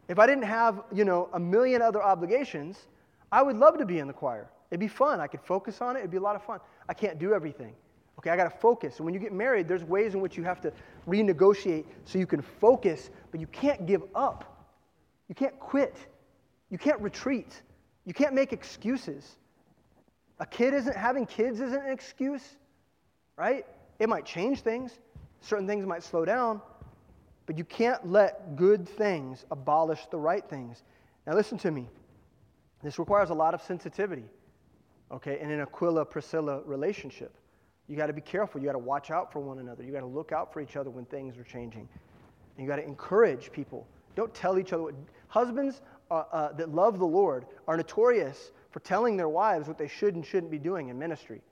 if 0.08 0.18
I 0.18 0.26
didn't 0.26 0.44
have, 0.44 0.82
you 0.92 1.04
know, 1.04 1.28
a 1.32 1.40
million 1.40 1.82
other 1.82 2.02
obligations, 2.02 2.86
I 3.30 3.42
would 3.42 3.56
love 3.56 3.78
to 3.78 3.84
be 3.84 3.98
in 3.98 4.06
the 4.06 4.12
choir. 4.12 4.48
It'd 4.70 4.80
be 4.80 4.88
fun. 4.88 5.20
I 5.20 5.26
could 5.26 5.40
focus 5.42 5.80
on 5.80 5.96
it. 5.96 6.00
It'd 6.00 6.10
be 6.10 6.16
a 6.16 6.22
lot 6.22 6.36
of 6.36 6.44
fun. 6.44 6.60
I 6.88 6.94
can't 6.94 7.18
do 7.18 7.34
everything. 7.34 7.74
Okay, 8.20 8.28
I 8.28 8.36
got 8.36 8.44
to 8.44 8.58
focus. 8.58 8.98
And 8.98 9.06
when 9.06 9.14
you 9.14 9.20
get 9.20 9.32
married, 9.32 9.66
there's 9.66 9.82
ways 9.82 10.12
in 10.12 10.20
which 10.20 10.36
you 10.36 10.44
have 10.44 10.60
to 10.60 10.72
renegotiate 11.08 11.86
so 12.04 12.18
you 12.18 12.26
can 12.26 12.42
focus, 12.42 13.08
but 13.30 13.40
you 13.40 13.46
can't 13.46 13.86
give 13.86 14.02
up. 14.14 14.68
You 15.30 15.34
can't 15.34 15.58
quit. 15.58 15.96
You 16.68 16.76
can't 16.76 17.00
retreat. 17.00 17.62
You 18.04 18.12
can't 18.12 18.34
make 18.34 18.52
excuses. 18.52 19.38
A 20.38 20.44
kid 20.44 20.74
isn't 20.74 20.94
having 20.94 21.24
kids 21.24 21.62
isn't 21.62 21.82
an 21.82 21.90
excuse, 21.90 22.56
right? 23.36 23.64
It 23.98 24.10
might 24.10 24.26
change 24.26 24.60
things. 24.60 24.92
Certain 25.40 25.66
things 25.66 25.86
might 25.86 26.02
slow 26.02 26.26
down, 26.26 26.60
but 27.46 27.56
you 27.56 27.64
can't 27.64 28.06
let 28.06 28.54
good 28.54 28.86
things 28.86 29.46
abolish 29.50 30.04
the 30.10 30.18
right 30.18 30.46
things. 30.46 30.82
Now, 31.26 31.36
listen 31.36 31.56
to 31.56 31.70
me. 31.70 31.88
This 32.82 32.98
requires 32.98 33.30
a 33.30 33.34
lot 33.34 33.54
of 33.54 33.62
sensitivity, 33.62 34.24
okay, 35.10 35.40
in 35.40 35.50
an 35.50 35.62
Aquila 35.62 36.04
Priscilla 36.04 36.60
relationship. 36.66 37.34
You 37.90 37.96
got 37.96 38.06
to 38.06 38.12
be 38.12 38.20
careful. 38.20 38.60
You 38.60 38.66
got 38.68 38.74
to 38.74 38.78
watch 38.78 39.10
out 39.10 39.32
for 39.32 39.40
one 39.40 39.58
another. 39.58 39.82
You 39.82 39.90
got 39.90 40.00
to 40.00 40.06
look 40.06 40.30
out 40.30 40.52
for 40.52 40.60
each 40.60 40.76
other 40.76 40.90
when 40.90 41.04
things 41.06 41.36
are 41.36 41.42
changing. 41.42 41.88
And 42.56 42.64
you 42.64 42.68
got 42.68 42.76
to 42.76 42.84
encourage 42.84 43.50
people. 43.50 43.84
Don't 44.14 44.32
tell 44.32 44.60
each 44.60 44.72
other. 44.72 44.84
What, 44.84 44.94
husbands 45.26 45.80
uh, 46.08 46.22
uh, 46.30 46.52
that 46.52 46.72
love 46.72 47.00
the 47.00 47.06
Lord 47.06 47.46
are 47.66 47.76
notorious 47.76 48.52
for 48.70 48.78
telling 48.78 49.16
their 49.16 49.28
wives 49.28 49.66
what 49.66 49.76
they 49.76 49.88
should 49.88 50.14
and 50.14 50.24
shouldn't 50.24 50.52
be 50.52 50.58
doing 50.58 50.88
in 50.88 51.00
ministry. 51.00 51.42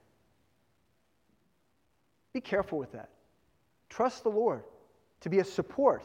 Be 2.32 2.40
careful 2.40 2.78
with 2.78 2.92
that. 2.92 3.08
Trust 3.88 4.22
the 4.22 4.30
Lord 4.30 4.62
to 5.22 5.28
be 5.28 5.40
a 5.40 5.44
support, 5.44 6.04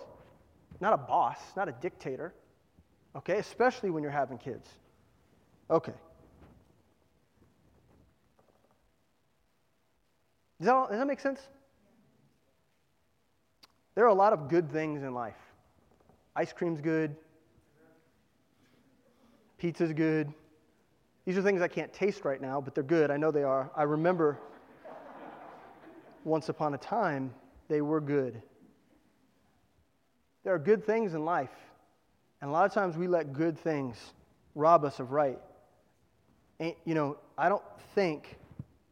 not 0.82 0.94
a 0.94 0.98
boss, 0.98 1.38
not 1.56 1.70
a 1.70 1.74
dictator. 1.74 2.34
Okay? 3.16 3.38
Especially 3.38 3.92
when 3.92 4.02
you're 4.02 4.12
having 4.12 4.40
kids. 4.40 4.68
Okay. 5.70 5.94
Does 10.64 10.68
that, 10.68 10.90
does 10.92 11.00
that 11.00 11.08
make 11.08 11.20
sense? 11.20 11.42
There 13.96 14.06
are 14.06 14.10
a 14.10 14.14
lot 14.14 14.32
of 14.32 14.48
good 14.48 14.72
things 14.72 15.04
in 15.04 15.14
life. 15.14 15.36
Ice 16.38 16.54
cream's 16.54 16.80
good. 16.80 17.18
Pizza's 19.58 19.92
good. 19.92 20.34
These 21.26 21.38
are 21.38 21.42
things 21.42 21.62
I 21.62 21.68
can't 21.68 21.92
taste 21.92 22.24
right 22.24 22.42
now, 22.42 22.62
but 22.62 22.76
they're 22.76 22.84
good. 22.86 23.12
I 23.12 23.18
know 23.18 23.30
they 23.30 23.44
are. 23.44 23.72
I 23.76 23.84
remember 23.84 24.40
once 26.24 26.48
upon 26.48 26.76
a 26.76 26.78
time 26.78 27.34
they 27.68 27.82
were 27.82 28.00
good. 28.00 28.42
There 30.46 30.54
are 30.54 30.60
good 30.60 30.86
things 30.86 31.14
in 31.14 31.26
life, 31.26 31.52
and 32.40 32.50
a 32.50 32.54
lot 32.54 32.66
of 32.66 32.74
times 32.74 32.96
we 32.96 33.08
let 33.08 33.34
good 33.34 33.60
things 33.60 33.98
rob 34.56 34.86
us 34.86 35.02
of 35.02 35.12
right. 35.12 35.42
And, 36.62 36.74
you 36.86 36.96
know, 36.96 37.18
I 37.38 37.50
don't 37.50 37.64
think 37.96 38.38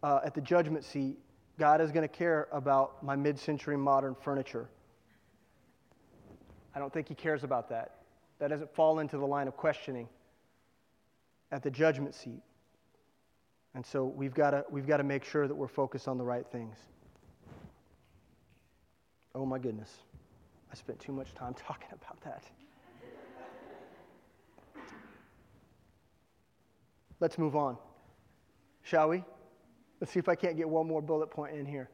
uh, 0.04 0.20
at 0.26 0.36
the 0.36 0.42
judgment 0.42 0.84
seat 0.84 1.18
God 1.62 1.80
is 1.80 1.92
going 1.92 2.02
to 2.02 2.08
care 2.08 2.48
about 2.52 3.04
my 3.04 3.16
mid 3.16 3.38
century 3.38 3.78
modern 3.78 4.16
furniture. 4.16 4.68
I 6.74 6.80
don't 6.80 6.92
think 6.92 7.08
He 7.08 7.14
cares 7.14 7.44
about 7.44 7.70
that. 7.70 7.98
That 8.40 8.48
doesn't 8.48 8.74
fall 8.74 8.98
into 8.98 9.20
the 9.20 9.28
line 9.28 9.48
of 9.48 9.56
questioning 9.56 10.10
at 11.52 11.62
the 11.62 11.70
judgment 11.70 12.16
seat. 12.16 12.42
And 13.76 13.86
so 13.86 14.06
we've 14.06 14.34
got 14.34 14.52
to, 14.52 14.66
we've 14.72 14.88
to 14.88 15.04
make 15.04 15.24
sure 15.24 15.48
that 15.48 15.54
we're 15.54 15.68
focused 15.68 16.08
on 16.08 16.18
the 16.18 16.24
right 16.24 16.48
things. 16.52 16.78
Oh 19.36 19.46
my 19.46 19.60
goodness. 19.60 19.92
I 20.72 20.76
spent 20.76 21.00
too 21.00 21.12
much 21.12 21.32
time 21.36 21.54
talking 21.68 21.90
about 21.92 22.20
that. 22.22 22.44
Let's 27.20 27.38
move 27.38 27.56
on. 27.56 27.78
Shall 28.82 29.10
we? 29.10 29.24
Let's 30.02 30.12
see 30.12 30.20
if 30.20 30.28
I 30.28 30.36
can't 30.36 30.58
get 30.58 30.68
one 30.68 30.88
more 30.88 31.02
bullet 31.02 31.30
point 31.30 31.56
in 31.56 31.66
here. 31.66 31.90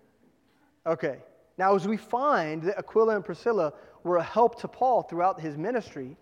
Okay. 0.85 1.19
Now, 1.57 1.75
as 1.75 1.87
we 1.87 1.97
find 1.97 2.63
that 2.63 2.77
Aquila 2.79 3.15
and 3.17 3.25
Priscilla 3.25 3.73
were 4.03 4.17
a 4.17 4.23
help 4.23 4.61
to 4.61 4.67
Paul 4.67 5.03
throughout 5.03 5.39
his 5.41 5.57
ministry, 5.57 6.15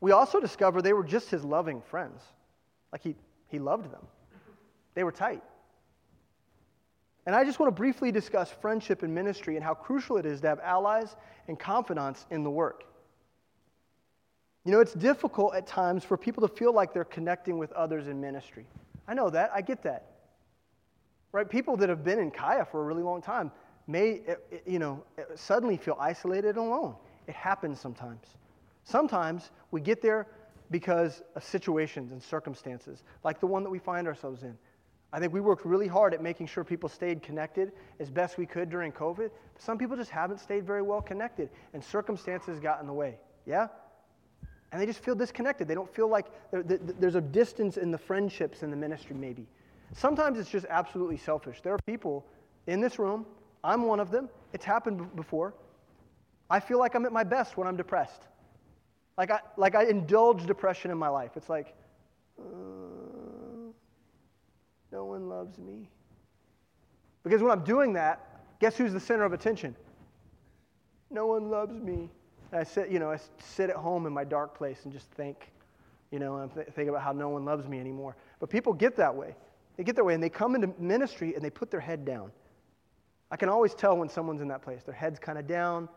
we 0.00 0.10
also 0.10 0.40
discover 0.40 0.82
they 0.82 0.92
were 0.92 1.04
just 1.04 1.30
his 1.30 1.44
loving 1.44 1.80
friends. 1.80 2.22
Like 2.90 3.02
he, 3.02 3.14
he 3.48 3.58
loved 3.58 3.92
them, 3.92 4.06
they 4.94 5.04
were 5.04 5.12
tight. 5.12 5.42
And 7.26 7.34
I 7.34 7.44
just 7.44 7.58
want 7.58 7.68
to 7.68 7.76
briefly 7.76 8.12
discuss 8.12 8.50
friendship 8.50 9.02
and 9.02 9.12
ministry 9.12 9.56
and 9.56 9.64
how 9.64 9.74
crucial 9.74 10.16
it 10.16 10.26
is 10.26 10.40
to 10.42 10.48
have 10.48 10.60
allies 10.60 11.16
and 11.48 11.58
confidants 11.58 12.24
in 12.30 12.44
the 12.44 12.50
work. 12.50 12.84
You 14.64 14.72
know, 14.72 14.80
it's 14.80 14.94
difficult 14.94 15.54
at 15.54 15.66
times 15.66 16.04
for 16.04 16.16
people 16.16 16.46
to 16.46 16.54
feel 16.54 16.72
like 16.72 16.92
they're 16.92 17.04
connecting 17.04 17.58
with 17.58 17.72
others 17.72 18.06
in 18.06 18.20
ministry. 18.20 18.66
I 19.08 19.14
know 19.14 19.28
that. 19.30 19.50
I 19.52 19.60
get 19.60 19.82
that. 19.82 20.15
Right? 21.32 21.48
People 21.48 21.76
that 21.78 21.88
have 21.88 22.04
been 22.04 22.18
in 22.18 22.30
Kaya 22.30 22.64
for 22.64 22.80
a 22.82 22.84
really 22.84 23.02
long 23.02 23.20
time 23.20 23.50
may, 23.86 24.22
eh, 24.26 24.34
eh, 24.52 24.58
you 24.66 24.78
know, 24.78 25.04
eh, 25.18 25.22
suddenly 25.34 25.76
feel 25.76 25.96
isolated 26.00 26.56
and 26.56 26.66
alone. 26.66 26.94
It 27.26 27.34
happens 27.34 27.80
sometimes. 27.80 28.26
Sometimes 28.84 29.50
we 29.70 29.80
get 29.80 30.00
there 30.00 30.26
because 30.70 31.22
of 31.34 31.44
situations 31.44 32.12
and 32.12 32.22
circumstances, 32.22 33.02
like 33.24 33.40
the 33.40 33.46
one 33.46 33.62
that 33.62 33.70
we 33.70 33.78
find 33.78 34.06
ourselves 34.06 34.42
in. 34.42 34.56
I 35.12 35.20
think 35.20 35.32
we 35.32 35.40
worked 35.40 35.64
really 35.64 35.86
hard 35.86 36.14
at 36.14 36.22
making 36.22 36.46
sure 36.46 36.64
people 36.64 36.88
stayed 36.88 37.22
connected 37.22 37.72
as 38.00 38.10
best 38.10 38.38
we 38.38 38.46
could 38.46 38.68
during 38.68 38.92
COVID. 38.92 39.30
But 39.54 39.62
some 39.62 39.78
people 39.78 39.96
just 39.96 40.10
haven't 40.10 40.40
stayed 40.40 40.66
very 40.66 40.82
well 40.82 41.00
connected, 41.00 41.48
and 41.72 41.82
circumstances 41.82 42.58
got 42.58 42.80
in 42.80 42.86
the 42.86 42.92
way. 42.92 43.18
Yeah? 43.46 43.68
And 44.72 44.80
they 44.80 44.86
just 44.86 45.02
feel 45.02 45.14
disconnected. 45.14 45.68
They 45.68 45.74
don't 45.74 45.92
feel 45.94 46.08
like 46.08 46.26
there's 46.50 47.14
a 47.14 47.20
distance 47.20 47.76
in 47.76 47.90
the 47.90 47.98
friendships 47.98 48.62
in 48.62 48.70
the 48.70 48.76
ministry, 48.76 49.14
maybe. 49.14 49.46
Sometimes 49.92 50.38
it's 50.38 50.50
just 50.50 50.66
absolutely 50.68 51.16
selfish. 51.16 51.60
There 51.62 51.72
are 51.72 51.78
people 51.86 52.26
in 52.66 52.80
this 52.80 52.98
room, 52.98 53.26
I'm 53.62 53.82
one 53.84 54.00
of 54.00 54.10
them, 54.10 54.28
it's 54.52 54.64
happened 54.64 55.14
before. 55.16 55.54
I 56.50 56.60
feel 56.60 56.78
like 56.78 56.94
I'm 56.94 57.04
at 57.06 57.12
my 57.12 57.24
best 57.24 57.56
when 57.56 57.66
I'm 57.66 57.76
depressed. 57.76 58.22
Like 59.18 59.30
I, 59.30 59.40
like 59.56 59.74
I 59.74 59.84
indulge 59.84 60.46
depression 60.46 60.90
in 60.90 60.98
my 60.98 61.08
life. 61.08 61.32
It's 61.36 61.48
like, 61.48 61.74
uh, 62.38 62.42
no 64.92 65.04
one 65.04 65.28
loves 65.28 65.58
me. 65.58 65.88
Because 67.24 67.42
when 67.42 67.50
I'm 67.50 67.64
doing 67.64 67.92
that, 67.94 68.20
guess 68.60 68.76
who's 68.76 68.92
the 68.92 69.00
center 69.00 69.24
of 69.24 69.32
attention? 69.32 69.74
No 71.10 71.26
one 71.26 71.50
loves 71.50 71.80
me. 71.80 72.08
And 72.52 72.60
I 72.60 72.64
sit, 72.64 72.90
you 72.90 72.98
know, 72.98 73.10
I 73.10 73.18
sit 73.38 73.70
at 73.70 73.76
home 73.76 74.06
in 74.06 74.12
my 74.12 74.24
dark 74.24 74.56
place 74.56 74.84
and 74.84 74.92
just 74.92 75.10
think, 75.12 75.50
you 76.12 76.18
know, 76.18 76.36
and 76.36 76.54
th- 76.54 76.68
think 76.68 76.88
about 76.88 77.02
how 77.02 77.12
no 77.12 77.28
one 77.28 77.44
loves 77.44 77.66
me 77.66 77.80
anymore. 77.80 78.14
But 78.38 78.50
people 78.50 78.72
get 78.72 78.96
that 78.96 79.14
way. 79.14 79.34
They 79.76 79.84
get 79.84 79.94
their 79.94 80.04
way 80.04 80.14
and 80.14 80.22
they 80.22 80.30
come 80.30 80.54
into 80.54 80.72
ministry 80.78 81.34
and 81.34 81.44
they 81.44 81.50
put 81.50 81.70
their 81.70 81.80
head 81.80 82.04
down. 82.04 82.30
I 83.30 83.36
can 83.36 83.48
always 83.48 83.74
tell 83.74 83.96
when 83.96 84.08
someone's 84.08 84.40
in 84.40 84.48
that 84.48 84.62
place. 84.62 84.82
Their 84.84 84.94
head's 84.94 85.18
kind 85.18 85.38
of 85.38 85.46
down. 85.46 85.88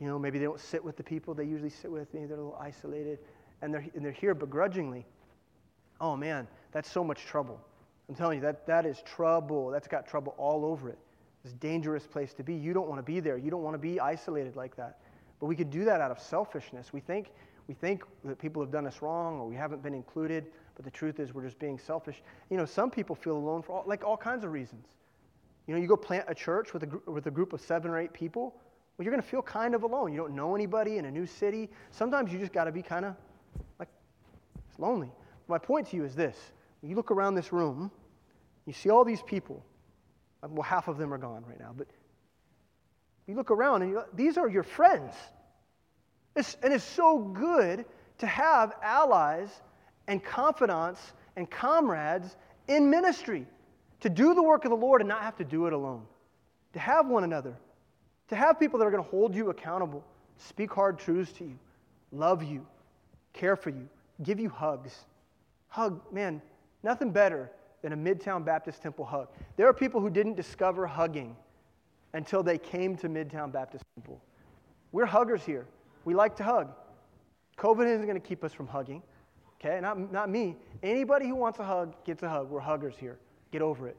You 0.00 0.06
know, 0.06 0.18
maybe 0.18 0.38
they 0.38 0.46
don't 0.46 0.60
sit 0.60 0.82
with 0.82 0.96
the 0.96 1.02
people 1.02 1.34
they 1.34 1.44
usually 1.44 1.70
sit 1.70 1.90
with. 1.90 2.12
Maybe 2.14 2.26
they're 2.26 2.36
a 2.36 2.40
little 2.40 2.58
isolated. 2.60 3.18
And 3.62 3.72
they're, 3.72 3.86
and 3.94 4.04
they're 4.04 4.12
here 4.12 4.34
begrudgingly. 4.34 5.04
Oh, 6.00 6.16
man, 6.16 6.48
that's 6.72 6.90
so 6.90 7.04
much 7.04 7.26
trouble. 7.26 7.60
I'm 8.08 8.14
telling 8.14 8.38
you, 8.38 8.42
that, 8.42 8.66
that 8.66 8.86
is 8.86 9.02
trouble. 9.04 9.70
That's 9.70 9.86
got 9.86 10.08
trouble 10.08 10.34
all 10.38 10.64
over 10.64 10.88
it. 10.88 10.98
It's 11.44 11.52
a 11.52 11.56
dangerous 11.56 12.06
place 12.06 12.32
to 12.34 12.42
be. 12.42 12.54
You 12.54 12.72
don't 12.72 12.88
want 12.88 12.98
to 12.98 13.02
be 13.02 13.20
there. 13.20 13.36
You 13.36 13.50
don't 13.50 13.62
want 13.62 13.74
to 13.74 13.78
be 13.78 14.00
isolated 14.00 14.56
like 14.56 14.74
that. 14.76 14.98
But 15.38 15.46
we 15.46 15.56
could 15.56 15.70
do 15.70 15.84
that 15.84 16.00
out 16.00 16.10
of 16.10 16.18
selfishness. 16.18 16.92
We 16.92 17.00
think, 17.00 17.28
we 17.68 17.74
think 17.74 18.02
that 18.24 18.38
people 18.38 18.62
have 18.62 18.70
done 18.70 18.86
us 18.86 19.00
wrong 19.02 19.40
or 19.40 19.46
we 19.46 19.56
haven't 19.56 19.82
been 19.82 19.94
included, 19.94 20.46
but 20.74 20.84
the 20.84 20.90
truth 20.90 21.20
is 21.20 21.34
we're 21.34 21.44
just 21.44 21.58
being 21.58 21.78
selfish. 21.78 22.22
You 22.50 22.56
know, 22.56 22.64
some 22.64 22.90
people 22.90 23.14
feel 23.14 23.36
alone 23.36 23.62
for 23.62 23.72
all, 23.72 23.84
like 23.86 24.04
all 24.04 24.16
kinds 24.16 24.44
of 24.44 24.52
reasons. 24.52 24.86
You 25.66 25.74
know, 25.74 25.80
you 25.80 25.86
go 25.86 25.96
plant 25.96 26.24
a 26.28 26.34
church 26.34 26.72
with 26.72 26.82
a, 26.82 26.86
gr- 26.86 27.10
with 27.10 27.26
a 27.26 27.30
group 27.30 27.52
of 27.52 27.60
seven 27.60 27.90
or 27.90 27.98
eight 27.98 28.12
people, 28.12 28.54
well, 29.00 29.04
you're 29.04 29.12
going 29.12 29.22
to 29.22 29.28
feel 29.28 29.40
kind 29.40 29.74
of 29.74 29.82
alone. 29.82 30.12
You 30.12 30.18
don't 30.18 30.34
know 30.34 30.54
anybody 30.54 30.98
in 30.98 31.06
a 31.06 31.10
new 31.10 31.24
city. 31.24 31.70
Sometimes 31.90 32.32
you 32.32 32.38
just 32.38 32.52
got 32.52 32.64
to 32.64 32.72
be 32.72 32.82
kind 32.82 33.06
of 33.06 33.14
like, 33.78 33.88
it's 34.68 34.78
lonely. 34.78 35.10
My 35.48 35.58
point 35.58 35.88
to 35.88 35.96
you 35.96 36.04
is 36.04 36.14
this 36.14 36.36
when 36.80 36.90
you 36.90 36.96
look 36.96 37.10
around 37.10 37.34
this 37.34 37.52
room, 37.52 37.90
you 38.66 38.72
see 38.72 38.90
all 38.90 39.04
these 39.04 39.22
people. 39.22 39.64
Um, 40.42 40.54
well, 40.54 40.62
half 40.62 40.88
of 40.88 40.98
them 40.98 41.14
are 41.14 41.18
gone 41.18 41.44
right 41.48 41.58
now, 41.58 41.74
but 41.76 41.86
you 43.26 43.34
look 43.34 43.50
around 43.50 43.82
and 43.82 43.92
you, 43.92 44.02
these 44.14 44.36
are 44.36 44.48
your 44.48 44.62
friends. 44.62 45.14
It's, 46.36 46.56
and 46.62 46.72
it's 46.72 46.84
so 46.84 47.18
good 47.18 47.84
to 48.18 48.26
have 48.26 48.74
allies 48.82 49.48
and 50.10 50.22
confidants 50.24 51.12
and 51.36 51.48
comrades 51.48 52.36
in 52.66 52.90
ministry, 52.90 53.46
to 54.00 54.10
do 54.10 54.34
the 54.34 54.42
work 54.42 54.64
of 54.64 54.70
the 54.70 54.76
Lord 54.76 55.00
and 55.00 55.08
not 55.08 55.22
have 55.22 55.36
to 55.36 55.44
do 55.44 55.66
it 55.66 55.72
alone, 55.72 56.02
to 56.72 56.80
have 56.80 57.06
one 57.06 57.22
another, 57.22 57.54
to 58.28 58.34
have 58.34 58.58
people 58.58 58.78
that 58.80 58.86
are 58.86 58.90
going 58.90 59.04
to 59.04 59.08
hold 59.08 59.36
you 59.36 59.50
accountable, 59.50 60.04
speak 60.36 60.72
hard 60.72 60.98
truths 60.98 61.32
to 61.34 61.44
you, 61.44 61.56
love 62.10 62.42
you, 62.42 62.66
care 63.32 63.54
for 63.54 63.70
you, 63.70 63.88
give 64.24 64.40
you 64.40 64.48
hugs. 64.48 64.96
Hug, 65.68 66.00
man, 66.12 66.42
nothing 66.82 67.12
better 67.12 67.48
than 67.82 67.92
a 67.92 67.96
Midtown 67.96 68.44
Baptist 68.44 68.82
Temple 68.82 69.04
hug. 69.04 69.28
There 69.56 69.68
are 69.68 69.72
people 69.72 70.00
who 70.00 70.10
didn't 70.10 70.34
discover 70.34 70.88
hugging 70.88 71.36
until 72.14 72.42
they 72.42 72.58
came 72.58 72.96
to 72.96 73.08
Midtown 73.08 73.52
Baptist 73.52 73.84
Temple. 73.94 74.20
We're 74.90 75.06
huggers 75.06 75.44
here. 75.44 75.66
We 76.04 76.14
like 76.14 76.34
to 76.36 76.42
hug. 76.42 76.72
COVID 77.58 77.86
isn't 77.86 78.06
going 78.06 78.20
to 78.20 78.28
keep 78.28 78.42
us 78.42 78.52
from 78.52 78.66
hugging. 78.66 79.02
Okay? 79.60 79.80
Not, 79.80 80.12
not 80.12 80.30
me. 80.30 80.56
Anybody 80.82 81.28
who 81.28 81.34
wants 81.34 81.58
a 81.58 81.64
hug 81.64 81.94
gets 82.04 82.22
a 82.22 82.28
hug. 82.28 82.48
We're 82.48 82.60
huggers 82.60 82.94
here. 82.98 83.18
Get 83.52 83.62
over 83.62 83.88
it. 83.88 83.96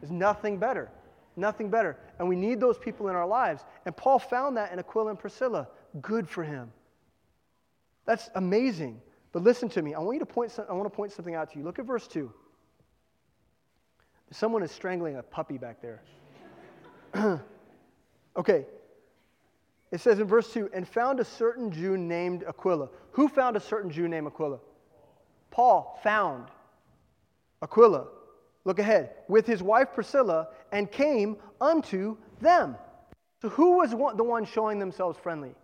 There's 0.00 0.10
nothing 0.10 0.58
better. 0.58 0.90
Nothing 1.36 1.68
better. 1.68 1.98
And 2.18 2.28
we 2.28 2.36
need 2.36 2.60
those 2.60 2.78
people 2.78 3.08
in 3.08 3.16
our 3.16 3.26
lives. 3.26 3.64
And 3.86 3.96
Paul 3.96 4.18
found 4.18 4.56
that 4.56 4.72
in 4.72 4.78
Aquila 4.78 5.10
and 5.10 5.18
Priscilla. 5.18 5.68
Good 6.00 6.28
for 6.28 6.42
him. 6.42 6.72
That's 8.06 8.30
amazing. 8.34 9.00
But 9.32 9.42
listen 9.42 9.68
to 9.70 9.82
me. 9.82 9.94
I 9.94 9.98
want 9.98 10.14
you 10.14 10.20
to 10.20 10.26
point 10.26 10.52
some, 10.52 10.66
I 10.68 10.72
want 10.72 10.86
to 10.86 10.96
point 10.96 11.12
something 11.12 11.34
out 11.34 11.52
to 11.52 11.58
you. 11.58 11.64
Look 11.64 11.78
at 11.78 11.84
verse 11.84 12.06
2. 12.06 12.32
Someone 14.30 14.62
is 14.62 14.70
strangling 14.70 15.16
a 15.16 15.22
puppy 15.22 15.58
back 15.58 15.82
there. 15.82 16.02
okay. 18.36 18.66
It 19.90 20.00
says 20.00 20.18
in 20.18 20.26
verse 20.26 20.52
2 20.52 20.70
and 20.72 20.88
found 20.88 21.20
a 21.20 21.24
certain 21.24 21.70
Jew 21.70 21.96
named 21.96 22.44
Aquila. 22.48 22.88
Who 23.12 23.28
found 23.28 23.56
a 23.56 23.60
certain 23.60 23.90
Jew 23.90 24.08
named 24.08 24.26
Aquila? 24.26 24.58
Paul 25.54 26.00
found 26.02 26.48
Aquila. 27.62 28.08
Look 28.64 28.80
ahead. 28.80 29.10
With 29.28 29.46
his 29.46 29.62
wife 29.62 29.88
Priscilla, 29.94 30.48
and 30.72 30.90
came 30.90 31.36
unto 31.60 32.16
them. 32.40 32.76
So, 33.40 33.50
who 33.50 33.76
was 33.76 33.90
the 33.90 34.24
one 34.24 34.44
showing 34.46 34.80
themselves 34.80 35.16
friendly? 35.16 35.54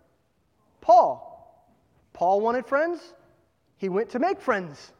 Paul. 0.80 1.26
Paul 2.12 2.40
wanted 2.40 2.66
friends. 2.66 3.14
He 3.78 3.88
went 3.88 4.08
to 4.10 4.20
make 4.20 4.40
friends. 4.40 4.92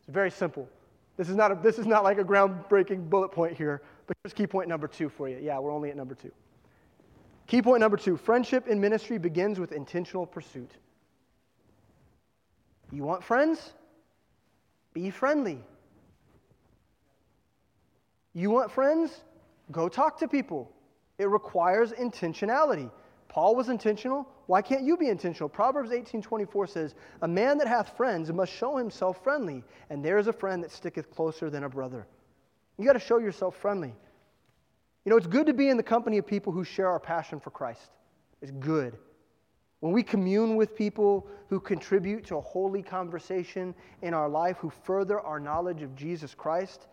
It's 0.00 0.12
very 0.12 0.30
simple. 0.30 0.68
This 1.16 1.30
is 1.30 1.36
not, 1.36 1.50
a, 1.50 1.54
this 1.54 1.78
is 1.78 1.86
not 1.86 2.04
like 2.04 2.18
a 2.18 2.24
groundbreaking 2.24 3.08
bullet 3.08 3.30
point 3.30 3.56
here, 3.56 3.80
but 4.06 4.14
here's 4.22 4.34
key 4.34 4.46
point 4.46 4.68
number 4.68 4.88
two 4.88 5.08
for 5.08 5.26
you. 5.26 5.38
Yeah, 5.40 5.58
we're 5.58 5.72
only 5.72 5.88
at 5.88 5.96
number 5.96 6.14
two. 6.14 6.32
Key 7.46 7.62
point 7.62 7.80
number 7.80 7.96
two 7.96 8.18
friendship 8.18 8.68
in 8.68 8.78
ministry 8.78 9.16
begins 9.16 9.58
with 9.58 9.72
intentional 9.72 10.26
pursuit. 10.26 10.72
You 12.92 13.04
want 13.04 13.24
friends? 13.24 13.72
Be 14.94 15.10
friendly. 15.10 15.62
You 18.32 18.50
want 18.50 18.70
friends? 18.70 19.10
Go 19.70 19.88
talk 19.88 20.18
to 20.20 20.28
people. 20.28 20.70
It 21.18 21.28
requires 21.28 21.92
intentionality. 21.92 22.90
Paul 23.28 23.56
was 23.56 23.68
intentional. 23.68 24.28
Why 24.46 24.62
can't 24.62 24.84
you 24.84 24.96
be 24.96 25.08
intentional? 25.08 25.48
Proverbs 25.48 25.90
18:24 25.90 26.68
says, 26.68 26.94
"A 27.22 27.28
man 27.28 27.58
that 27.58 27.66
hath 27.66 27.96
friends 27.96 28.32
must 28.32 28.52
show 28.52 28.76
himself 28.76 29.22
friendly, 29.22 29.64
and 29.90 30.04
there 30.04 30.18
is 30.18 30.28
a 30.28 30.32
friend 30.32 30.62
that 30.62 30.70
sticketh 30.70 31.10
closer 31.10 31.50
than 31.50 31.64
a 31.64 31.68
brother." 31.68 32.06
You 32.76 32.84
got 32.84 32.94
to 32.94 32.98
show 32.98 33.18
yourself 33.18 33.56
friendly. 33.56 33.94
You 35.04 35.10
know, 35.10 35.16
it's 35.16 35.26
good 35.26 35.46
to 35.46 35.52
be 35.52 35.68
in 35.68 35.76
the 35.76 35.82
company 35.82 36.18
of 36.18 36.26
people 36.26 36.52
who 36.52 36.64
share 36.64 36.88
our 36.88 37.00
passion 37.00 37.40
for 37.40 37.50
Christ. 37.50 37.90
It's 38.40 38.52
good. 38.52 38.98
When 39.84 39.92
we 39.92 40.02
commune 40.02 40.56
with 40.56 40.74
people 40.74 41.26
who 41.50 41.60
contribute 41.60 42.24
to 42.28 42.36
a 42.36 42.40
holy 42.40 42.82
conversation 42.82 43.74
in 44.00 44.14
our 44.14 44.30
life, 44.30 44.56
who 44.56 44.70
further 44.70 45.20
our 45.20 45.38
knowledge 45.38 45.82
of 45.82 45.94
Jesus 45.94 46.34
Christ, 46.34 46.86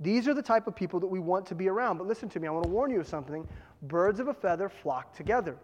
these 0.00 0.26
are 0.26 0.32
the 0.32 0.40
type 0.40 0.66
of 0.66 0.74
people 0.74 0.98
that 1.00 1.06
we 1.06 1.18
want 1.18 1.44
to 1.48 1.54
be 1.54 1.68
around. 1.68 1.98
But 1.98 2.06
listen 2.06 2.30
to 2.30 2.40
me, 2.40 2.48
I 2.48 2.50
want 2.50 2.64
to 2.64 2.70
warn 2.70 2.90
you 2.90 3.00
of 3.00 3.06
something. 3.06 3.46
Birds 3.82 4.18
of 4.18 4.28
a 4.28 4.32
feather 4.32 4.70
flock 4.70 5.14
together. 5.14 5.58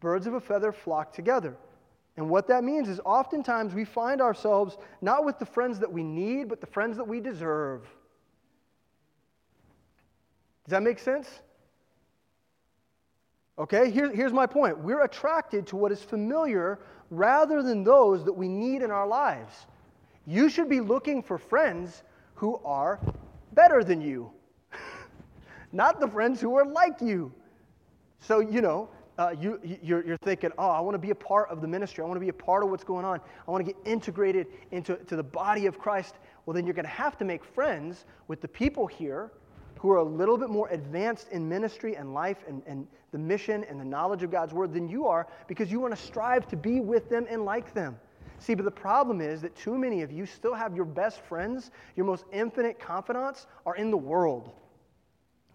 Birds 0.00 0.26
of 0.26 0.34
a 0.34 0.40
feather 0.40 0.72
flock 0.72 1.12
together. 1.12 1.56
And 2.16 2.28
what 2.28 2.48
that 2.48 2.64
means 2.64 2.88
is 2.88 2.98
oftentimes 3.04 3.74
we 3.74 3.84
find 3.84 4.20
ourselves 4.20 4.76
not 5.02 5.24
with 5.24 5.38
the 5.38 5.46
friends 5.46 5.78
that 5.78 5.92
we 5.92 6.02
need, 6.02 6.48
but 6.48 6.60
the 6.60 6.66
friends 6.66 6.96
that 6.96 7.06
we 7.06 7.20
deserve. 7.20 7.82
Does 10.64 10.72
that 10.72 10.82
make 10.82 10.98
sense? 10.98 11.42
Okay, 13.58 13.90
Here, 13.90 14.10
here's 14.10 14.32
my 14.32 14.46
point. 14.46 14.78
We're 14.78 15.02
attracted 15.02 15.66
to 15.68 15.76
what 15.76 15.92
is 15.92 16.02
familiar 16.02 16.78
rather 17.10 17.62
than 17.62 17.84
those 17.84 18.24
that 18.24 18.32
we 18.32 18.48
need 18.48 18.80
in 18.80 18.90
our 18.90 19.06
lives. 19.06 19.66
You 20.26 20.48
should 20.48 20.68
be 20.68 20.80
looking 20.80 21.22
for 21.22 21.36
friends 21.36 22.02
who 22.34 22.56
are 22.64 22.98
better 23.52 23.84
than 23.84 24.00
you, 24.00 24.30
not 25.72 26.00
the 26.00 26.08
friends 26.08 26.40
who 26.40 26.56
are 26.56 26.64
like 26.64 27.00
you. 27.02 27.30
So, 28.20 28.40
you 28.40 28.62
know, 28.62 28.88
uh, 29.18 29.34
you, 29.38 29.60
you're, 29.82 30.04
you're, 30.06 30.16
thinking, 30.16 30.50
oh, 30.56 30.70
I 30.70 30.80
want 30.80 30.94
to 30.94 30.98
be 30.98 31.10
a 31.10 31.14
part 31.14 31.50
of 31.50 31.60
the 31.60 31.68
ministry. 31.68 32.02
I 32.02 32.06
want 32.06 32.16
to 32.16 32.24
be 32.24 32.30
a 32.30 32.32
part 32.32 32.64
of 32.64 32.70
what's 32.70 32.84
going 32.84 33.04
on. 33.04 33.20
I 33.46 33.50
want 33.50 33.66
to 33.66 33.70
get 33.70 33.80
integrated 33.84 34.46
into 34.70 34.96
to 34.96 35.16
the 35.16 35.22
body 35.22 35.66
of 35.66 35.78
Christ. 35.78 36.14
Well, 36.46 36.54
then 36.54 36.64
you're 36.64 36.74
going 36.74 36.86
to 36.86 36.90
have 36.90 37.18
to 37.18 37.24
make 37.26 37.44
friends 37.44 38.06
with 38.28 38.40
the 38.40 38.48
people 38.48 38.86
here 38.86 39.30
who 39.82 39.90
are 39.90 39.96
a 39.96 40.04
little 40.04 40.38
bit 40.38 40.48
more 40.48 40.68
advanced 40.68 41.28
in 41.32 41.48
ministry 41.48 41.96
and 41.96 42.14
life 42.14 42.44
and, 42.46 42.62
and 42.66 42.86
the 43.10 43.18
mission 43.18 43.64
and 43.64 43.80
the 43.80 43.84
knowledge 43.84 44.22
of 44.22 44.30
God's 44.30 44.54
word 44.54 44.72
than 44.72 44.88
you 44.88 45.08
are 45.08 45.26
because 45.48 45.72
you 45.72 45.80
want 45.80 45.92
to 45.92 46.00
strive 46.00 46.46
to 46.50 46.56
be 46.56 46.78
with 46.78 47.10
them 47.10 47.26
and 47.28 47.44
like 47.44 47.74
them. 47.74 47.98
See, 48.38 48.54
but 48.54 48.64
the 48.64 48.70
problem 48.70 49.20
is 49.20 49.40
that 49.42 49.56
too 49.56 49.76
many 49.76 50.02
of 50.02 50.12
you 50.12 50.24
still 50.24 50.54
have 50.54 50.76
your 50.76 50.84
best 50.84 51.20
friends, 51.22 51.72
your 51.96 52.06
most 52.06 52.26
infinite 52.32 52.78
confidants 52.78 53.48
are 53.66 53.74
in 53.74 53.90
the 53.90 53.96
world. 53.96 54.52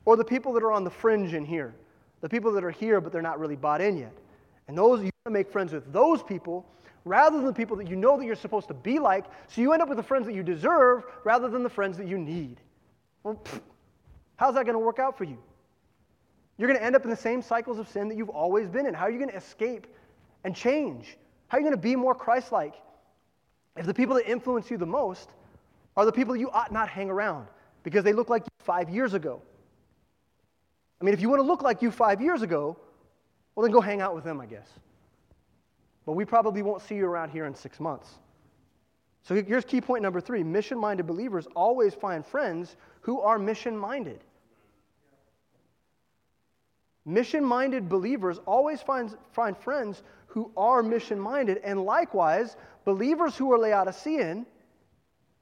Or 0.03 0.17
the 0.17 0.25
people 0.25 0.51
that 0.53 0.63
are 0.63 0.73
on 0.73 0.83
the 0.83 0.89
fringe 0.89 1.33
in 1.33 1.45
here. 1.45 1.73
The 2.19 2.27
people 2.27 2.51
that 2.51 2.65
are 2.65 2.71
here, 2.71 2.99
but 2.99 3.13
they're 3.13 3.21
not 3.21 3.39
really 3.39 3.55
bought 3.55 3.79
in 3.79 3.95
yet. 3.95 4.13
And 4.67 4.77
those, 4.77 4.99
you 4.99 5.05
want 5.05 5.13
to 5.27 5.31
make 5.31 5.49
friends 5.49 5.71
with 5.71 5.93
those 5.93 6.21
people 6.21 6.65
rather 7.05 7.37
than 7.37 7.45
the 7.45 7.53
people 7.53 7.77
that 7.77 7.89
you 7.89 7.95
know 7.95 8.17
that 8.17 8.25
you're 8.25 8.35
supposed 8.35 8.67
to 8.67 8.73
be 8.73 8.99
like, 8.99 9.23
so 9.47 9.61
you 9.61 9.71
end 9.71 9.81
up 9.81 9.87
with 9.87 9.97
the 9.97 10.03
friends 10.03 10.25
that 10.25 10.35
you 10.35 10.43
deserve 10.43 11.05
rather 11.23 11.47
than 11.47 11.63
the 11.63 11.69
friends 11.69 11.97
that 11.97 12.07
you 12.07 12.17
need. 12.17 12.59
Well, 13.23 13.35
pfft, 13.35 13.61
How's 14.37 14.55
that 14.55 14.65
going 14.65 14.75
to 14.75 14.79
work 14.79 14.99
out 14.99 15.17
for 15.17 15.25
you? 15.25 15.37
You're 16.57 16.67
going 16.67 16.79
to 16.79 16.85
end 16.85 16.95
up 16.95 17.03
in 17.03 17.09
the 17.09 17.15
same 17.15 17.41
cycles 17.41 17.77
of 17.77 17.87
sin 17.87 18.07
that 18.07 18.17
you've 18.17 18.29
always 18.29 18.67
been 18.69 18.85
in. 18.85 18.93
How 18.93 19.05
are 19.05 19.11
you 19.11 19.19
going 19.19 19.29
to 19.29 19.35
escape 19.35 19.87
and 20.43 20.55
change? 20.55 21.17
How 21.47 21.57
are 21.57 21.59
you 21.59 21.65
going 21.65 21.75
to 21.75 21.81
be 21.81 21.95
more 21.95 22.15
Christ 22.15 22.51
like 22.51 22.75
if 23.75 23.85
the 23.85 23.93
people 23.93 24.15
that 24.15 24.29
influence 24.29 24.71
you 24.71 24.77
the 24.77 24.85
most 24.85 25.29
are 25.95 26.05
the 26.05 26.11
people 26.11 26.35
you 26.35 26.49
ought 26.51 26.71
not 26.71 26.89
hang 26.89 27.09
around 27.09 27.47
because 27.83 28.03
they 28.03 28.13
look 28.13 28.29
like 28.29 28.43
you 28.43 28.65
five 28.65 28.89
years 28.89 29.13
ago? 29.13 29.41
I 30.99 31.03
mean, 31.03 31.13
if 31.13 31.21
you 31.21 31.29
want 31.29 31.39
to 31.39 31.47
look 31.47 31.61
like 31.61 31.81
you 31.81 31.91
five 31.91 32.21
years 32.21 32.41
ago, 32.41 32.77
well, 33.55 33.63
then 33.63 33.71
go 33.71 33.81
hang 33.81 34.01
out 34.01 34.15
with 34.15 34.23
them, 34.23 34.41
I 34.41 34.45
guess. 34.45 34.67
But 36.05 36.13
we 36.13 36.25
probably 36.25 36.61
won't 36.61 36.81
see 36.81 36.95
you 36.95 37.05
around 37.05 37.29
here 37.29 37.45
in 37.45 37.53
six 37.53 37.79
months. 37.79 38.15
So 39.23 39.35
here's 39.35 39.65
key 39.65 39.81
point 39.81 40.01
number 40.01 40.21
three 40.21 40.43
mission 40.43 40.77
minded 40.77 41.05
believers 41.05 41.47
always 41.55 41.93
find 41.93 42.25
friends 42.25 42.77
who 43.01 43.19
are 43.19 43.37
mission 43.37 43.77
minded. 43.77 44.23
Mission 47.07 47.41
minded 47.41 47.87
believers 47.87 48.37
always 48.45 48.81
find, 48.81 49.15
find 49.31 49.57
friends 49.57 50.03
who 50.25 50.51
are 50.57 50.83
mission 50.83 51.17
minded, 51.17 51.61
and 51.63 51.85
likewise, 51.85 52.57
believers 52.83 53.37
who 53.37 53.49
are 53.53 53.57
Laodicean 53.57 54.45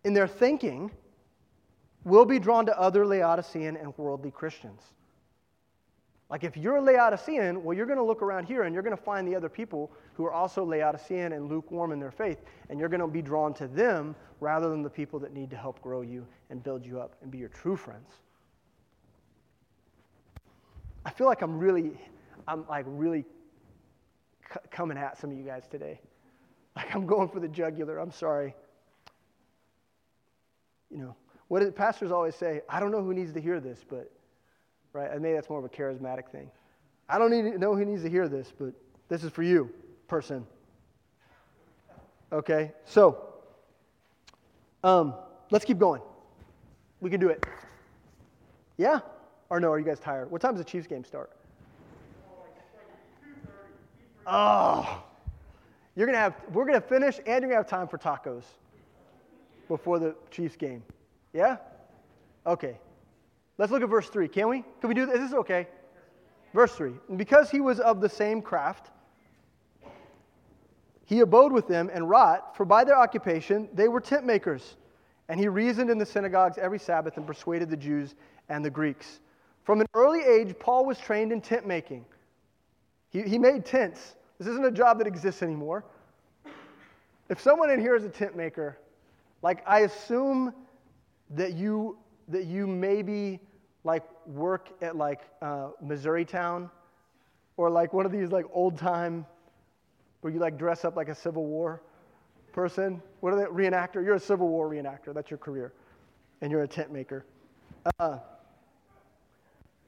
in 0.03 0.13
their 0.13 0.27
thinking 0.27 0.91
will 2.03 2.23
be 2.23 2.37
drawn 2.37 2.67
to 2.67 2.79
other 2.79 3.03
Laodicean 3.03 3.77
and 3.77 3.91
worldly 3.97 4.29
Christians. 4.29 4.79
Like 6.29 6.43
if 6.43 6.55
you're 6.55 6.75
a 6.75 6.81
Laodicean, 6.81 7.63
well, 7.63 7.75
you're 7.75 7.87
going 7.87 7.97
to 7.97 8.05
look 8.05 8.21
around 8.21 8.45
here 8.45 8.63
and 8.63 8.73
you're 8.73 8.83
going 8.83 8.95
to 8.95 9.03
find 9.03 9.27
the 9.27 9.35
other 9.35 9.49
people 9.49 9.91
who 10.13 10.23
are 10.23 10.33
also 10.33 10.63
Laodicean 10.63 11.33
and 11.33 11.49
lukewarm 11.49 11.91
in 11.91 11.99
their 11.99 12.11
faith, 12.11 12.43
and 12.69 12.79
you're 12.79 12.89
going 12.89 13.01
to 13.01 13.07
be 13.07 13.23
drawn 13.23 13.55
to 13.55 13.67
them 13.67 14.15
rather 14.39 14.69
than 14.69 14.83
the 14.83 14.89
people 14.89 15.17
that 15.17 15.33
need 15.33 15.49
to 15.49 15.57
help 15.57 15.81
grow 15.81 16.01
you 16.01 16.27
and 16.51 16.61
build 16.61 16.85
you 16.85 16.99
up 16.99 17.15
and 17.23 17.31
be 17.31 17.39
your 17.39 17.49
true 17.49 17.75
friends. 17.75 18.11
I 21.05 21.11
feel 21.11 21.27
like 21.27 21.41
I'm 21.41 21.57
really, 21.59 21.91
I'm 22.47 22.67
like 22.67 22.85
really 22.87 23.25
c- 24.51 24.59
coming 24.71 24.97
at 24.97 25.17
some 25.19 25.31
of 25.31 25.37
you 25.37 25.43
guys 25.43 25.67
today. 25.69 25.99
Like 26.75 26.93
I'm 26.93 27.05
going 27.05 27.29
for 27.29 27.39
the 27.39 27.47
jugular. 27.47 27.99
I'm 27.99 28.11
sorry. 28.11 28.53
You 30.91 30.97
know, 30.97 31.15
what 31.47 31.61
do 31.61 31.71
pastors 31.71 32.11
always 32.11 32.35
say? 32.35 32.61
I 32.67 32.81
don't 32.81 32.91
know 32.91 33.01
who 33.01 33.13
needs 33.13 33.31
to 33.31 33.39
hear 33.39 33.61
this, 33.61 33.79
but 33.87 34.11
right? 34.91 35.11
And 35.11 35.21
maybe 35.21 35.35
that's 35.35 35.49
more 35.49 35.59
of 35.59 35.65
a 35.65 35.69
charismatic 35.69 36.29
thing. 36.29 36.49
I 37.07 37.17
don't 37.17 37.29
need 37.29 37.51
to 37.51 37.57
know 37.57 37.75
who 37.75 37.85
needs 37.85 38.01
to 38.03 38.09
hear 38.09 38.27
this, 38.27 38.51
but 38.57 38.73
this 39.07 39.23
is 39.23 39.31
for 39.31 39.43
you, 39.43 39.69
person. 40.07 40.45
Okay, 42.31 42.73
so 42.85 43.35
um, 44.83 45.13
let's 45.51 45.63
keep 45.63 45.77
going. 45.77 46.01
We 46.99 47.09
can 47.09 47.19
do 47.19 47.29
it. 47.29 47.45
Yeah? 48.77 48.99
Or 49.49 49.59
no, 49.59 49.71
are 49.71 49.79
you 49.79 49.85
guys 49.85 49.99
tired? 49.99 50.31
What 50.31 50.41
time 50.41 50.53
does 50.53 50.63
the 50.63 50.69
Chiefs 50.69 50.87
game 50.87 51.03
start? 51.03 51.31
Oh, 54.27 55.03
you're 55.95 56.07
gonna 56.07 56.17
have. 56.17 56.35
We're 56.51 56.65
gonna 56.65 56.81
finish, 56.81 57.19
and 57.19 57.27
you're 57.27 57.51
gonna 57.51 57.55
have 57.55 57.67
time 57.67 57.87
for 57.87 57.97
tacos 57.97 58.43
before 59.67 59.99
the 59.99 60.15
Chiefs 60.31 60.55
game. 60.55 60.83
Yeah? 61.31 61.57
Okay. 62.45 62.79
Let's 63.57 63.71
look 63.71 63.83
at 63.83 63.89
verse 63.89 64.09
3. 64.09 64.27
Can 64.27 64.49
we? 64.49 64.63
Can 64.81 64.87
we 64.87 64.93
do 64.95 65.05
this? 65.05 65.15
Is 65.15 65.29
this 65.29 65.33
okay? 65.39 65.67
Verse 66.53 66.73
3. 66.73 66.93
Because 67.15 67.49
he 67.49 67.61
was 67.61 67.79
of 67.79 68.01
the 68.01 68.09
same 68.09 68.41
craft, 68.41 68.89
he 71.05 71.19
abode 71.19 71.51
with 71.51 71.67
them 71.67 71.89
and 71.93 72.09
wrought, 72.09 72.57
for 72.57 72.65
by 72.65 72.83
their 72.83 72.97
occupation 72.97 73.69
they 73.73 73.87
were 73.87 74.01
tent 74.01 74.25
makers. 74.25 74.75
And 75.29 75.39
he 75.39 75.47
reasoned 75.47 75.89
in 75.89 75.97
the 75.97 76.05
synagogues 76.05 76.57
every 76.57 76.79
Sabbath 76.79 77.17
and 77.17 77.25
persuaded 77.25 77.69
the 77.69 77.77
Jews 77.77 78.15
and 78.49 78.63
the 78.63 78.69
Greeks. 78.69 79.19
From 79.65 79.81
an 79.81 79.87
early 79.95 80.21
age, 80.21 80.55
Paul 80.59 80.85
was 80.85 80.97
trained 80.99 81.31
in 81.31 81.41
tent 81.41 81.67
making. 81.67 82.05
He, 83.09 83.23
he 83.23 83.39
made 83.39 83.65
tents. 83.65 84.15
This 84.37 84.47
isn't 84.47 84.63
a 84.63 84.71
job 84.71 84.99
that 84.99 85.07
exists 85.07 85.41
anymore. 85.41 85.83
If 87.29 87.41
someone 87.41 87.71
in 87.71 87.79
here 87.79 87.95
is 87.95 88.05
a 88.05 88.09
tent 88.09 88.37
maker, 88.37 88.77
like 89.41 89.63
I 89.65 89.79
assume 89.79 90.53
that 91.31 91.53
you 91.53 91.97
that 92.27 92.45
you 92.45 92.67
maybe 92.67 93.39
like 93.83 94.03
work 94.27 94.69
at 94.81 94.95
like 94.95 95.21
uh, 95.41 95.69
Missouri 95.81 96.25
Town 96.25 96.69
or 97.57 97.69
like 97.69 97.93
one 97.93 98.05
of 98.05 98.11
these 98.11 98.31
like 98.31 98.45
old 98.53 98.77
time 98.77 99.25
where 100.21 100.31
you 100.31 100.39
like 100.39 100.57
dress 100.57 100.85
up 100.85 100.95
like 100.95 101.09
a 101.09 101.15
Civil 101.15 101.45
War 101.45 101.81
person. 102.51 103.01
What 103.21 103.33
are 103.33 103.37
they? 103.37 103.45
Reenactor. 103.45 104.03
You're 104.03 104.15
a 104.15 104.19
Civil 104.19 104.47
War 104.47 104.69
reenactor. 104.69 105.13
That's 105.13 105.31
your 105.31 105.39
career, 105.39 105.73
and 106.41 106.51
you're 106.51 106.63
a 106.63 106.67
tent 106.67 106.91
maker. 106.91 107.25
Uh, 107.99 108.19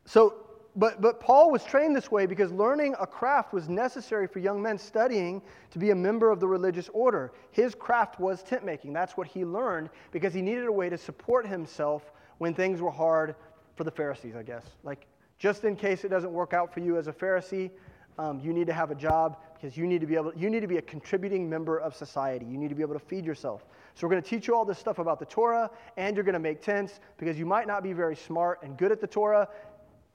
so 0.08 0.34
But, 0.76 1.02
but 1.02 1.20
Paul 1.20 1.50
was 1.52 1.64
trained 1.64 1.96
this 1.96 2.12
way 2.12 2.28
because 2.28 2.52
learning 2.52 2.96
a 3.00 3.08
craft 3.08 3.52
was 3.52 3.68
necessary 3.68 4.28
for 4.28 4.40
young 4.40 4.62
men 4.62 4.78
studying 4.78 5.42
to 5.72 5.80
be 5.80 5.90
a 5.90 5.96
member 5.96 6.30
of 6.30 6.40
the 6.40 6.48
religious 6.48 6.88
order. 6.94 7.32
His 7.52 7.74
craft 7.74 8.20
was 8.20 8.44
tent 8.44 8.64
making. 8.64 8.94
That's 8.94 9.18
what 9.18 9.28
he 9.28 9.44
learned 9.44 9.90
because 10.12 10.36
he 10.36 10.42
needed 10.44 10.68
a 10.68 10.72
way 10.72 10.88
to 10.90 10.98
support 10.98 11.48
himself 11.48 12.12
when 12.38 12.54
things 12.54 12.80
were 12.80 12.92
hard 12.92 13.36
for 13.76 13.86
the 13.86 13.92
Pharisees, 13.92 14.36
I 14.36 14.44
guess. 14.44 14.66
Like, 14.84 15.08
just 15.40 15.64
in 15.64 15.76
case 15.76 16.04
it 16.06 16.10
doesn't 16.10 16.32
work 16.32 16.54
out 16.54 16.72
for 16.72 16.80
you 16.80 16.98
as 16.98 17.08
a 17.08 17.14
Pharisee, 17.14 17.72
um, 18.20 18.40
you 18.40 18.54
need 18.54 18.68
to 18.68 18.74
have 18.74 18.92
a 18.92 18.96
job 18.96 19.38
because 19.54 19.78
you 19.78 19.86
need 19.88 20.02
to 20.02 20.08
be 20.08 20.16
able 20.16 20.34
you 20.36 20.50
need 20.50 20.62
to 20.62 20.68
be 20.68 20.78
a 20.78 20.82
contributing 20.82 21.50
member 21.50 21.78
of 21.78 21.96
society. 21.96 22.46
You 22.46 22.58
need 22.58 22.70
to 22.70 22.76
be 22.76 22.84
able 22.84 22.94
to 22.94 23.06
feed 23.06 23.26
yourself. 23.26 23.66
So 23.94 24.06
we're 24.06 24.12
going 24.12 24.24
to 24.24 24.30
teach 24.30 24.48
you 24.48 24.56
all 24.56 24.66
this 24.66 24.80
stuff 24.80 25.00
about 25.00 25.20
the 25.20 25.26
Torah, 25.26 25.70
and 25.98 26.16
you're 26.16 26.24
going 26.24 26.34
to 26.34 26.48
make 26.52 26.62
tents 26.62 27.00
because 27.18 27.38
you 27.40 27.46
might 27.46 27.68
not 27.68 27.82
be 27.84 27.94
very 27.94 28.16
smart 28.16 28.64
and 28.64 28.78
good 28.78 28.92
at 28.92 29.02
the 29.02 29.08
Torah 29.08 29.48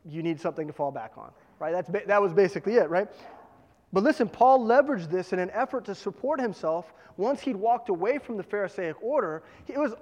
you 0.05 0.23
need 0.23 0.41
something 0.41 0.67
to 0.67 0.73
fall 0.73 0.91
back 0.91 1.13
on, 1.17 1.31
right? 1.59 1.73
That's, 1.73 2.07
that 2.07 2.21
was 2.21 2.33
basically 2.33 2.75
it, 2.75 2.91
right? 2.91 3.09
But 3.93 4.03
listen, 4.03 4.29
Paul 4.29 4.67
leveraged 4.67 5.11
this 5.11 5.33
in 5.33 5.39
an 5.39 5.51
effort 5.53 5.85
to 5.85 5.95
support 5.95 6.41
himself. 6.41 6.93
Once 7.17 7.41
he'd 7.41 7.57
walked 7.57 7.89
away 7.89 8.19
from 8.19 8.37
the 8.37 8.43
Pharisaic 8.43 8.97
order, 9.03 9.43
it 9.69 9.79
was 9.79 9.95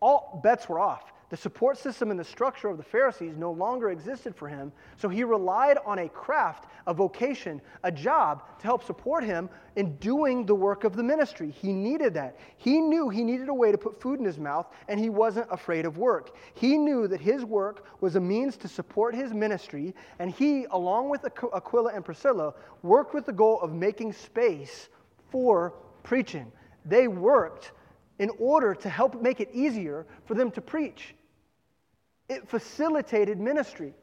all 0.00 0.40
bets 0.42 0.68
were 0.68 0.78
off. 0.78 1.12
The 1.30 1.36
support 1.36 1.76
system 1.76 2.10
and 2.10 2.18
the 2.18 2.24
structure 2.24 2.68
of 2.68 2.78
the 2.78 2.82
Pharisees 2.82 3.36
no 3.36 3.52
longer 3.52 3.90
existed 3.90 4.34
for 4.34 4.48
him, 4.48 4.72
so 4.96 5.10
he 5.10 5.24
relied 5.24 5.76
on 5.84 5.98
a 5.98 6.08
craft, 6.08 6.64
a 6.86 6.94
vocation, 6.94 7.60
a 7.84 7.92
job 7.92 8.44
to 8.60 8.64
help 8.64 8.82
support 8.82 9.22
him 9.22 9.50
in 9.76 9.96
doing 9.96 10.46
the 10.46 10.54
work 10.54 10.84
of 10.84 10.96
the 10.96 11.02
ministry. 11.02 11.50
He 11.50 11.70
needed 11.70 12.14
that. 12.14 12.38
He 12.56 12.80
knew 12.80 13.10
he 13.10 13.24
needed 13.24 13.50
a 13.50 13.54
way 13.54 13.70
to 13.70 13.76
put 13.76 14.00
food 14.00 14.18
in 14.18 14.24
his 14.24 14.38
mouth, 14.38 14.68
and 14.88 14.98
he 14.98 15.10
wasn't 15.10 15.48
afraid 15.50 15.84
of 15.84 15.98
work. 15.98 16.34
He 16.54 16.78
knew 16.78 17.06
that 17.08 17.20
his 17.20 17.44
work 17.44 17.84
was 18.00 18.16
a 18.16 18.20
means 18.20 18.56
to 18.58 18.68
support 18.68 19.14
his 19.14 19.34
ministry, 19.34 19.94
and 20.18 20.30
he, 20.30 20.64
along 20.70 21.10
with 21.10 21.26
Aquila 21.26 21.92
and 21.92 22.06
Priscilla, 22.06 22.54
worked 22.82 23.12
with 23.12 23.26
the 23.26 23.34
goal 23.34 23.60
of 23.60 23.74
making 23.74 24.14
space 24.14 24.88
for 25.30 25.74
preaching. 26.04 26.50
They 26.86 27.06
worked 27.06 27.72
in 28.18 28.30
order 28.38 28.74
to 28.74 28.88
help 28.88 29.20
make 29.20 29.40
it 29.40 29.50
easier 29.52 30.06
for 30.24 30.32
them 30.32 30.50
to 30.52 30.62
preach. 30.62 31.14
It 32.28 32.48
facilitated 32.48 33.40
ministry. 33.40 33.94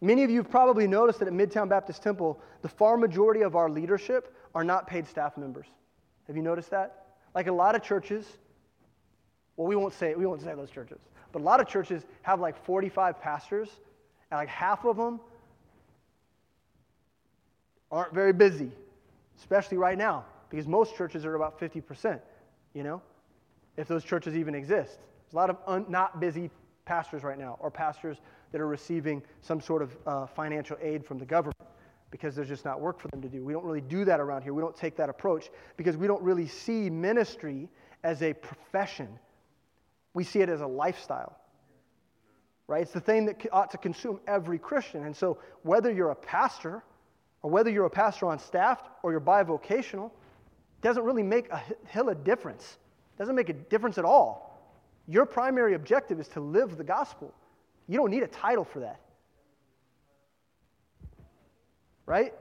Many 0.00 0.24
of 0.24 0.30
you 0.30 0.38
have 0.38 0.50
probably 0.50 0.86
noticed 0.86 1.18
that 1.18 1.28
at 1.28 1.34
Midtown 1.34 1.68
Baptist 1.68 2.02
Temple, 2.02 2.40
the 2.62 2.68
far 2.68 2.96
majority 2.96 3.42
of 3.42 3.54
our 3.54 3.68
leadership 3.68 4.34
are 4.54 4.64
not 4.64 4.86
paid 4.86 5.06
staff 5.06 5.36
members. 5.36 5.66
Have 6.26 6.36
you 6.36 6.42
noticed 6.42 6.70
that? 6.70 7.06
Like 7.34 7.46
a 7.46 7.52
lot 7.52 7.74
of 7.74 7.82
churches, 7.82 8.26
well, 9.56 9.66
we 9.66 9.76
won't 9.76 9.92
say 9.92 10.14
we 10.14 10.26
won't 10.26 10.42
say 10.42 10.54
those 10.54 10.70
churches, 10.70 10.98
but 11.32 11.40
a 11.40 11.44
lot 11.44 11.60
of 11.60 11.68
churches 11.68 12.04
have 12.22 12.40
like 12.40 12.62
45 12.64 13.20
pastors, 13.20 13.68
and 14.30 14.38
like 14.38 14.48
half 14.48 14.84
of 14.84 14.96
them 14.96 15.20
aren't 17.90 18.14
very 18.14 18.32
busy, 18.32 18.72
especially 19.38 19.76
right 19.76 19.98
now, 19.98 20.24
because 20.48 20.66
most 20.66 20.96
churches 20.96 21.24
are 21.24 21.34
about 21.34 21.60
50%, 21.60 22.20
you 22.74 22.82
know, 22.82 23.02
if 23.76 23.86
those 23.88 24.04
churches 24.04 24.36
even 24.36 24.54
exist. 24.54 24.98
There's 25.30 25.34
a 25.34 25.36
lot 25.36 25.50
of 25.50 25.58
un- 25.68 25.86
not 25.88 26.18
busy 26.18 26.50
pastors 26.86 27.22
right 27.22 27.38
now, 27.38 27.56
or 27.60 27.70
pastors 27.70 28.16
that 28.50 28.60
are 28.60 28.66
receiving 28.66 29.22
some 29.42 29.60
sort 29.60 29.80
of 29.80 29.96
uh, 30.04 30.26
financial 30.26 30.76
aid 30.82 31.06
from 31.06 31.18
the 31.18 31.24
government 31.24 31.56
because 32.10 32.34
there's 32.34 32.48
just 32.48 32.64
not 32.64 32.80
work 32.80 32.98
for 32.98 33.06
them 33.08 33.22
to 33.22 33.28
do. 33.28 33.44
We 33.44 33.52
don't 33.52 33.64
really 33.64 33.80
do 33.80 34.04
that 34.06 34.18
around 34.18 34.42
here. 34.42 34.52
We 34.52 34.60
don't 34.60 34.74
take 34.74 34.96
that 34.96 35.08
approach 35.08 35.50
because 35.76 35.96
we 35.96 36.08
don't 36.08 36.20
really 36.20 36.48
see 36.48 36.90
ministry 36.90 37.68
as 38.02 38.22
a 38.22 38.32
profession. 38.32 39.08
We 40.14 40.24
see 40.24 40.40
it 40.40 40.48
as 40.48 40.62
a 40.62 40.66
lifestyle. 40.66 41.36
Right? 42.66 42.82
It's 42.82 42.90
the 42.90 43.00
thing 43.00 43.26
that 43.26 43.46
ought 43.52 43.70
to 43.70 43.78
consume 43.78 44.18
every 44.26 44.58
Christian. 44.58 45.04
And 45.04 45.16
so, 45.16 45.38
whether 45.62 45.92
you're 45.92 46.10
a 46.10 46.16
pastor 46.16 46.82
or 47.42 47.50
whether 47.52 47.70
you're 47.70 47.86
a 47.86 47.90
pastor 47.90 48.26
on 48.26 48.40
staff 48.40 48.82
or 49.04 49.12
you're 49.12 49.20
bivocational, 49.20 50.10
doesn't 50.82 51.04
really 51.04 51.22
make 51.22 51.48
a 51.50 51.62
hill 51.86 52.08
of 52.08 52.24
difference. 52.24 52.78
Doesn't 53.16 53.36
make 53.36 53.48
a 53.48 53.52
difference 53.54 53.96
at 53.96 54.04
all. 54.04 54.49
Your 55.10 55.26
primary 55.26 55.74
objective 55.74 56.20
is 56.20 56.28
to 56.28 56.40
live 56.40 56.76
the 56.76 56.84
gospel. 56.84 57.34
You 57.88 57.98
don't 57.98 58.12
need 58.12 58.22
a 58.22 58.28
title 58.28 58.64
for 58.64 58.78
that. 58.78 59.00
Right? 62.06 62.32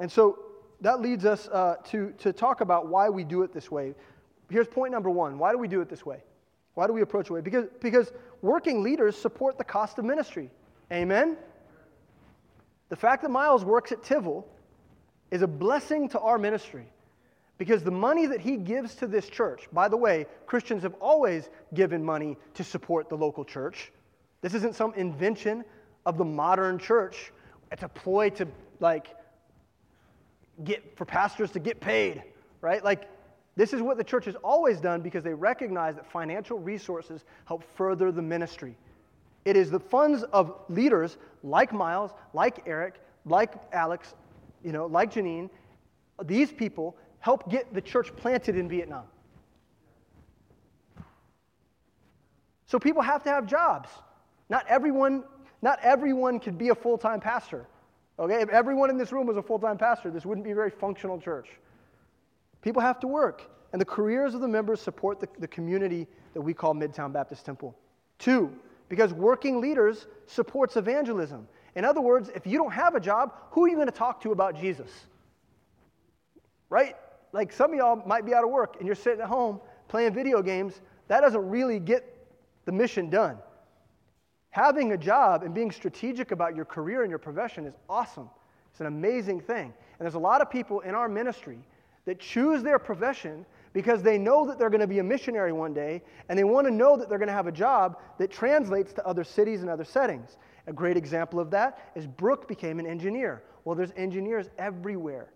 And 0.00 0.10
so 0.10 0.40
that 0.80 1.00
leads 1.00 1.24
us 1.24 1.46
uh, 1.46 1.76
to, 1.90 2.12
to 2.18 2.32
talk 2.32 2.62
about 2.62 2.88
why 2.88 3.08
we 3.08 3.22
do 3.22 3.44
it 3.44 3.52
this 3.52 3.70
way. 3.70 3.94
Here's 4.50 4.66
point 4.66 4.90
number 4.90 5.08
one 5.08 5.38
why 5.38 5.52
do 5.52 5.58
we 5.58 5.68
do 5.68 5.80
it 5.82 5.88
this 5.88 6.04
way? 6.04 6.24
Why 6.74 6.88
do 6.88 6.92
we 6.92 7.02
approach 7.02 7.26
it 7.26 7.32
way? 7.32 7.42
Because, 7.42 7.66
because 7.80 8.10
working 8.42 8.82
leaders 8.82 9.16
support 9.16 9.56
the 9.56 9.64
cost 9.64 10.00
of 10.00 10.04
ministry. 10.04 10.50
Amen? 10.90 11.36
The 12.88 12.96
fact 12.96 13.22
that 13.22 13.30
Miles 13.30 13.64
works 13.64 13.92
at 13.92 14.02
Tivol 14.02 14.42
is 15.30 15.42
a 15.42 15.46
blessing 15.46 16.08
to 16.08 16.18
our 16.18 16.38
ministry. 16.38 16.90
Because 17.60 17.84
the 17.84 17.90
money 17.90 18.24
that 18.24 18.40
he 18.40 18.56
gives 18.56 18.94
to 18.94 19.06
this 19.06 19.28
church, 19.28 19.68
by 19.70 19.86
the 19.86 19.96
way, 19.96 20.24
Christians 20.46 20.82
have 20.82 20.94
always 20.94 21.50
given 21.74 22.02
money 22.02 22.38
to 22.54 22.64
support 22.64 23.10
the 23.10 23.16
local 23.18 23.44
church. 23.44 23.92
This 24.40 24.54
isn't 24.54 24.74
some 24.74 24.94
invention 24.94 25.66
of 26.06 26.16
the 26.16 26.24
modern 26.24 26.78
church. 26.78 27.34
It's 27.70 27.82
a 27.82 27.88
ploy 27.88 28.30
to, 28.30 28.48
like, 28.80 29.14
get 30.64 30.96
for 30.96 31.04
pastors 31.04 31.50
to 31.50 31.58
get 31.58 31.82
paid, 31.82 32.22
right? 32.62 32.82
Like, 32.82 33.10
this 33.56 33.74
is 33.74 33.82
what 33.82 33.98
the 33.98 34.04
church 34.04 34.24
has 34.24 34.36
always 34.36 34.80
done 34.80 35.02
because 35.02 35.22
they 35.22 35.34
recognize 35.34 35.96
that 35.96 36.10
financial 36.10 36.58
resources 36.58 37.26
help 37.44 37.62
further 37.76 38.10
the 38.10 38.22
ministry. 38.22 38.74
It 39.44 39.58
is 39.58 39.70
the 39.70 39.80
funds 39.80 40.22
of 40.32 40.54
leaders 40.70 41.18
like 41.42 41.74
Miles, 41.74 42.12
like 42.32 42.62
Eric, 42.64 43.02
like 43.26 43.52
Alex, 43.74 44.14
you 44.64 44.72
know, 44.72 44.86
like 44.86 45.12
Janine. 45.12 45.50
These 46.24 46.52
people 46.52 46.96
help 47.20 47.50
get 47.50 47.72
the 47.72 47.80
church 47.80 48.14
planted 48.16 48.56
in 48.56 48.68
Vietnam. 48.68 49.04
So 52.66 52.78
people 52.78 53.02
have 53.02 53.22
to 53.24 53.30
have 53.30 53.46
jobs. 53.46 53.88
Not 54.48 54.66
everyone, 54.68 55.24
not 55.62 55.78
everyone 55.82 56.40
could 56.40 56.58
be 56.58 56.68
a 56.68 56.74
full-time 56.74 57.20
pastor. 57.20 57.66
Okay? 58.18 58.40
If 58.40 58.48
everyone 58.48 58.90
in 58.90 58.96
this 58.96 59.12
room 59.12 59.26
was 59.26 59.36
a 59.36 59.42
full-time 59.42 59.78
pastor, 59.78 60.10
this 60.10 60.24
wouldn't 60.24 60.44
be 60.44 60.52
a 60.52 60.54
very 60.54 60.70
functional 60.70 61.20
church. 61.20 61.48
People 62.62 62.82
have 62.82 63.00
to 63.00 63.06
work. 63.06 63.42
And 63.72 63.80
the 63.80 63.86
careers 63.86 64.34
of 64.34 64.40
the 64.40 64.48
members 64.48 64.80
support 64.80 65.20
the, 65.20 65.28
the 65.38 65.48
community 65.48 66.06
that 66.34 66.40
we 66.40 66.54
call 66.54 66.74
Midtown 66.74 67.12
Baptist 67.12 67.44
Temple. 67.44 67.76
Two, 68.18 68.52
because 68.88 69.12
working 69.12 69.60
leaders 69.60 70.06
supports 70.26 70.76
evangelism. 70.76 71.46
In 71.76 71.84
other 71.84 72.00
words, 72.00 72.30
if 72.34 72.46
you 72.46 72.58
don't 72.58 72.72
have 72.72 72.94
a 72.94 73.00
job, 73.00 73.32
who 73.50 73.64
are 73.64 73.68
you 73.68 73.76
going 73.76 73.86
to 73.86 73.92
talk 73.92 74.20
to 74.22 74.32
about 74.32 74.60
Jesus? 74.60 74.90
Right? 76.68 76.96
Like 77.32 77.52
some 77.52 77.72
of 77.72 77.78
y'all 77.78 78.02
might 78.06 78.26
be 78.26 78.34
out 78.34 78.44
of 78.44 78.50
work 78.50 78.76
and 78.78 78.86
you're 78.86 78.94
sitting 78.94 79.20
at 79.20 79.28
home 79.28 79.60
playing 79.88 80.14
video 80.14 80.42
games. 80.42 80.80
That 81.08 81.20
doesn't 81.20 81.48
really 81.48 81.78
get 81.78 82.16
the 82.64 82.72
mission 82.72 83.10
done. 83.10 83.38
Having 84.50 84.92
a 84.92 84.96
job 84.96 85.42
and 85.42 85.54
being 85.54 85.70
strategic 85.70 86.32
about 86.32 86.56
your 86.56 86.64
career 86.64 87.02
and 87.02 87.10
your 87.10 87.18
profession 87.18 87.66
is 87.66 87.74
awesome. 87.88 88.28
It's 88.70 88.80
an 88.80 88.86
amazing 88.86 89.40
thing. 89.40 89.66
And 89.66 90.06
there's 90.06 90.14
a 90.14 90.18
lot 90.18 90.40
of 90.40 90.50
people 90.50 90.80
in 90.80 90.94
our 90.94 91.08
ministry 91.08 91.58
that 92.04 92.18
choose 92.18 92.62
their 92.62 92.78
profession 92.78 93.44
because 93.72 94.02
they 94.02 94.18
know 94.18 94.46
that 94.46 94.58
they're 94.58 94.70
going 94.70 94.80
to 94.80 94.86
be 94.86 94.98
a 94.98 95.04
missionary 95.04 95.52
one 95.52 95.72
day 95.72 96.02
and 96.28 96.38
they 96.38 96.44
want 96.44 96.66
to 96.66 96.72
know 96.72 96.96
that 96.96 97.08
they're 97.08 97.18
going 97.18 97.28
to 97.28 97.34
have 97.34 97.46
a 97.46 97.52
job 97.52 97.98
that 98.18 98.30
translates 98.30 98.92
to 98.94 99.06
other 99.06 99.22
cities 99.22 99.60
and 99.60 99.70
other 99.70 99.84
settings. 99.84 100.36
A 100.66 100.72
great 100.72 100.96
example 100.96 101.38
of 101.38 101.50
that 101.50 101.92
is 101.94 102.06
Brooke 102.06 102.48
became 102.48 102.78
an 102.78 102.86
engineer. 102.86 103.42
Well, 103.64 103.76
there's 103.76 103.92
engineers 103.96 104.48
everywhere. 104.58 105.28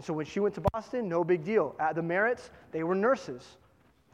And 0.00 0.04
so 0.06 0.14
when 0.14 0.24
she 0.24 0.40
went 0.40 0.54
to 0.54 0.62
Boston, 0.72 1.10
no 1.10 1.22
big 1.22 1.44
deal. 1.44 1.76
At 1.78 1.94
the 1.94 2.00
Merritts, 2.00 2.48
they 2.72 2.84
were 2.84 2.94
nurses. 2.94 3.58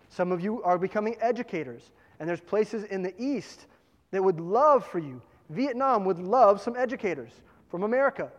Some 0.09 0.33
of 0.33 0.41
you 0.41 0.61
are 0.65 0.79
becoming 0.79 1.17
educators. 1.21 1.93
And 2.19 2.29
there's 2.29 2.41
places 2.41 2.83
in 2.83 3.03
the 3.03 3.15
East 3.23 3.67
that 4.11 4.21
would 4.21 4.41
love 4.41 4.85
for 4.85 4.99
you. 4.99 5.23
Vietnam 5.49 6.05
would 6.05 6.19
love 6.19 6.61
some 6.61 6.75
educators 6.75 7.31
from 7.71 7.85
America. 7.85 8.33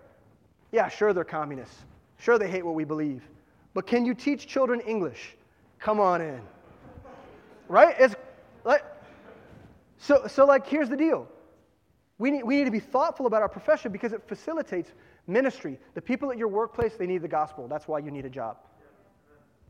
Yeah, 0.73 0.89
sure, 0.89 1.13
they're 1.13 1.23
communists. 1.23 1.85
Sure, 2.19 2.37
they 2.37 2.49
hate 2.49 2.65
what 2.65 2.75
we 2.75 2.83
believe. 2.83 3.23
But 3.73 3.87
can 3.87 4.05
you 4.05 4.13
teach 4.13 4.45
children 4.45 4.81
English? 4.81 5.37
Come 5.79 6.01
on 6.01 6.19
in. 6.19 6.41
Right? 7.69 7.95
It's 7.97 8.15
like, 8.65 8.83
so, 9.99 10.27
so 10.27 10.45
like, 10.45 10.67
here's 10.67 10.89
the 10.89 10.97
deal. 10.97 11.29
We 12.17 12.29
need, 12.29 12.43
we 12.43 12.57
need 12.57 12.65
to 12.65 12.71
be 12.71 12.81
thoughtful 12.81 13.25
about 13.25 13.41
our 13.41 13.47
profession 13.47 13.93
because 13.93 14.11
it 14.11 14.21
facilitates 14.27 14.91
Ministry. 15.27 15.77
The 15.93 16.01
people 16.01 16.31
at 16.31 16.37
your 16.37 16.47
workplace, 16.47 16.93
they 16.95 17.05
need 17.05 17.21
the 17.21 17.27
gospel. 17.27 17.67
That's 17.67 17.87
why 17.87 17.99
you 17.99 18.11
need 18.11 18.25
a 18.25 18.29
job. 18.29 18.57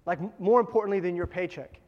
Like, 0.05 0.20
more 0.39 0.60
importantly 0.60 0.99
than 0.99 1.16
your 1.16 1.28
paycheck, 1.28 1.82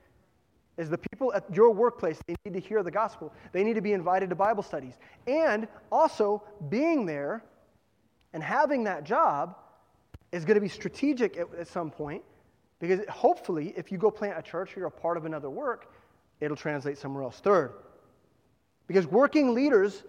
is 0.77 0.89
the 0.89 0.97
people 0.97 1.33
at 1.33 1.43
your 1.53 1.71
workplace, 1.71 2.19
they 2.25 2.35
need 2.45 2.53
to 2.53 2.59
hear 2.59 2.83
the 2.83 2.91
gospel. 2.91 3.33
They 3.51 3.63
need 3.63 3.75
to 3.75 3.81
be 3.81 3.93
invited 3.93 4.29
to 4.29 4.35
Bible 4.35 4.63
studies. 4.63 4.93
And 5.27 5.67
also, 5.91 6.43
being 6.69 7.05
there 7.05 7.43
and 8.33 8.41
having 8.41 8.83
that 8.85 9.03
job 9.03 9.55
is 10.31 10.45
going 10.45 10.55
to 10.55 10.61
be 10.61 10.69
strategic 10.69 11.37
at, 11.37 11.47
at 11.59 11.67
some 11.67 11.91
point 11.91 12.23
because 12.79 13.01
hopefully, 13.09 13.73
if 13.75 13.91
you 13.91 13.97
go 13.97 14.09
plant 14.09 14.37
a 14.37 14.41
church 14.41 14.75
or 14.75 14.79
you're 14.79 14.87
a 14.87 14.91
part 14.91 15.17
of 15.17 15.25
another 15.25 15.49
work, 15.49 15.91
it'll 16.39 16.55
translate 16.55 16.97
somewhere 16.97 17.23
else. 17.23 17.39
Third, 17.39 17.73
because 18.87 19.05
working 19.05 19.53
leaders 19.53 20.03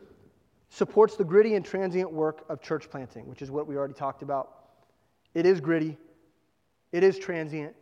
supports 0.70 1.16
the 1.16 1.24
gritty 1.24 1.56
and 1.56 1.64
transient 1.64 2.10
work 2.10 2.44
of 2.48 2.62
church 2.62 2.88
planting, 2.88 3.28
which 3.28 3.42
is 3.42 3.50
what 3.50 3.66
we 3.66 3.76
already 3.76 3.92
talked 3.94 4.22
about. 4.22 4.54
It 5.34 5.44
is 5.44 5.60
gritty, 5.60 5.98
it 6.92 7.02
is 7.02 7.18
transient. 7.18 7.74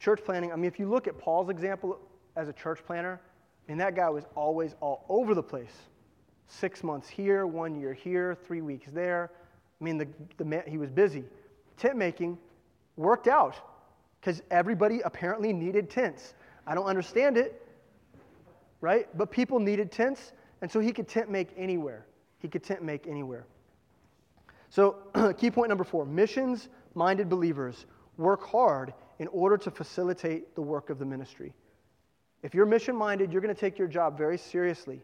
Church 0.00 0.20
planting, 0.24 0.52
I 0.52 0.56
mean, 0.56 0.66
if 0.66 0.78
you 0.78 0.88
look 0.88 1.06
at 1.06 1.16
Paul's 1.18 1.48
example 1.48 1.98
as 2.36 2.48
a 2.48 2.52
church 2.52 2.80
planter, 2.84 3.20
I 3.66 3.70
mean, 3.70 3.78
that 3.78 3.94
guy 3.94 4.10
was 4.10 4.24
always 4.34 4.74
all 4.80 5.06
over 5.08 5.34
the 5.34 5.42
place. 5.42 5.74
Six 6.46 6.82
months 6.82 7.08
here, 7.08 7.46
one 7.46 7.74
year 7.80 7.94
here, 7.94 8.36
three 8.46 8.60
weeks 8.60 8.88
there. 8.92 9.30
I 9.80 9.84
mean, 9.84 9.96
the, 9.96 10.06
the 10.36 10.44
man, 10.44 10.62
he 10.66 10.76
was 10.76 10.90
busy. 10.90 11.24
Tent 11.78 11.96
making 11.96 12.38
worked 12.96 13.28
out 13.28 13.56
because 14.20 14.42
everybody 14.50 15.00
apparently 15.00 15.52
needed 15.52 15.88
tents. 15.88 16.34
I 16.66 16.74
don't 16.74 16.86
understand 16.86 17.38
it, 17.38 17.63
right? 18.84 19.08
But 19.16 19.30
people 19.30 19.58
needed 19.58 19.90
tents, 19.90 20.34
and 20.60 20.70
so 20.70 20.78
he 20.78 20.92
could 20.92 21.08
tent 21.08 21.30
make 21.30 21.48
anywhere. 21.56 22.04
He 22.38 22.48
could 22.48 22.62
tent 22.62 22.82
make 22.82 23.06
anywhere. 23.06 23.46
So, 24.68 24.98
key 25.38 25.50
point 25.50 25.70
number 25.70 25.84
four 25.84 26.04
missions 26.04 26.68
minded 26.94 27.30
believers 27.30 27.86
work 28.18 28.46
hard 28.46 28.92
in 29.20 29.28
order 29.28 29.56
to 29.56 29.70
facilitate 29.70 30.54
the 30.54 30.60
work 30.60 30.90
of 30.90 30.98
the 30.98 31.06
ministry. 31.06 31.54
If 32.42 32.52
you're 32.52 32.66
mission 32.66 32.94
minded, 32.94 33.32
you're 33.32 33.40
going 33.40 33.54
to 33.54 33.58
take 33.58 33.78
your 33.78 33.88
job 33.88 34.18
very 34.18 34.36
seriously. 34.36 35.00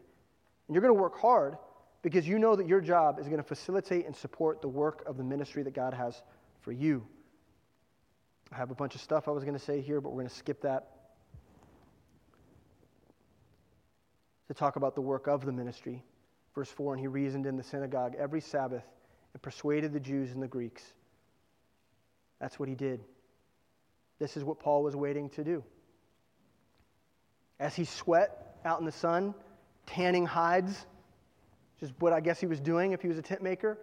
And 0.67 0.75
you're 0.75 0.81
going 0.83 0.95
to 0.95 1.01
work 1.01 1.17
hard 1.17 1.57
because 2.03 2.27
you 2.27 2.37
know 2.37 2.55
that 2.55 2.67
your 2.67 2.81
job 2.81 3.17
is 3.19 3.25
going 3.25 3.41
to 3.41 3.43
facilitate 3.43 4.05
and 4.05 4.15
support 4.15 4.61
the 4.61 4.67
work 4.67 5.03
of 5.07 5.17
the 5.17 5.23
ministry 5.23 5.63
that 5.63 5.73
God 5.73 5.95
has 5.95 6.21
for 6.59 6.71
you. 6.71 7.03
I 8.51 8.57
have 8.57 8.69
a 8.69 8.75
bunch 8.75 8.93
of 8.93 9.01
stuff 9.01 9.27
I 9.27 9.31
was 9.31 9.43
going 9.43 9.57
to 9.57 9.63
say 9.63 9.81
here, 9.81 9.99
but 10.01 10.09
we're 10.09 10.21
going 10.21 10.29
to 10.29 10.35
skip 10.35 10.61
that. 10.61 11.00
To 14.51 14.55
talk 14.57 14.75
about 14.75 14.95
the 14.95 15.01
work 15.01 15.27
of 15.27 15.45
the 15.45 15.51
ministry. 15.53 16.03
Verse 16.53 16.67
4 16.67 16.95
And 16.95 16.99
he 16.99 17.07
reasoned 17.07 17.45
in 17.45 17.55
the 17.55 17.63
synagogue 17.63 18.15
every 18.19 18.41
Sabbath 18.41 18.83
and 19.33 19.41
persuaded 19.41 19.93
the 19.93 19.99
Jews 20.01 20.33
and 20.33 20.43
the 20.43 20.47
Greeks. 20.49 20.83
That's 22.41 22.59
what 22.59 22.67
he 22.67 22.75
did. 22.75 22.99
This 24.19 24.35
is 24.35 24.43
what 24.43 24.59
Paul 24.59 24.83
was 24.83 24.93
waiting 24.93 25.29
to 25.29 25.45
do. 25.45 25.63
As 27.61 27.77
he 27.77 27.85
sweat 27.85 28.57
out 28.65 28.81
in 28.81 28.85
the 28.85 28.91
sun, 28.91 29.33
tanning 29.85 30.25
hides, 30.25 30.85
which 31.79 31.89
is 31.89 31.95
what 31.99 32.11
I 32.11 32.19
guess 32.19 32.37
he 32.37 32.45
was 32.45 32.59
doing 32.59 32.91
if 32.91 33.01
he 33.01 33.07
was 33.07 33.17
a 33.17 33.21
tent 33.21 33.41
maker, 33.41 33.77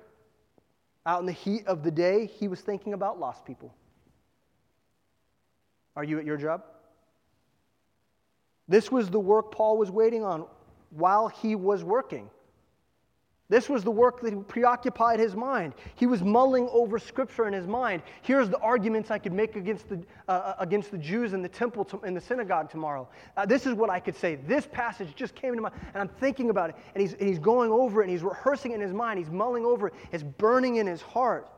out 1.07 1.21
in 1.21 1.25
the 1.25 1.33
heat 1.33 1.66
of 1.66 1.83
the 1.83 1.91
day, 1.91 2.27
he 2.27 2.47
was 2.47 2.61
thinking 2.61 2.93
about 2.93 3.19
lost 3.19 3.47
people. 3.47 3.75
Are 5.97 6.05
you 6.05 6.19
at 6.19 6.27
your 6.27 6.37
job? 6.37 6.62
This 8.69 8.93
was 8.93 9.09
the 9.09 9.19
work 9.19 9.51
Paul 9.51 9.79
was 9.79 9.91
waiting 9.91 10.23
on 10.23 10.45
while 10.91 11.28
he 11.28 11.55
was 11.55 11.84
working. 11.84 12.30
This 13.51 13.70
was 13.70 13.82
the 13.82 13.91
work 13.91 14.20
that 14.20 14.47
preoccupied 14.47 15.20
his 15.20 15.34
mind. 15.34 15.72
He 15.95 16.05
was 16.05 16.22
mulling 16.22 16.68
over 16.70 16.99
Scripture 16.99 17.49
in 17.49 17.55
his 17.55 17.66
mind. 17.66 18.03
Here's 18.20 18.51
the 18.51 18.59
arguments 18.59 19.11
I 19.11 19.18
could 19.18 19.32
make 19.32 19.57
against 19.57 19.89
the, 19.89 20.03
uh, 20.28 20.32
uh 20.32 20.55
against 20.59 20.91
the 20.91 20.99
Jews 20.99 21.32
in 21.32 21.41
the 21.41 21.49
temple, 21.49 21.86
to, 21.86 22.01
in 22.03 22.12
the 22.12 22.20
synagogue 22.20 22.68
tomorrow. 22.70 23.09
Uh, 23.39 23.47
this 23.47 23.64
is 23.64 23.72
what 23.72 23.89
I 23.89 24.01
could 24.01 24.14
say. 24.14 24.34
This 24.34 24.66
passage 24.66 25.14
just 25.14 25.34
came 25.34 25.55
to 25.55 25.62
mind, 25.62 25.74
and 25.95 26.03
I'm 26.03 26.09
thinking 26.20 26.51
about 26.51 26.70
it. 26.70 26.76
And 26.95 27.01
he's, 27.01 27.14
and 27.14 27.26
he's 27.26 27.39
going 27.39 27.72
over 27.72 28.03
it, 28.03 28.05
and 28.05 28.12
he's 28.12 28.22
rehearsing 28.22 28.72
it 28.72 28.76
in 28.76 28.80
his 28.82 28.93
mind. 28.93 29.18
He's 29.18 29.30
mulling 29.30 29.64
over 29.64 29.89
it. 29.89 29.95
It's 30.12 30.22
burning 30.22 30.76
in 30.76 30.86
his 30.86 31.01
heart. 31.01 31.49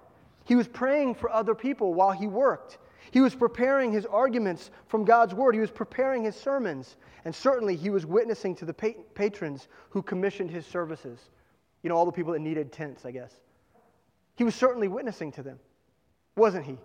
He 0.45 0.55
was 0.55 0.69
praying 0.69 1.17
for 1.17 1.29
other 1.31 1.57
people 1.57 1.93
while 1.95 2.13
he 2.13 2.29
worked. 2.29 2.79
He 3.11 3.21
was 3.21 3.35
preparing 3.35 3.93
his 3.93 4.07
arguments 4.07 4.71
from 4.87 5.05
God's 5.05 5.35
word. 5.35 5.55
He 5.55 5.61
was 5.61 5.71
preparing 5.71 6.25
his 6.25 6.37
sermons. 6.37 6.97
And 7.25 7.35
certainly 7.35 7.77
he 7.77 7.91
was 7.91 8.07
witnessing 8.07 8.55
to 8.57 8.65
the 8.65 8.75
patrons 8.75 9.69
who 9.91 10.03
commissioned 10.03 10.51
his 10.51 10.67
services. 10.67 11.19
You 11.83 11.91
know, 11.91 11.97
all 11.97 12.07
the 12.07 12.13
people 12.13 12.33
that 12.33 12.41
needed 12.41 12.73
tents, 12.73 13.05
I 13.05 13.11
guess. 13.11 13.35
He 14.37 14.45
was 14.45 14.55
certainly 14.55 14.89
witnessing 14.89 15.33
to 15.33 15.43
them, 15.43 15.59
wasn't 16.37 16.65
he? 16.65 16.79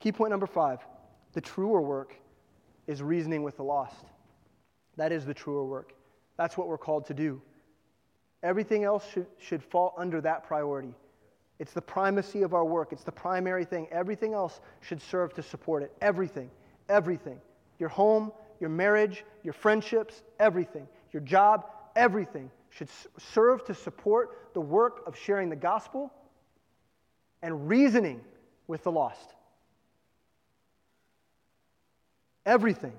Key 0.00 0.12
point 0.12 0.30
number 0.30 0.46
five 0.46 0.80
the 1.32 1.40
truer 1.40 1.80
work 1.80 2.14
is 2.86 3.02
reasoning 3.02 3.42
with 3.42 3.56
the 3.56 3.64
lost. 3.64 4.04
That 4.96 5.10
is 5.10 5.24
the 5.24 5.34
truer 5.34 5.64
work. 5.64 5.94
That's 6.36 6.56
what 6.56 6.68
we're 6.68 6.78
called 6.78 7.06
to 7.06 7.14
do. 7.14 7.40
Everything 8.42 8.84
else 8.84 9.04
should, 9.10 9.26
should 9.38 9.62
fall 9.62 9.94
under 9.96 10.20
that 10.20 10.44
priority. 10.44 10.94
It's 11.58 11.72
the 11.72 11.82
primacy 11.82 12.42
of 12.42 12.52
our 12.52 12.64
work, 12.64 12.92
it's 12.92 13.04
the 13.04 13.12
primary 13.12 13.64
thing. 13.64 13.86
Everything 13.90 14.34
else 14.34 14.60
should 14.80 15.00
serve 15.00 15.34
to 15.34 15.42
support 15.42 15.82
it. 15.82 15.92
Everything. 16.00 16.50
Everything. 16.88 17.40
Your 17.78 17.88
home, 17.88 18.32
your 18.60 18.70
marriage, 18.70 19.24
your 19.42 19.52
friendships, 19.52 20.22
everything. 20.40 20.88
Your 21.12 21.22
job, 21.22 21.66
everything 21.94 22.50
should 22.70 22.88
serve 23.18 23.64
to 23.66 23.74
support 23.74 24.52
the 24.52 24.60
work 24.60 25.02
of 25.06 25.16
sharing 25.16 25.48
the 25.48 25.56
gospel 25.56 26.12
and 27.42 27.68
reasoning 27.68 28.20
with 28.66 28.82
the 28.82 28.90
lost. 28.90 29.34
Everything. 32.44 32.92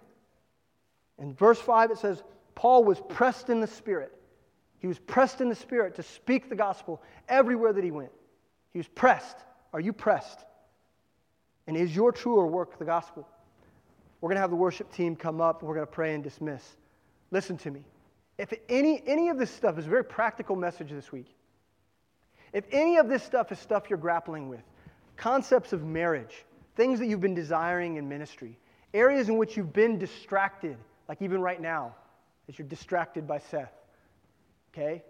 In 1.19 1.33
verse 1.33 1.59
5, 1.59 1.91
it 1.91 1.97
says, 1.97 2.23
Paul 2.55 2.83
was 2.83 3.01
pressed 3.09 3.49
in 3.49 3.59
the 3.59 3.67
Spirit. 3.67 4.13
He 4.79 4.87
was 4.87 4.99
pressed 4.99 5.41
in 5.41 5.49
the 5.49 5.55
Spirit 5.55 5.95
to 5.95 6.03
speak 6.03 6.49
the 6.49 6.55
gospel 6.55 7.01
everywhere 7.27 7.73
that 7.73 7.83
he 7.83 7.91
went. 7.91 8.11
He 8.75 8.79
was 8.79 8.89
pressed. 8.89 9.37
Are 9.71 9.79
you 9.79 9.93
pressed? 9.93 10.37
And 11.65 11.77
is 11.77 11.95
your 11.95 12.11
truer 12.11 12.45
work 12.45 12.77
the 12.77 12.83
gospel? 12.83 13.25
We're 14.19 14.27
going 14.27 14.35
to 14.35 14.41
have 14.41 14.49
the 14.49 14.57
worship 14.57 14.91
team 14.91 15.15
come 15.15 15.39
up 15.39 15.61
and 15.61 15.69
we're 15.69 15.75
going 15.75 15.87
to 15.87 15.93
pray 15.93 16.13
and 16.13 16.21
dismiss. 16.21 16.61
Listen 17.31 17.57
to 17.59 17.71
me. 17.71 17.85
If 18.37 18.53
any, 18.67 19.01
any 19.07 19.29
of 19.29 19.37
this 19.37 19.49
stuff 19.49 19.79
is 19.79 19.85
a 19.85 19.89
very 19.89 20.03
practical 20.03 20.57
message 20.57 20.89
this 20.89 21.09
week, 21.09 21.33
if 22.51 22.65
any 22.69 22.97
of 22.97 23.07
this 23.07 23.23
stuff 23.23 23.49
is 23.53 23.59
stuff 23.59 23.85
you're 23.89 23.97
grappling 23.97 24.49
with, 24.49 24.63
concepts 25.15 25.71
of 25.71 25.85
marriage, 25.85 26.43
things 26.75 26.99
that 26.99 27.05
you've 27.05 27.21
been 27.21 27.33
desiring 27.33 27.95
in 27.95 28.09
ministry, 28.09 28.59
areas 28.93 29.29
in 29.29 29.37
which 29.37 29.55
you've 29.55 29.71
been 29.71 29.97
distracted, 29.97 30.75
like 31.07 31.21
even 31.21 31.39
right 31.39 31.61
now, 31.61 31.95
as 32.49 32.59
you're 32.59 32.67
distracted 32.67 33.25
by 33.25 33.37
Seth, 33.37 33.71
okay? 34.73 35.01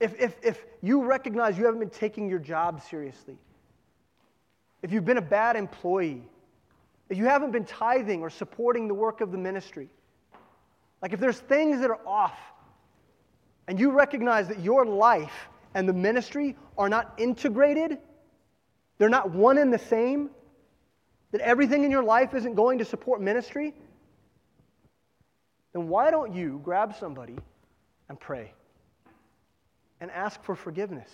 If, 0.00 0.18
if, 0.18 0.34
if 0.42 0.64
you 0.82 1.04
recognize 1.04 1.58
you 1.58 1.66
haven't 1.66 1.80
been 1.80 1.90
taking 1.90 2.28
your 2.28 2.38
job 2.38 2.82
seriously, 2.82 3.36
if 4.82 4.92
you've 4.92 5.04
been 5.04 5.18
a 5.18 5.22
bad 5.22 5.56
employee, 5.56 6.22
if 7.10 7.18
you 7.18 7.26
haven't 7.26 7.50
been 7.50 7.66
tithing 7.66 8.22
or 8.22 8.30
supporting 8.30 8.88
the 8.88 8.94
work 8.94 9.20
of 9.20 9.30
the 9.30 9.38
ministry, 9.38 9.90
like 11.02 11.12
if 11.12 11.20
there's 11.20 11.38
things 11.38 11.80
that 11.80 11.90
are 11.90 12.00
off, 12.06 12.38
and 13.68 13.78
you 13.78 13.90
recognize 13.90 14.48
that 14.48 14.60
your 14.60 14.86
life 14.86 15.48
and 15.74 15.88
the 15.88 15.92
ministry 15.92 16.56
are 16.78 16.88
not 16.88 17.14
integrated, 17.18 17.98
they're 18.98 19.10
not 19.10 19.30
one 19.30 19.58
and 19.58 19.72
the 19.72 19.78
same, 19.78 20.30
that 21.32 21.40
everything 21.42 21.84
in 21.84 21.90
your 21.90 22.02
life 22.02 22.34
isn't 22.34 22.54
going 22.54 22.78
to 22.78 22.84
support 22.84 23.20
ministry, 23.20 23.74
then 25.72 25.88
why 25.88 26.10
don't 26.10 26.34
you 26.34 26.60
grab 26.64 26.96
somebody 26.96 27.36
and 28.08 28.18
pray 28.18 28.52
and 30.00 30.10
ask 30.10 30.42
for 30.42 30.54
forgiveness 30.54 31.10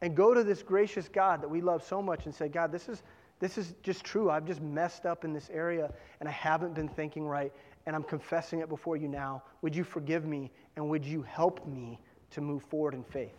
and 0.00 0.16
go 0.16 0.34
to 0.34 0.44
this 0.44 0.62
gracious 0.62 1.08
God 1.08 1.42
that 1.42 1.48
we 1.48 1.60
love 1.60 1.82
so 1.82 2.02
much 2.02 2.26
and 2.26 2.34
say, 2.34 2.48
God, 2.48 2.72
this 2.72 2.88
is, 2.88 3.02
this 3.40 3.58
is 3.58 3.74
just 3.82 4.04
true. 4.04 4.30
I've 4.30 4.46
just 4.46 4.60
messed 4.60 5.06
up 5.06 5.24
in 5.24 5.32
this 5.32 5.50
area 5.52 5.92
and 6.20 6.28
I 6.28 6.32
haven't 6.32 6.74
been 6.74 6.88
thinking 6.88 7.26
right 7.26 7.52
and 7.86 7.94
I'm 7.94 8.02
confessing 8.02 8.60
it 8.60 8.68
before 8.68 8.96
you 8.96 9.08
now. 9.08 9.42
Would 9.62 9.76
you 9.76 9.84
forgive 9.84 10.24
me 10.24 10.50
and 10.76 10.88
would 10.88 11.04
you 11.04 11.22
help 11.22 11.66
me 11.66 12.00
to 12.30 12.40
move 12.40 12.62
forward 12.64 12.94
in 12.94 13.04
faith? 13.04 13.36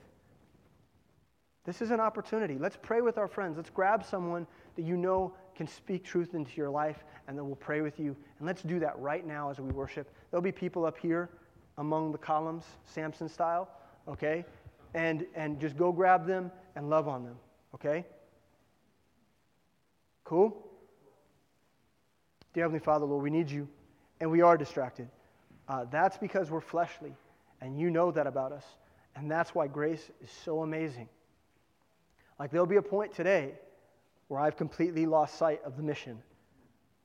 This 1.66 1.82
is 1.82 1.90
an 1.90 2.00
opportunity. 2.00 2.58
Let's 2.60 2.78
pray 2.80 3.02
with 3.02 3.18
our 3.18 3.28
friends. 3.28 3.58
Let's 3.58 3.72
grab 3.72 4.06
someone 4.06 4.46
that 4.76 4.84
you 4.84 4.96
know 4.98 5.34
can 5.56 5.68
speak 5.68 6.04
truth 6.04 6.36
into 6.36 6.52
your 6.58 6.70
life, 6.70 7.04
and 7.28 7.36
then 7.36 7.48
we'll 7.48 7.56
pray 7.56 7.82
with 7.82 8.00
you. 8.00 8.16
And 8.38 8.46
let's 8.46 8.62
do 8.62 8.78
that 8.80 8.98
right 9.00 9.26
now 9.26 9.50
as 9.50 9.60
we 9.60 9.72
worship. 9.72 10.14
There'll 10.30 10.44
be 10.44 10.52
people 10.52 10.86
up 10.86 10.98
here 10.98 11.30
among 11.80 12.12
the 12.12 12.18
columns, 12.20 12.66
Samson 12.84 13.28
style, 13.28 13.70
okay? 14.08 14.46
And, 14.96 15.26
and 15.36 15.60
just 15.60 15.76
go 15.78 15.92
grab 15.92 16.26
them 16.26 16.52
and 16.76 16.90
love 16.90 17.08
on 17.08 17.26
them, 17.26 17.36
okay? 17.76 18.06
Cool? 20.24 20.58
Dear 22.54 22.64
Heavenly 22.64 22.80
Father, 22.80 23.06
Lord, 23.06 23.22
we 23.22 23.30
need 23.30 23.52
you 23.52 23.68
and 24.22 24.32
we 24.32 24.42
are 24.42 24.58
distracted. 24.58 25.10
Uh, 25.68 25.84
that's 25.92 26.18
because 26.18 26.50
we're 26.50 26.62
fleshly, 26.62 27.14
and 27.60 27.78
you 27.78 27.90
know 27.90 28.10
that 28.12 28.26
about 28.26 28.54
us. 28.54 28.64
And 29.18 29.30
that's 29.30 29.54
why 29.54 29.68
grace 29.68 30.10
is 30.24 30.32
so 30.32 30.62
amazing. 30.62 31.10
Like, 32.40 32.52
there'll 32.52 32.66
be 32.66 32.78
a 32.78 32.82
point 32.82 33.14
today 33.14 33.54
where 34.30 34.40
I've 34.40 34.56
completely 34.56 35.06
lost 35.06 35.38
sight 35.38 35.60
of 35.66 35.76
the 35.76 35.84
mission. 35.84 36.18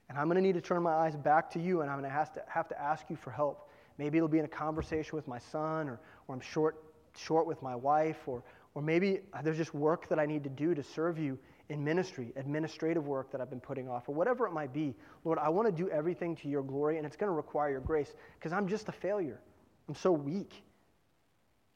And 0.08 0.16
I'm 0.16 0.26
going 0.26 0.36
to 0.36 0.42
need 0.42 0.54
to 0.54 0.60
turn 0.60 0.82
my 0.82 0.92
eyes 0.92 1.16
back 1.16 1.50
to 1.52 1.60
you, 1.60 1.80
and 1.80 1.90
I'm 1.90 1.98
going 1.98 2.10
to 2.10 2.16
have 2.16 2.32
to, 2.34 2.42
have 2.46 2.68
to 2.68 2.80
ask 2.80 3.04
you 3.10 3.16
for 3.16 3.30
help. 3.30 3.68
Maybe 3.98 4.18
it'll 4.18 4.28
be 4.28 4.38
in 4.38 4.44
a 4.44 4.48
conversation 4.48 5.16
with 5.16 5.26
my 5.26 5.38
son, 5.38 5.88
or, 5.88 6.00
or 6.28 6.34
I'm 6.36 6.40
short, 6.40 6.82
short 7.16 7.46
with 7.46 7.62
my 7.62 7.74
wife, 7.74 8.26
or, 8.26 8.42
or 8.74 8.82
maybe 8.82 9.20
there's 9.42 9.56
just 9.56 9.74
work 9.74 10.08
that 10.08 10.18
I 10.18 10.26
need 10.26 10.44
to 10.44 10.50
do 10.50 10.74
to 10.74 10.82
serve 10.82 11.18
you 11.18 11.38
in 11.68 11.84
ministry, 11.84 12.32
administrative 12.36 13.06
work 13.06 13.30
that 13.30 13.40
I've 13.40 13.50
been 13.50 13.60
putting 13.60 13.88
off, 13.88 14.08
or 14.08 14.14
whatever 14.14 14.46
it 14.46 14.52
might 14.52 14.72
be. 14.72 14.94
Lord, 15.24 15.38
I 15.38 15.48
want 15.48 15.68
to 15.68 15.72
do 15.72 15.88
everything 15.90 16.34
to 16.36 16.48
your 16.48 16.62
glory, 16.62 16.96
and 16.96 17.06
it's 17.06 17.16
going 17.16 17.30
to 17.30 17.34
require 17.34 17.70
your 17.70 17.80
grace 17.80 18.12
because 18.38 18.52
I'm 18.52 18.66
just 18.66 18.88
a 18.88 18.92
failure. 18.92 19.40
I'm 19.88 19.94
so 19.94 20.10
weak. 20.10 20.62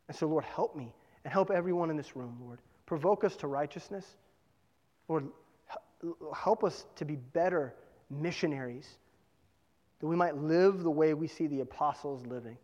And 0.09 0.17
so, 0.17 0.27
Lord, 0.27 0.45
help 0.45 0.77
me 0.77 0.93
and 1.25 1.33
help 1.33 1.51
everyone 1.51 1.91
in 1.91 1.97
this 1.97 2.17
room, 2.17 2.37
Lord. 2.45 2.59
Provoke 2.87 3.25
us 3.25 3.37
to 3.37 3.47
righteousness. 3.47 4.05
Lord, 5.09 5.29
help 6.35 6.65
us 6.65 6.87
to 6.97 7.05
be 7.05 7.17
better 7.17 7.75
missionaries, 8.11 8.99
that 10.01 10.07
we 10.07 10.17
might 10.17 10.37
live 10.37 10.83
the 10.83 10.91
way 10.91 11.15
we 11.15 11.27
see 11.27 11.47
the 11.47 11.61
apostles 11.61 12.27
living. 12.27 12.59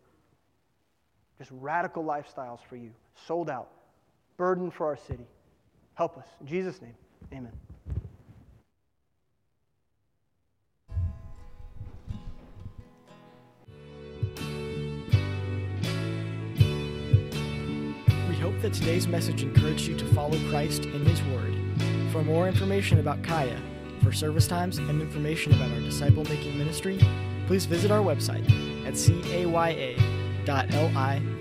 Just 1.41 1.53
radical 1.55 2.05
lifestyles 2.05 2.59
for 2.69 2.77
you, 2.77 2.91
sold 3.27 3.49
out, 3.49 3.71
burden 4.37 4.71
for 4.71 4.87
our 4.87 4.97
city. 4.99 5.25
Help 5.95 6.19
us. 6.19 6.27
In 6.39 6.47
Jesus' 6.47 6.83
name, 6.83 6.93
amen. 7.33 7.53
We 18.29 18.35
hope 18.35 18.61
that 18.61 18.75
today's 18.75 19.09
message 19.09 19.43
encouraged 19.43 19.89
you 19.89 19.97
to 19.97 20.05
follow 20.13 20.39
Christ 20.51 20.85
in 20.85 21.07
His 21.07 21.23
Word. 21.23 21.55
For 22.13 22.23
more 22.23 22.49
information 22.49 23.01
about 23.01 23.23
Kaya, 23.23 23.59
for 24.03 24.13
service 24.13 24.47
times, 24.47 24.77
and 24.77 25.01
information 25.01 25.55
about 25.55 25.71
our 25.71 25.81
disciple 25.81 26.25
making 26.25 26.59
ministry, 26.59 27.01
please 27.47 27.65
visit 27.65 27.91
our 27.91 28.03
website 28.03 28.47
at 28.87 28.93
caya.live 30.51 31.40